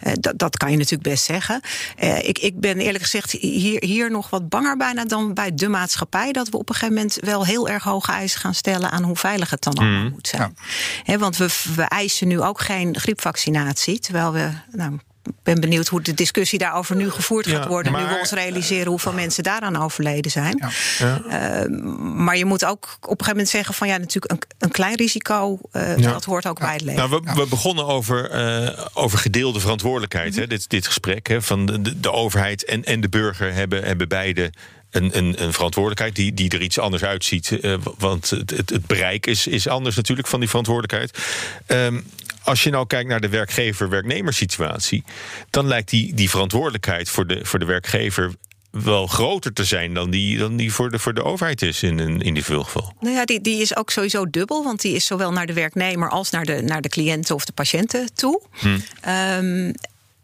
Uh, 0.07 0.13
dat, 0.21 0.39
dat 0.39 0.57
kan 0.57 0.71
je 0.71 0.77
natuurlijk 0.77 1.09
best 1.09 1.25
zeggen. 1.25 1.61
Uh, 2.03 2.29
ik, 2.29 2.39
ik 2.39 2.61
ben 2.61 2.79
eerlijk 2.79 3.05
gezegd 3.05 3.31
hier, 3.33 3.85
hier 3.85 4.11
nog 4.11 4.31
wat 4.31 4.49
banger 4.49 4.77
bijna 4.77 5.05
dan 5.05 5.35
bij 5.35 5.55
de 5.55 5.69
maatschappij. 5.69 6.33
Dat 6.33 6.49
we 6.49 6.59
op 6.59 6.69
een 6.69 6.75
gegeven 6.75 6.95
moment 6.95 7.19
wel 7.21 7.45
heel 7.45 7.69
erg 7.69 7.85
hoge 7.85 8.13
eisen 8.13 8.41
gaan 8.41 8.55
stellen 8.55 8.91
aan 8.91 9.03
hoe 9.03 9.17
veilig 9.17 9.51
het 9.51 9.63
dan 9.63 9.75
allemaal 9.75 10.01
hmm. 10.01 10.11
moet 10.11 10.29
zijn. 10.29 10.57
Ja. 11.05 11.19
want 11.19 11.37
we, 11.37 11.49
we 11.75 11.83
eisen 11.83 12.29
nu 12.29 12.41
ook 12.41 12.61
geen 12.61 12.99
griepvaccinatie. 12.99 13.99
Terwijl 13.99 14.33
we 14.33 14.51
nou, 14.71 14.99
ben 15.43 15.61
benieuwd 15.61 15.89
hoe 15.89 16.03
de 16.03 16.15
discussie 16.15 16.59
daarover 16.59 16.97
nu 16.97 17.11
gevoerd 17.11 17.47
gaat 17.47 17.67
worden. 17.67 17.93
nu 17.93 17.99
we 17.99 18.19
ons 18.19 18.33
realiseren 18.33 18.87
hoeveel 18.87 19.13
mensen 19.13 19.43
daaraan 19.43 19.77
overleden 19.77 20.31
zijn. 20.31 20.71
Ja. 20.99 21.21
Uh, 21.63 21.79
maar 22.01 22.37
je 22.37 22.45
moet 22.45 22.65
ook 22.65 22.85
op 22.85 23.03
een 23.03 23.09
gegeven 23.09 23.31
moment 23.31 23.49
zeggen: 23.49 23.75
van 23.75 23.89
ja, 23.89 23.97
natuurlijk 23.97 24.33
een, 24.33 24.41
een 24.59 24.71
klein 24.71 24.95
risico. 24.95 25.59
Uh, 25.73 25.97
dat 25.97 26.25
hoort 26.25 26.47
ook 26.47 26.59
bij 26.59 26.73
het 26.73 26.81
leven. 26.83 27.09
Nou, 27.09 27.23
we, 27.25 27.33
we 27.35 27.47
begonnen 27.47 27.87
over, 27.87 28.35
uh, 28.65 28.87
over 28.93 29.19
gedeelde 29.19 29.61
verantwoordelijkheid. 29.61 30.37
hè, 30.37 30.47
dit, 30.47 30.69
dit 30.69 30.87
gesprek 30.87 31.27
hè, 31.27 31.43
van 31.43 31.67
de, 31.67 32.01
de 32.01 32.13
overheid 32.13 32.65
en, 32.65 32.85
en 32.85 33.01
de 33.01 33.09
burger 33.09 33.53
hebben, 33.53 33.85
hebben 33.85 34.09
beide 34.09 34.53
een, 34.91 35.17
een, 35.17 35.43
een, 35.43 35.53
verantwoordelijkheid 35.53 36.17
die, 36.17 36.35
die 36.35 36.51
er 36.51 36.63
iets 36.63 36.79
anders 36.79 37.05
uitziet. 37.05 37.51
Uh, 37.51 37.75
want 37.99 38.31
het, 38.31 38.51
het, 38.51 38.71
het, 38.71 38.87
bereik 38.87 39.27
is, 39.27 39.47
is 39.47 39.69
anders 39.69 39.97
natuurlijk 39.97 40.29
van 40.29 40.41
die 40.41 40.49
verantwoordelijkheid. 40.49 41.19
Um, 41.67 42.05
als 42.43 42.63
je 42.63 42.71
nou 42.71 42.87
kijkt 42.87 43.09
naar 43.09 43.21
de 43.21 43.29
werkgever-werknemerssituatie, 43.29 45.05
dan 45.51 45.67
lijkt 45.67 45.91
die, 45.91 46.15
die 46.15 46.31
verantwoordelijkheid 46.31 47.09
voor 47.09 47.27
de, 47.27 47.41
voor 47.45 47.59
de 47.59 47.65
werkgever 47.65 48.35
wel 48.71 49.07
groter 49.07 49.53
te 49.53 49.65
zijn 49.65 49.95
dan 49.95 50.11
die, 50.11 50.39
dan 50.39 50.57
die 50.57 50.73
voor, 50.73 50.91
de, 50.91 50.99
voor 50.99 51.15
de 51.15 51.25
overheid 51.25 51.63
is 51.63 51.83
in 51.83 51.99
een 51.99 52.21
individueel 52.21 52.65
geval. 52.65 52.93
Nou 53.01 53.15
ja, 53.15 53.25
die, 53.25 53.41
die 53.41 53.61
is 53.61 53.77
ook 53.77 53.91
sowieso 53.91 54.31
dubbel, 54.31 54.65
want 54.65 54.81
die 54.81 54.95
is 54.95 55.07
zowel 55.07 55.33
naar 55.33 55.47
de 55.47 55.53
werknemer 55.53 56.09
als 56.09 56.31
naar 56.31 56.45
de, 56.45 56.63
naar 56.63 56.81
de 56.81 56.89
cliënten 56.89 57.35
of 57.35 57.45
de 57.45 57.53
patiënten 57.53 58.15
toe. 58.15 58.43
Hm. 58.51 58.79
Um, 59.09 59.73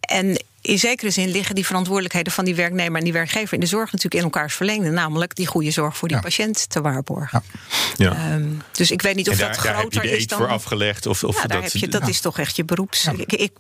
en 0.01 0.45
in 0.67 0.79
zekere 0.79 1.11
zin 1.11 1.31
liggen 1.31 1.55
die 1.55 1.67
verantwoordelijkheden 1.67 2.33
van 2.33 2.45
die 2.45 2.55
werknemer 2.55 2.99
en 2.99 3.05
die 3.05 3.13
werkgever 3.13 3.55
in 3.55 3.61
de 3.61 3.67
zorg 3.67 3.93
natuurlijk 3.93 4.15
in 4.15 4.23
elkaars 4.23 4.55
verlengde. 4.55 4.91
Namelijk 4.91 5.35
die 5.35 5.47
goede 5.47 5.71
zorg 5.71 5.97
voor 5.97 6.09
die 6.09 6.21
patiënt 6.21 6.71
te 6.71 6.81
waarborgen. 6.81 7.43
Ja. 7.97 8.07
ja. 8.07 8.13
Ehm, 8.13 8.49
dus 8.73 8.91
ik 8.91 9.03
weet 9.03 9.15
niet 9.15 9.31
of 9.31 9.37
dat 9.37 9.57
groter 9.57 10.05
is. 10.05 10.27
Daar 10.27 10.39
dan... 10.39 10.47
voor 10.47 10.57
afgelegd. 10.57 11.07
Of, 11.07 11.25
of 11.25 11.35
ja, 11.35 11.47
daar 11.47 11.63
dat, 11.63 11.73
heb 11.73 11.81
je, 11.81 11.89
dat 11.89 12.09
is 12.09 12.21
toch 12.21 12.39
echt 12.39 12.57
je 12.57 12.65
beroeps. 12.65 13.07
Ik, 13.17 13.33
ik, 13.33 13.53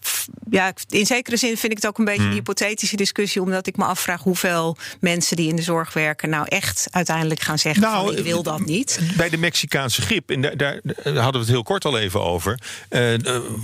ja, 0.51 0.73
in 0.89 1.07
zekere 1.07 1.37
zin 1.37 1.57
vind 1.57 1.73
ik 1.73 1.79
het 1.79 1.87
ook 1.87 1.99
een 1.99 2.05
beetje 2.05 2.21
een 2.21 2.27
hmm. 2.27 2.37
hypothetische 2.37 2.97
discussie. 2.97 3.43
Omdat 3.43 3.67
ik 3.67 3.77
me 3.77 3.85
afvraag 3.85 4.23
hoeveel 4.23 4.77
mensen 5.01 5.37
die 5.37 5.49
in 5.49 5.57
de 5.57 5.63
zorg 5.63 5.93
werken. 5.93 6.31
nou 6.31 6.47
echt 6.49 6.87
uiteindelijk 6.91 7.41
gaan 7.41 7.59
zeggen: 7.59 7.83
nou, 7.83 8.07
van, 8.07 8.17
ik 8.17 8.25
wil 8.25 8.43
dat 8.43 8.67
niet. 8.67 9.01
Bij 9.17 9.29
de 9.29 9.37
Mexicaanse 9.37 10.03
griep, 10.03 10.31
en 10.31 10.41
daar, 10.41 10.57
daar, 10.57 10.81
hadden 11.05 11.33
we 11.33 11.39
het 11.39 11.49
heel 11.49 11.63
kort 11.63 11.85
al 11.85 11.99
even 11.99 12.25
over. 12.25 12.59
Uh, 12.91 13.15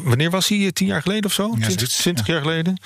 wanneer 0.02 0.30
was 0.30 0.48
hij? 0.48 0.72
Tien 0.72 0.86
jaar 0.86 1.02
geleden 1.02 1.24
of 1.24 1.32
zo? 1.32 1.56
Ja, 1.58 1.68
20, 1.68 2.26
jaar 2.26 2.40
geleden? 2.40 2.80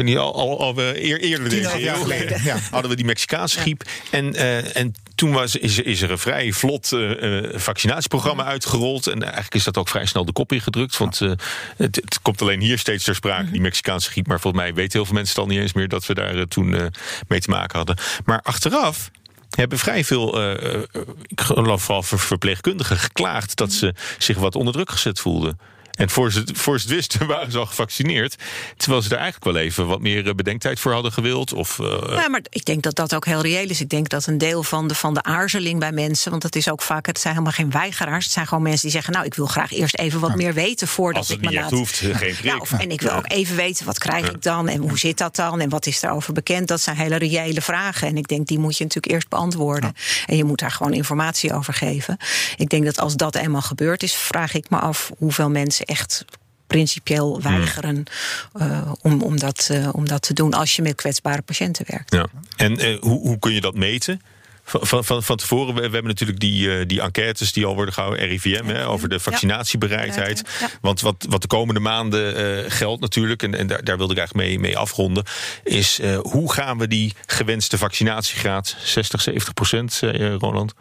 Weet 0.00 0.14
niet, 0.14 0.18
al, 0.18 0.34
al, 0.34 0.60
al 0.60 0.78
eer, 0.78 1.20
eerder 1.20 1.48
deze 1.48 1.78
jaar 1.78 1.94
eeuw 1.94 2.02
geleden, 2.02 2.42
ja. 2.42 2.56
hadden 2.70 2.90
we 2.90 2.96
die 2.96 3.04
Mexicaanse 3.04 3.58
griep. 3.58 3.82
En, 4.10 4.34
eh, 4.34 4.76
en 4.76 4.94
toen 5.14 5.32
was, 5.32 5.56
is, 5.56 5.78
is 5.78 6.02
er 6.02 6.10
een 6.10 6.18
vrij 6.18 6.52
vlot 6.52 6.92
eh, 6.92 7.38
eh, 7.38 7.50
vaccinatieprogramma 7.54 8.44
uitgerold. 8.44 9.06
En 9.06 9.22
eigenlijk 9.22 9.54
is 9.54 9.64
dat 9.64 9.76
ook 9.76 9.88
vrij 9.88 10.06
snel 10.06 10.24
de 10.24 10.32
kop 10.32 10.52
ingedrukt. 10.52 10.96
Want 10.96 11.20
eh, 11.20 11.30
het, 11.76 11.96
het 11.96 12.18
komt 12.22 12.42
alleen 12.42 12.60
hier 12.60 12.78
steeds 12.78 13.04
ter 13.04 13.14
sprake, 13.14 13.50
die 13.50 13.60
Mexicaanse 13.60 14.10
griep. 14.10 14.26
Maar 14.26 14.40
volgens 14.40 14.62
mij 14.62 14.74
weten 14.74 14.92
heel 14.92 15.04
veel 15.04 15.14
mensen 15.14 15.34
het 15.34 15.44
al 15.44 15.50
niet 15.50 15.60
eens 15.62 15.72
meer 15.72 15.88
dat 15.88 16.06
we 16.06 16.14
daar 16.14 16.36
eh, 16.36 16.42
toen 16.42 16.74
eh, 16.74 16.86
mee 17.28 17.40
te 17.40 17.50
maken 17.50 17.76
hadden. 17.76 17.96
Maar 18.24 18.40
achteraf 18.42 19.10
hebben 19.50 19.78
vrij 19.78 20.04
veel, 20.04 20.40
eh, 20.40 20.74
eh, 20.74 20.80
ik 21.26 21.40
geloof 21.40 21.82
vooral 21.82 22.02
ver- 22.02 22.18
verpleegkundigen, 22.18 22.96
geklaagd 22.98 23.56
dat 23.56 23.72
ze 23.72 23.94
zich 24.18 24.36
wat 24.38 24.54
onder 24.54 24.72
druk 24.72 24.90
gezet 24.90 25.20
voelden. 25.20 25.58
En 26.00 26.10
voor 26.10 26.32
ze, 26.32 26.44
voor 26.52 26.80
ze 26.80 26.86
het 26.86 26.96
wisten 26.96 27.26
waren 27.34 27.52
ze 27.52 27.58
al 27.58 27.66
gevaccineerd. 27.66 28.36
Terwijl 28.76 29.02
ze 29.02 29.10
er 29.10 29.16
eigenlijk 29.16 29.52
wel 29.52 29.62
even 29.62 29.86
wat 29.86 30.00
meer 30.00 30.26
eh, 30.28 30.34
bedenktijd 30.34 30.80
voor 30.80 30.92
hadden 30.92 31.12
gewild. 31.12 31.52
Of, 31.52 31.78
eh, 31.78 32.02
Ja, 32.08 32.28
maar 32.28 32.40
ik 32.48 32.64
denk 32.64 32.82
dat 32.82 32.94
dat 32.94 33.14
ook 33.14 33.26
heel 33.26 33.40
reëel 33.40 33.68
is. 33.68 33.80
Ik 33.80 33.88
denk 33.88 34.08
dat 34.08 34.26
een 34.26 34.38
deel 34.38 34.62
van 34.62 34.88
de, 34.88 34.94
van 34.94 35.14
de 35.14 35.22
aarzeling 35.22 35.78
bij 35.78 35.92
mensen, 35.92 36.30
want 36.30 36.42
het 36.42 36.56
is 36.56 36.70
ook 36.70 36.82
vaak, 36.82 37.06
het 37.06 37.18
zijn 37.18 37.32
helemaal 37.32 37.54
geen 37.54 37.70
weigeraars. 37.70 38.24
Het 38.24 38.32
zijn 38.32 38.46
gewoon 38.46 38.62
mensen 38.62 38.82
die 38.82 38.90
zeggen: 38.90 39.12
Nou, 39.12 39.26
ik 39.26 39.34
wil 39.34 39.46
graag 39.46 39.72
eerst 39.72 39.98
even 39.98 40.20
wat 40.20 40.34
meer 40.34 40.54
weten 40.54 40.88
voordat 40.88 41.18
als 41.18 41.28
het 41.28 41.42
ik 41.42 41.50
me 41.50 41.54
laat. 41.54 41.70
hoeft, 41.70 41.96
geen 41.96 42.12
prik. 42.12 42.42
Ja, 42.42 42.56
of, 42.56 42.72
en 42.72 42.90
ik 42.90 43.00
wil 43.00 43.12
ook 43.12 43.32
even 43.32 43.56
weten 43.56 43.86
wat 43.86 43.98
krijg 43.98 44.30
ik 44.30 44.42
dan 44.42 44.68
en 44.68 44.80
hoe 44.80 44.98
zit 44.98 45.18
dat 45.18 45.36
dan 45.36 45.60
en 45.60 45.68
wat 45.68 45.86
is 45.86 46.00
daarover 46.00 46.32
bekend. 46.32 46.68
Dat 46.68 46.80
zijn 46.80 46.96
hele 46.96 47.16
reële 47.16 47.60
vragen. 47.60 48.08
En 48.08 48.16
ik 48.16 48.28
denk 48.28 48.46
die 48.46 48.58
moet 48.58 48.76
je 48.76 48.84
natuurlijk 48.84 49.14
eerst 49.14 49.28
beantwoorden. 49.28 49.94
En 50.26 50.36
je 50.36 50.44
moet 50.44 50.58
daar 50.58 50.70
gewoon 50.70 50.92
informatie 50.92 51.54
over 51.54 51.74
geven. 51.74 52.16
Ik 52.56 52.68
denk 52.68 52.84
dat 52.84 52.98
als 52.98 53.16
dat 53.16 53.36
eenmaal 53.36 53.62
gebeurd 53.62 54.02
is, 54.02 54.14
vraag 54.14 54.54
ik 54.54 54.70
me 54.70 54.78
af 54.78 55.10
hoeveel 55.18 55.50
mensen 55.50 55.86
echt 55.90 56.24
principieel 56.70 57.42
weigeren 57.42 58.04
eh, 58.52 58.92
om, 59.02 59.22
om, 59.22 59.38
dat, 59.38 59.68
eh, 59.70 59.88
om 59.92 60.08
dat 60.08 60.22
te 60.22 60.34
doen 60.34 60.54
als 60.54 60.76
je 60.76 60.82
met 60.82 60.94
kwetsbare 60.94 61.42
patiënten 61.42 61.84
werkt. 61.88 62.14
Ja. 62.14 62.26
En 62.56 62.78
eh, 62.78 63.00
hoe, 63.00 63.20
hoe 63.20 63.38
kun 63.38 63.52
je 63.52 63.60
dat 63.60 63.74
meten? 63.74 64.22
Van, 64.64 65.04
van, 65.04 65.22
van, 65.22 65.36
tevoren, 65.36 65.74
we, 65.74 65.80
we 65.80 65.88
hebben 65.92 66.04
natuurlijk 66.04 66.40
die, 66.40 66.86
die 66.86 67.00
enquêtes 67.00 67.52
die 67.52 67.66
al 67.66 67.74
worden 67.74 67.94
gehouden, 67.94 68.26
RIVM, 68.26 68.64
hè, 68.64 68.86
over 68.86 69.08
de 69.08 69.20
vaccinatiebereidheid. 69.20 70.42
Ja. 70.60 70.68
Want 70.80 71.00
wat, 71.00 71.26
wat 71.28 71.42
de 71.42 71.48
komende 71.48 71.80
maanden 71.80 72.70
geldt 72.70 73.00
natuurlijk, 73.00 73.42
en, 73.42 73.54
en 73.54 73.66
daar, 73.66 73.84
daar 73.84 73.96
wilde 73.96 74.12
ik 74.12 74.18
eigenlijk 74.18 74.48
mee, 74.48 74.58
mee 74.58 74.78
afronden, 74.78 75.24
is 75.64 76.00
hoe 76.20 76.52
gaan 76.52 76.78
we 76.78 76.88
die 76.88 77.14
gewenste 77.26 77.78
vaccinatiegraad, 77.78 78.76
60, 78.82 79.20
70 79.20 79.54
procent, 79.54 80.00
Roland, 80.38 80.74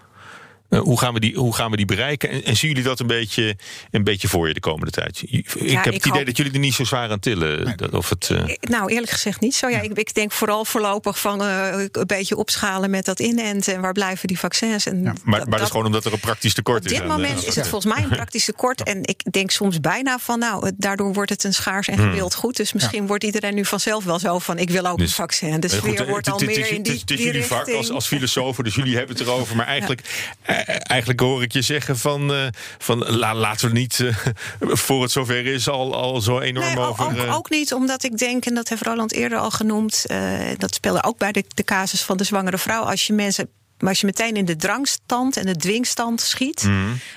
eh, 0.69 0.79
hoe, 0.79 0.99
gaan 0.99 1.13
we 1.13 1.19
die, 1.19 1.35
hoe 1.35 1.55
gaan 1.55 1.71
we 1.71 1.77
die 1.77 1.85
bereiken? 1.85 2.29
En, 2.29 2.43
en 2.43 2.55
zien 2.57 2.69
jullie 2.69 2.83
dat 2.85 2.99
een 2.99 3.07
beetje, 3.07 3.55
een 3.91 4.03
beetje 4.03 4.27
voor 4.27 4.47
je 4.47 4.53
de 4.53 4.59
komende 4.59 4.91
tijd? 4.91 5.21
Ik 5.25 5.49
heb 5.49 5.63
ik 5.65 5.93
het 5.93 5.95
idee 6.05 6.11
hoop- 6.11 6.25
dat 6.25 6.37
jullie 6.37 6.53
er 6.53 6.59
niet 6.59 6.73
zo 6.73 6.83
zwaar 6.83 7.09
aan 7.11 7.19
tillen. 7.19 7.77
Dat, 7.77 7.91
of 7.91 8.09
het, 8.09 8.29
eh, 8.29 8.43
Nou, 8.61 8.91
eerlijk 8.91 9.11
gezegd 9.11 9.39
niet 9.41 9.55
zo. 9.55 9.67
Ja, 9.69 9.79
ik, 9.81 9.97
ik 9.97 10.13
denk 10.13 10.31
vooral 10.31 10.65
voorlopig 10.65 11.19
van 11.19 11.41
eh, 11.43 11.69
een 11.91 12.07
beetje 12.07 12.35
opschalen 12.35 12.89
met 12.89 13.05
dat 13.05 13.19
inenten. 13.19 13.73
En 13.75 13.81
waar 13.81 13.93
blijven 13.93 14.27
die 14.27 14.39
vaccins? 14.39 14.85
En 14.85 15.01
maar, 15.01 15.13
maar 15.23 15.45
dat, 15.49 15.61
is 15.61 15.67
gewoon 15.67 15.85
omdat 15.85 16.05
er 16.05 16.13
een 16.13 16.19
praktisch 16.19 16.53
tekort 16.53 16.77
Op 16.79 16.85
is. 16.85 16.91
dit 16.91 17.01
aan, 17.01 17.07
moment 17.07 17.41
eh, 17.41 17.47
is 17.47 17.55
het 17.55 17.67
volgens 17.67 17.93
mij 17.93 18.03
een 18.03 18.09
praktisch 18.09 18.45
tekort. 18.45 18.83
En 18.83 18.99
ik 19.03 19.21
denk 19.31 19.51
soms 19.51 19.79
bijna 19.79 20.19
van, 20.19 20.39
nou, 20.39 20.71
daardoor 20.77 21.13
wordt 21.13 21.29
het 21.29 21.43
een 21.43 21.53
schaars 21.53 21.87
en 21.87 21.97
gewild 21.97 22.35
goed. 22.35 22.55
Dus 22.57 22.73
misschien 22.73 23.07
wordt 23.07 23.23
iedereen 23.23 23.55
nu 23.55 23.65
vanzelf 23.65 24.03
wel 24.03 24.19
zo 24.19 24.39
van, 24.39 24.57
ik 24.57 24.69
wil 24.69 24.85
ook 24.85 24.97
Dus- 24.97 25.09
een 25.09 25.15
vaccin. 25.15 25.59
De 25.59 25.67
Nee, 25.67 25.77
sfeer 25.79 25.97
goed, 25.97 26.07
wordt 26.07 26.29
al 26.29 26.39
meer 26.39 26.71
in 26.71 26.81
die, 26.83 26.93
is- 26.93 26.99
Het 27.01 27.11
is 27.11 27.23
jullie 27.23 27.43
vak 27.43 27.69
als, 27.73 27.91
als 27.91 28.07
filosofen, 28.07 28.63
dus 28.63 28.75
jullie 28.75 28.97
hebben 28.97 29.15
het 29.17 29.25
erover. 29.27 29.55
Maar 29.55 29.65
eigenlijk, 29.67 30.01
eh, 30.41 30.58
eigenlijk 30.67 31.19
hoor 31.19 31.43
ik 31.43 31.51
je 31.53 31.61
zeggen 31.61 31.97
van, 31.97 32.33
eh, 32.33 32.47
van 32.77 32.97
la- 32.97 33.35
laten 33.35 33.67
we 33.67 33.73
niet 33.73 33.99
eh, 33.99 34.15
voor 34.85 35.01
het 35.01 35.11
zover 35.11 35.45
is 35.45 35.67
al, 35.69 35.95
al 35.95 36.21
zo 36.21 36.39
enorm 36.39 36.65
Nee, 36.75 36.79
over... 36.79 37.05
ook, 37.05 37.11
eh, 37.13 37.35
ook 37.35 37.49
niet, 37.49 37.73
omdat 37.73 38.03
ik 38.03 38.17
denk, 38.17 38.45
en 38.45 38.53
dat 38.53 38.69
heeft 38.69 38.81
Roland 38.81 39.11
eerder 39.13 39.37
al 39.37 39.51
genoemd... 39.51 40.05
eh, 40.05 40.39
dat 40.57 40.73
speelde 40.73 41.03
ook 41.03 41.17
bij 41.17 41.31
de, 41.31 41.43
de 41.55 41.63
casus 41.63 42.01
van 42.03 42.17
de 42.17 42.23
zwangere 42.23 42.57
vrouw. 42.57 42.83
Als 42.83 43.07
je 43.07 43.13
mensen... 43.13 43.49
Maar 43.79 43.89
als 43.89 43.99
je 43.99 44.05
meteen 44.05 44.35
in 44.35 44.45
de 44.45 44.55
drangstand 44.55 45.37
en 45.37 45.45
de 45.45 45.55
dwingstand 45.55 46.21
schiet, 46.21 46.63
Mhm. 46.63 46.73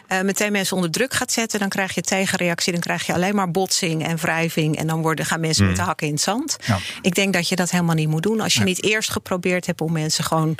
eh, 0.08 0.20
meteen 0.20 0.52
mensen 0.52 0.76
onder 0.76 0.90
druk 0.90 1.14
gaat 1.14 1.32
zetten, 1.32 1.58
dan 1.60 1.68
krijg 1.68 1.94
je 1.94 2.00
tegenreactie. 2.00 2.72
Dan 2.72 2.80
krijg 2.80 3.06
je 3.06 3.12
alleen 3.12 3.34
maar 3.34 3.50
botsing 3.50 4.06
en 4.06 4.16
wrijving. 4.16 4.76
En 4.76 4.86
dan 4.86 5.02
worden, 5.02 5.24
gaan 5.26 5.40
mensen 5.40 5.62
Mhm. 5.62 5.72
met 5.72 5.80
de 5.80 5.86
hakken 5.86 6.06
in 6.06 6.12
het 6.12 6.22
zand. 6.22 6.56
Ja. 6.66 6.78
Ik 7.00 7.14
denk 7.14 7.32
dat 7.32 7.48
je 7.48 7.56
dat 7.56 7.70
helemaal 7.70 7.94
niet 7.94 8.08
moet 8.08 8.22
doen. 8.22 8.40
Als 8.40 8.54
je 8.54 8.64
niet 8.64 8.84
eerst 8.84 9.10
geprobeerd 9.10 9.66
hebt 9.66 9.80
om 9.80 9.92
mensen 9.92 10.24
gewoon 10.24 10.54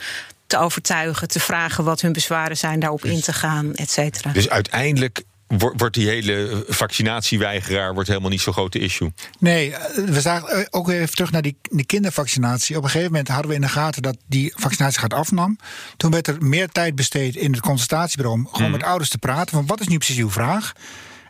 te 0.52 0.58
overtuigen, 0.58 1.28
te 1.28 1.40
vragen 1.40 1.84
wat 1.84 2.00
hun 2.00 2.12
bezwaren 2.12 2.56
zijn, 2.56 2.80
daarop 2.80 3.04
in 3.04 3.20
te 3.20 3.32
gaan, 3.32 3.74
et 3.74 3.90
cetera. 3.90 4.32
Dus 4.32 4.48
uiteindelijk 4.48 5.22
wordt, 5.46 5.94
die 5.94 6.08
hele 6.08 6.64
vaccinatieweigeraar 6.68 7.94
wordt 7.94 8.08
helemaal 8.08 8.30
niet 8.30 8.40
zo'n 8.40 8.52
grote 8.52 8.78
issue. 8.78 9.12
Nee, 9.38 9.74
eh, 9.74 10.04
we 10.04 10.20
zagen 10.20 10.48
eh, 10.48 10.66
ook 10.70 10.86
weer 10.86 11.00
even 11.00 11.14
terug 11.14 11.30
naar 11.30 11.42
die, 11.42 11.56
die 11.62 11.86
kindervaccinatie. 11.86 12.76
Op 12.76 12.82
een 12.82 12.90
gegeven 12.90 13.10
moment 13.10 13.28
hadden 13.28 13.48
we 13.48 13.54
in 13.54 13.60
de 13.60 13.68
gaten 13.68 14.02
dat 14.02 14.16
die 14.26 14.52
vaccinatie 14.56 15.00
gaat 15.00 15.14
afnam. 15.14 15.58
Toen 15.96 16.10
werd 16.10 16.26
er 16.26 16.36
meer 16.38 16.68
tijd 16.68 16.94
besteed 16.94 17.36
in 17.36 17.52
het 17.52 17.60
consultatiebureau 17.60 18.38
om 18.38 18.48
gewoon 18.52 18.70
met 18.70 18.82
ouders 18.82 19.10
te 19.10 19.18
praten. 19.18 19.56
Van 19.56 19.66
wat 19.66 19.80
is 19.80 19.88
nu 19.88 19.96
precies 19.96 20.18
uw 20.18 20.30
vraag? 20.30 20.72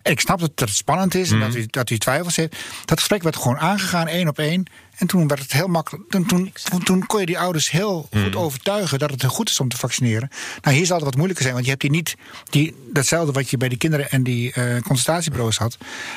En 0.03 0.13
ik 0.13 0.21
snap 0.21 0.41
dat 0.41 0.51
het 0.55 0.69
spannend 0.71 1.15
is 1.15 1.31
en 1.31 1.41
dat, 1.41 1.55
u, 1.55 1.67
dat 1.67 1.91
u 1.91 1.99
twijfels 1.99 2.37
heeft. 2.37 2.57
Dat 2.85 2.99
gesprek 2.99 3.23
werd 3.23 3.37
gewoon 3.37 3.59
aangegaan, 3.59 4.07
één 4.07 4.29
op 4.29 4.39
één. 4.39 4.67
En 4.97 5.07
toen 5.07 5.29
werd 5.29 5.41
het 5.43 5.53
heel 5.53 5.67
makkelijk. 5.69 6.11
Toen, 6.11 6.27
toen, 6.27 6.53
toen, 6.71 6.83
toen 6.83 7.07
kon 7.07 7.21
je 7.21 7.27
die 7.27 7.39
ouders 7.39 7.71
heel 7.71 8.09
goed 8.23 8.37
overtuigen 8.37 8.99
dat 8.99 9.11
het 9.11 9.25
goed 9.25 9.49
is 9.51 9.61
om 9.61 9.69
te 9.69 9.77
vaccineren. 9.77 10.29
Nou, 10.63 10.77
hier 10.77 10.87
zal 10.87 10.97
het 10.97 11.05
wat 11.05 11.15
moeilijker 11.15 11.43
zijn, 11.43 11.55
want 11.55 11.65
je 11.67 11.71
hebt 11.71 11.83
hier 11.83 11.91
niet 11.93 12.15
die, 12.51 12.75
datzelfde 12.93 13.33
wat 13.33 13.51
je 13.51 13.57
bij 13.57 13.69
die 13.69 13.79
kinderen 13.79 14.11
en 14.11 14.23
die 14.23 14.53
eh, 14.53 14.81
consultatiebureaus 14.83 15.57
had. 15.59 15.77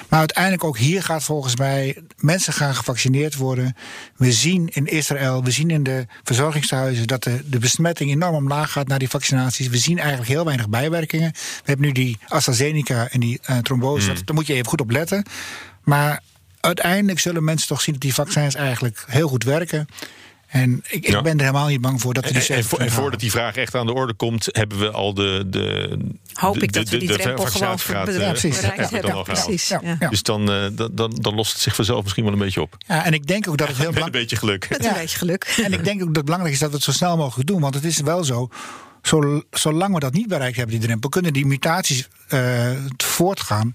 Maar 0.10 0.20
uiteindelijk 0.20 0.64
ook 0.64 0.78
hier 0.78 1.04
gaat 1.04 1.24
volgens 1.24 1.56
mij 1.56 1.98
mensen 2.18 2.54
gaan 2.54 2.76
gevaccineerd 2.76 3.36
worden. 3.36 3.76
We 4.16 4.32
zien 4.32 4.70
in 4.74 4.86
Israël, 4.86 5.44
we 5.44 5.52
zien 5.52 5.70
in 5.70 5.84
de 5.84 6.06
verzorgingstehuizen 6.24 7.08
dat 7.08 7.24
de, 7.24 7.50
de 7.50 7.60
besmetting 7.60 8.12
enorm 8.12 8.36
omlaag 8.36 8.72
gaat 8.72 8.88
naar 8.88 9.00
die 9.00 9.10
vaccinaties. 9.10 9.68
We 9.68 9.78
zien 9.78 9.98
eigenlijk 10.00 10.30
heel 10.30 10.46
weinig 10.46 10.70
bijwerkingen. 10.70 11.32
We 11.34 11.64
hebben 11.64 11.86
nu 11.86 11.92
die 11.92 12.18
AstraZeneca 12.28 13.08
en 13.10 13.20
die 13.20 13.40
eh, 13.44 13.58
trombose. 13.58 14.08
Dat- 14.14 14.26
Daar 14.26 14.36
moet 14.36 14.48
je 14.48 14.54
even 14.54 14.66
goed 14.68 14.82
op 14.82 14.92
letten. 14.92 15.26
Maar 15.84 16.22
uiteindelijk 16.66 17.20
zullen 17.20 17.44
mensen 17.44 17.68
toch 17.68 17.82
zien 17.82 17.94
dat 17.94 18.04
die 18.04 18.14
vaccins 18.14 18.56
eigenlijk 18.56 19.04
heel 19.08 19.28
goed 19.28 19.44
werken. 19.44 19.88
En 20.48 20.82
ik, 20.88 21.06
ik 21.06 21.08
Ja. 21.08 21.22
ben 21.22 21.34
er 21.34 21.40
helemaal 21.46 21.68
niet 21.68 21.82
bang 21.82 22.02
voor 22.02 22.14
dat 22.14 22.24
we 22.26 22.30
die 22.34 22.42
En, 22.42 22.48
en, 22.48 22.54
70 22.56 22.70
vo- 22.70 22.78
en 22.78 22.82
halen. 22.90 23.02
voordat 23.02 23.20
die 23.20 23.32
vraag 23.32 23.56
echt 23.56 23.76
aan 23.76 23.86
de 23.86 23.94
orde 23.94 24.14
komt, 24.14 24.48
hebben 24.52 24.80
we 24.80 24.92
al 24.92 25.14
de. 25.14 25.44
de 25.48 25.98
Hoop 26.34 26.54
de- 26.54 26.60
ik 26.60 26.74
dat 26.74 26.86
de- 26.86 26.92
we 26.92 26.98
die 26.98 27.08
drempel 27.18 27.46
gewoon 27.46 27.68
eh, 28.08 28.18
Ja, 28.20 28.30
precies. 28.30 28.60
bereikt 28.62 28.90
hebben. 28.90 29.24
Precies. 29.24 29.68
Ja, 29.68 29.80
ja. 29.84 29.96
ja. 30.00 30.10
Dus 30.10 30.24
dan, 30.24 30.52
eh, 30.52 30.66
dan, 30.72 30.90
dan, 30.94 31.12
dan 31.22 31.36
lost 31.36 31.52
het 31.54 31.62
zich 31.62 31.76
vanzelf 31.76 32.02
misschien 32.04 32.24
wel 32.24 32.34
een 32.34 32.40
beetje 32.40 32.62
op. 32.62 32.78
Ja, 32.88 33.06
en 33.06 33.14
ik 33.14 33.28
denk 33.28 33.48
ook 33.50 33.58
dat 33.58 33.68
het 33.68 33.78
heel 33.78 33.86
Met 33.92 33.96
een 33.96 34.12
belangrijk 34.12 34.30
beetje 34.30 34.36
geluk. 34.36 34.70
Met 34.70 34.86
een 34.86 34.94
beetje 34.94 35.18
geluk. 35.18 35.56
En 35.64 35.74
ik 35.74 35.84
denk 35.84 36.02
ook 36.02 36.08
dat 36.08 36.16
het 36.16 36.26
belangrijk 36.26 36.54
is 36.54 36.60
dat 36.60 36.70
we 36.70 36.76
het 36.76 36.86
zo 36.86 36.92
snel 36.92 37.18
mogelijk 37.18 37.48
doen. 37.48 37.62
Want 37.62 37.74
het 37.76 37.84
is 37.84 38.00
wel 38.02 38.24
zo. 38.24 38.50
zo 39.02 39.42
zolang 39.52 39.94
we 39.94 40.00
dat 40.00 40.14
niet 40.14 40.28
bereikt 40.28 40.58
hebben, 40.58 40.76
die 40.80 40.86
drempel, 40.86 41.10
kunnen 41.10 41.34
die 41.34 41.46
mutaties 41.46 42.08
eh, 42.28 42.70
voortgaan. 42.98 43.74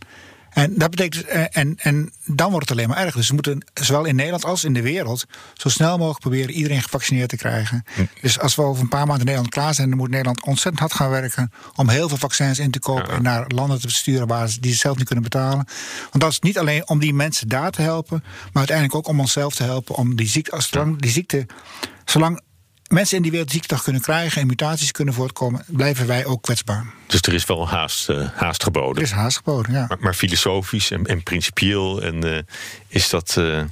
En 0.50 0.74
dat 0.78 0.90
betekent. 0.90 1.24
eh, 1.24 1.44
en, 1.50 1.74
en 1.78 2.12
dan 2.24 2.50
wordt 2.50 2.68
het 2.68 2.78
alleen 2.78 2.88
maar 2.90 2.98
erger. 2.98 3.16
Dus 3.16 3.28
we 3.28 3.34
moeten 3.34 3.64
zowel 3.74 4.04
in 4.04 4.14
Nederland 4.14 4.44
als 4.44 4.64
in 4.64 4.72
de 4.72 4.82
wereld. 4.82 5.24
zo 5.54 5.68
snel 5.68 5.96
mogelijk 5.96 6.20
proberen 6.20 6.50
iedereen 6.50 6.82
gevaccineerd 6.82 7.28
te 7.28 7.36
krijgen. 7.36 7.84
Dus 8.20 8.38
als 8.38 8.54
we 8.54 8.62
over 8.62 8.82
een 8.82 8.88
paar 8.88 9.06
maanden 9.06 9.18
in 9.18 9.24
Nederland 9.24 9.54
klaar 9.54 9.74
zijn. 9.74 9.88
dan 9.88 9.98
moet 9.98 10.10
Nederland 10.10 10.44
ontzettend 10.44 10.78
hard 10.78 10.94
gaan 10.94 11.10
werken. 11.10 11.52
om 11.74 11.88
heel 11.88 12.08
veel 12.08 12.16
vaccins 12.16 12.58
in 12.58 12.70
te 12.70 12.78
kopen. 12.78 13.08
Ja. 13.08 13.16
en 13.16 13.22
naar 13.22 13.44
landen 13.46 13.80
te 13.80 13.90
sturen 13.90 14.26
waar 14.26 14.48
ze 14.48 14.60
die 14.60 14.72
ze 14.72 14.78
zelf 14.78 14.96
niet 14.96 15.06
kunnen 15.06 15.24
betalen. 15.24 15.66
Want 16.10 16.20
dat 16.20 16.30
is 16.30 16.40
niet 16.40 16.58
alleen 16.58 16.88
om 16.88 16.98
die 16.98 17.14
mensen 17.14 17.48
daar 17.48 17.70
te 17.70 17.82
helpen. 17.82 18.20
maar 18.22 18.50
uiteindelijk 18.52 18.96
ook 18.96 19.08
om 19.08 19.20
onszelf 19.20 19.54
te 19.54 19.62
helpen. 19.62 19.94
om 19.94 20.16
die 20.16 20.28
ziekte. 20.28 20.50
Als 20.50 20.68
zolang 20.68 21.00
die 21.00 21.10
ziekte. 21.10 21.46
zolang 22.04 22.40
mensen 22.90 23.16
in 23.16 23.22
die 23.22 23.30
wereld 23.30 23.50
ziekte 23.50 23.82
kunnen 23.82 24.02
krijgen. 24.02 24.40
en 24.40 24.46
mutaties 24.46 24.90
kunnen 24.90 25.14
voortkomen. 25.14 25.64
blijven 25.66 26.06
wij 26.06 26.24
ook 26.24 26.42
kwetsbaar. 26.42 26.86
Dus 27.06 27.20
er 27.20 27.34
is 27.34 27.46
wel 27.46 27.68
haast, 27.68 28.08
eh, 28.08 28.28
haast 28.34 28.58
Er 28.58 28.64
geboden. 28.64 29.02
is 29.02 29.10
haast 29.10 29.36
geboden, 29.36 29.72
ja. 29.72 29.84
Maar, 29.88 29.98
maar 30.00 30.14
filosofisch 30.14 30.90
en, 30.90 31.04
en 31.06 31.22
principieel 31.22 32.02
en, 32.02 32.34
eh, 32.36 32.42
is 32.88 33.08
dat. 33.10 33.36
eh, 33.36 33.62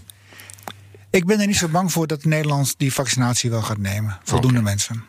Ik 1.11 1.26
ben 1.26 1.40
er 1.40 1.46
niet 1.46 1.57
zo 1.57 1.68
bang 1.68 1.92
voor 1.92 2.07
dat 2.07 2.24
Nederland 2.24 2.74
die 2.78 2.92
vaccinatie 2.92 3.50
wel 3.50 3.62
gaat 3.62 3.78
nemen. 3.78 4.18
Voldoende 4.24 4.62
mensen. 4.62 5.04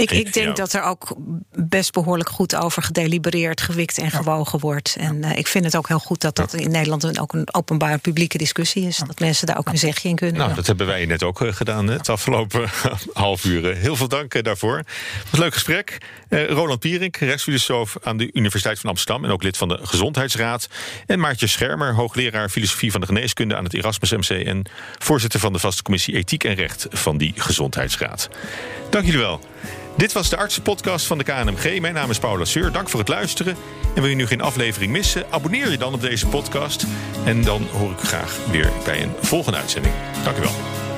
Ik, 0.00 0.10
Ik- 0.10 0.32
denk 0.32 0.56
dat 0.56 0.72
er 0.72 0.82
ook 0.82 1.14
best 1.52 1.92
behoorlijk 1.92 2.28
goed 2.28 2.56
over 2.56 2.82
gedelibereerd, 2.82 3.60
gewikt 3.60 3.98
en 3.98 4.10
gewogen 4.10 4.58
wordt. 4.60 4.96
En 4.98 5.24
eh, 5.24 5.38
ik 5.38 5.46
vind 5.46 5.64
het 5.64 5.76
ook 5.76 5.88
heel 5.88 5.98
goed 5.98 6.20
dat 6.20 6.36
dat 6.36 6.52
in 6.54 6.70
Nederland 6.70 7.02
een, 7.02 7.20
ook 7.20 7.32
een 7.32 7.54
openbare 7.54 7.98
publieke 7.98 8.38
discussie 8.38 8.86
is. 8.86 8.96
Dat 9.06 9.18
mensen 9.20 9.46
daar 9.46 9.58
ook 9.58 9.68
een 9.68 9.78
zegje 9.78 10.08
in 10.08 10.14
kunnen. 10.16 10.36
nou, 10.36 10.54
dat 10.54 10.66
hebben 10.66 10.86
wij 10.86 11.06
net 11.06 11.22
ook 11.22 11.40
eh, 11.42 11.52
gedaan 11.52 11.86
hè, 11.86 11.92
het 11.96 12.08
afgelopen 12.08 12.68
half 13.12 13.44
uur. 13.44 13.76
Heel 13.76 13.96
veel 13.96 14.08
dank 14.08 14.34
eh, 14.34 14.42
daarvoor. 14.42 14.76
Het 14.76 14.86
was 15.22 15.32
een 15.32 15.38
leuk 15.38 15.52
gesprek. 15.54 15.98
Eh, 16.28 16.48
Roland 16.48 16.80
Pierink, 16.80 17.16
rechtsfilosoof 17.16 17.96
aan 18.02 18.16
de 18.16 18.30
Universiteit 18.32 18.80
van 18.80 18.90
Amsterdam 18.90 19.24
en 19.24 19.30
ook 19.30 19.42
lid 19.42 19.56
van 19.56 19.68
de 19.68 19.78
Gezondheidsraad. 19.82 20.68
En 21.06 21.18
Maartje 21.20 21.46
Schermer, 21.46 21.94
hoogleraar 21.94 22.48
filosofie 22.48 22.92
van 22.92 23.00
de 23.00 23.06
geneeskunde 23.06 23.56
aan 23.56 23.64
het 23.64 23.74
Erasmus 23.74 24.10
MC 24.10 24.46
en 24.46 24.64
voorzitter 24.98 25.40
van 25.40 25.52
de 25.52 25.58
vaste 25.58 25.82
commissie 25.82 26.14
Ethiek 26.14 26.44
en 26.44 26.54
Recht 26.54 26.86
van 26.90 27.18
die 27.18 27.32
Gezondheidsraad. 27.36 28.28
Dank 28.90 29.04
jullie 29.04 29.20
wel. 29.20 29.40
Dit 29.96 30.12
was 30.12 30.28
de 30.28 30.36
artsenpodcast 30.36 31.06
van 31.06 31.18
de 31.18 31.24
KNMG. 31.24 31.80
Mijn 31.80 31.94
naam 31.94 32.10
is 32.10 32.18
Paula 32.18 32.44
Seur. 32.44 32.72
Dank 32.72 32.88
voor 32.88 33.00
het 33.00 33.08
luisteren. 33.08 33.56
En 33.94 34.02
wil 34.02 34.10
je 34.10 34.16
nu 34.16 34.26
geen 34.26 34.40
aflevering 34.40 34.92
missen? 34.92 35.24
Abonneer 35.30 35.70
je 35.70 35.78
dan 35.78 35.94
op 35.94 36.00
deze 36.00 36.26
podcast. 36.26 36.86
En 37.24 37.42
dan 37.42 37.66
hoor 37.72 37.90
ik 37.90 38.02
u 38.02 38.06
graag 38.06 38.38
weer 38.50 38.70
bij 38.84 39.02
een 39.02 39.12
volgende 39.20 39.58
uitzending. 39.58 39.94
Dank 40.24 40.36
u 40.36 40.40
wel. 40.40 40.89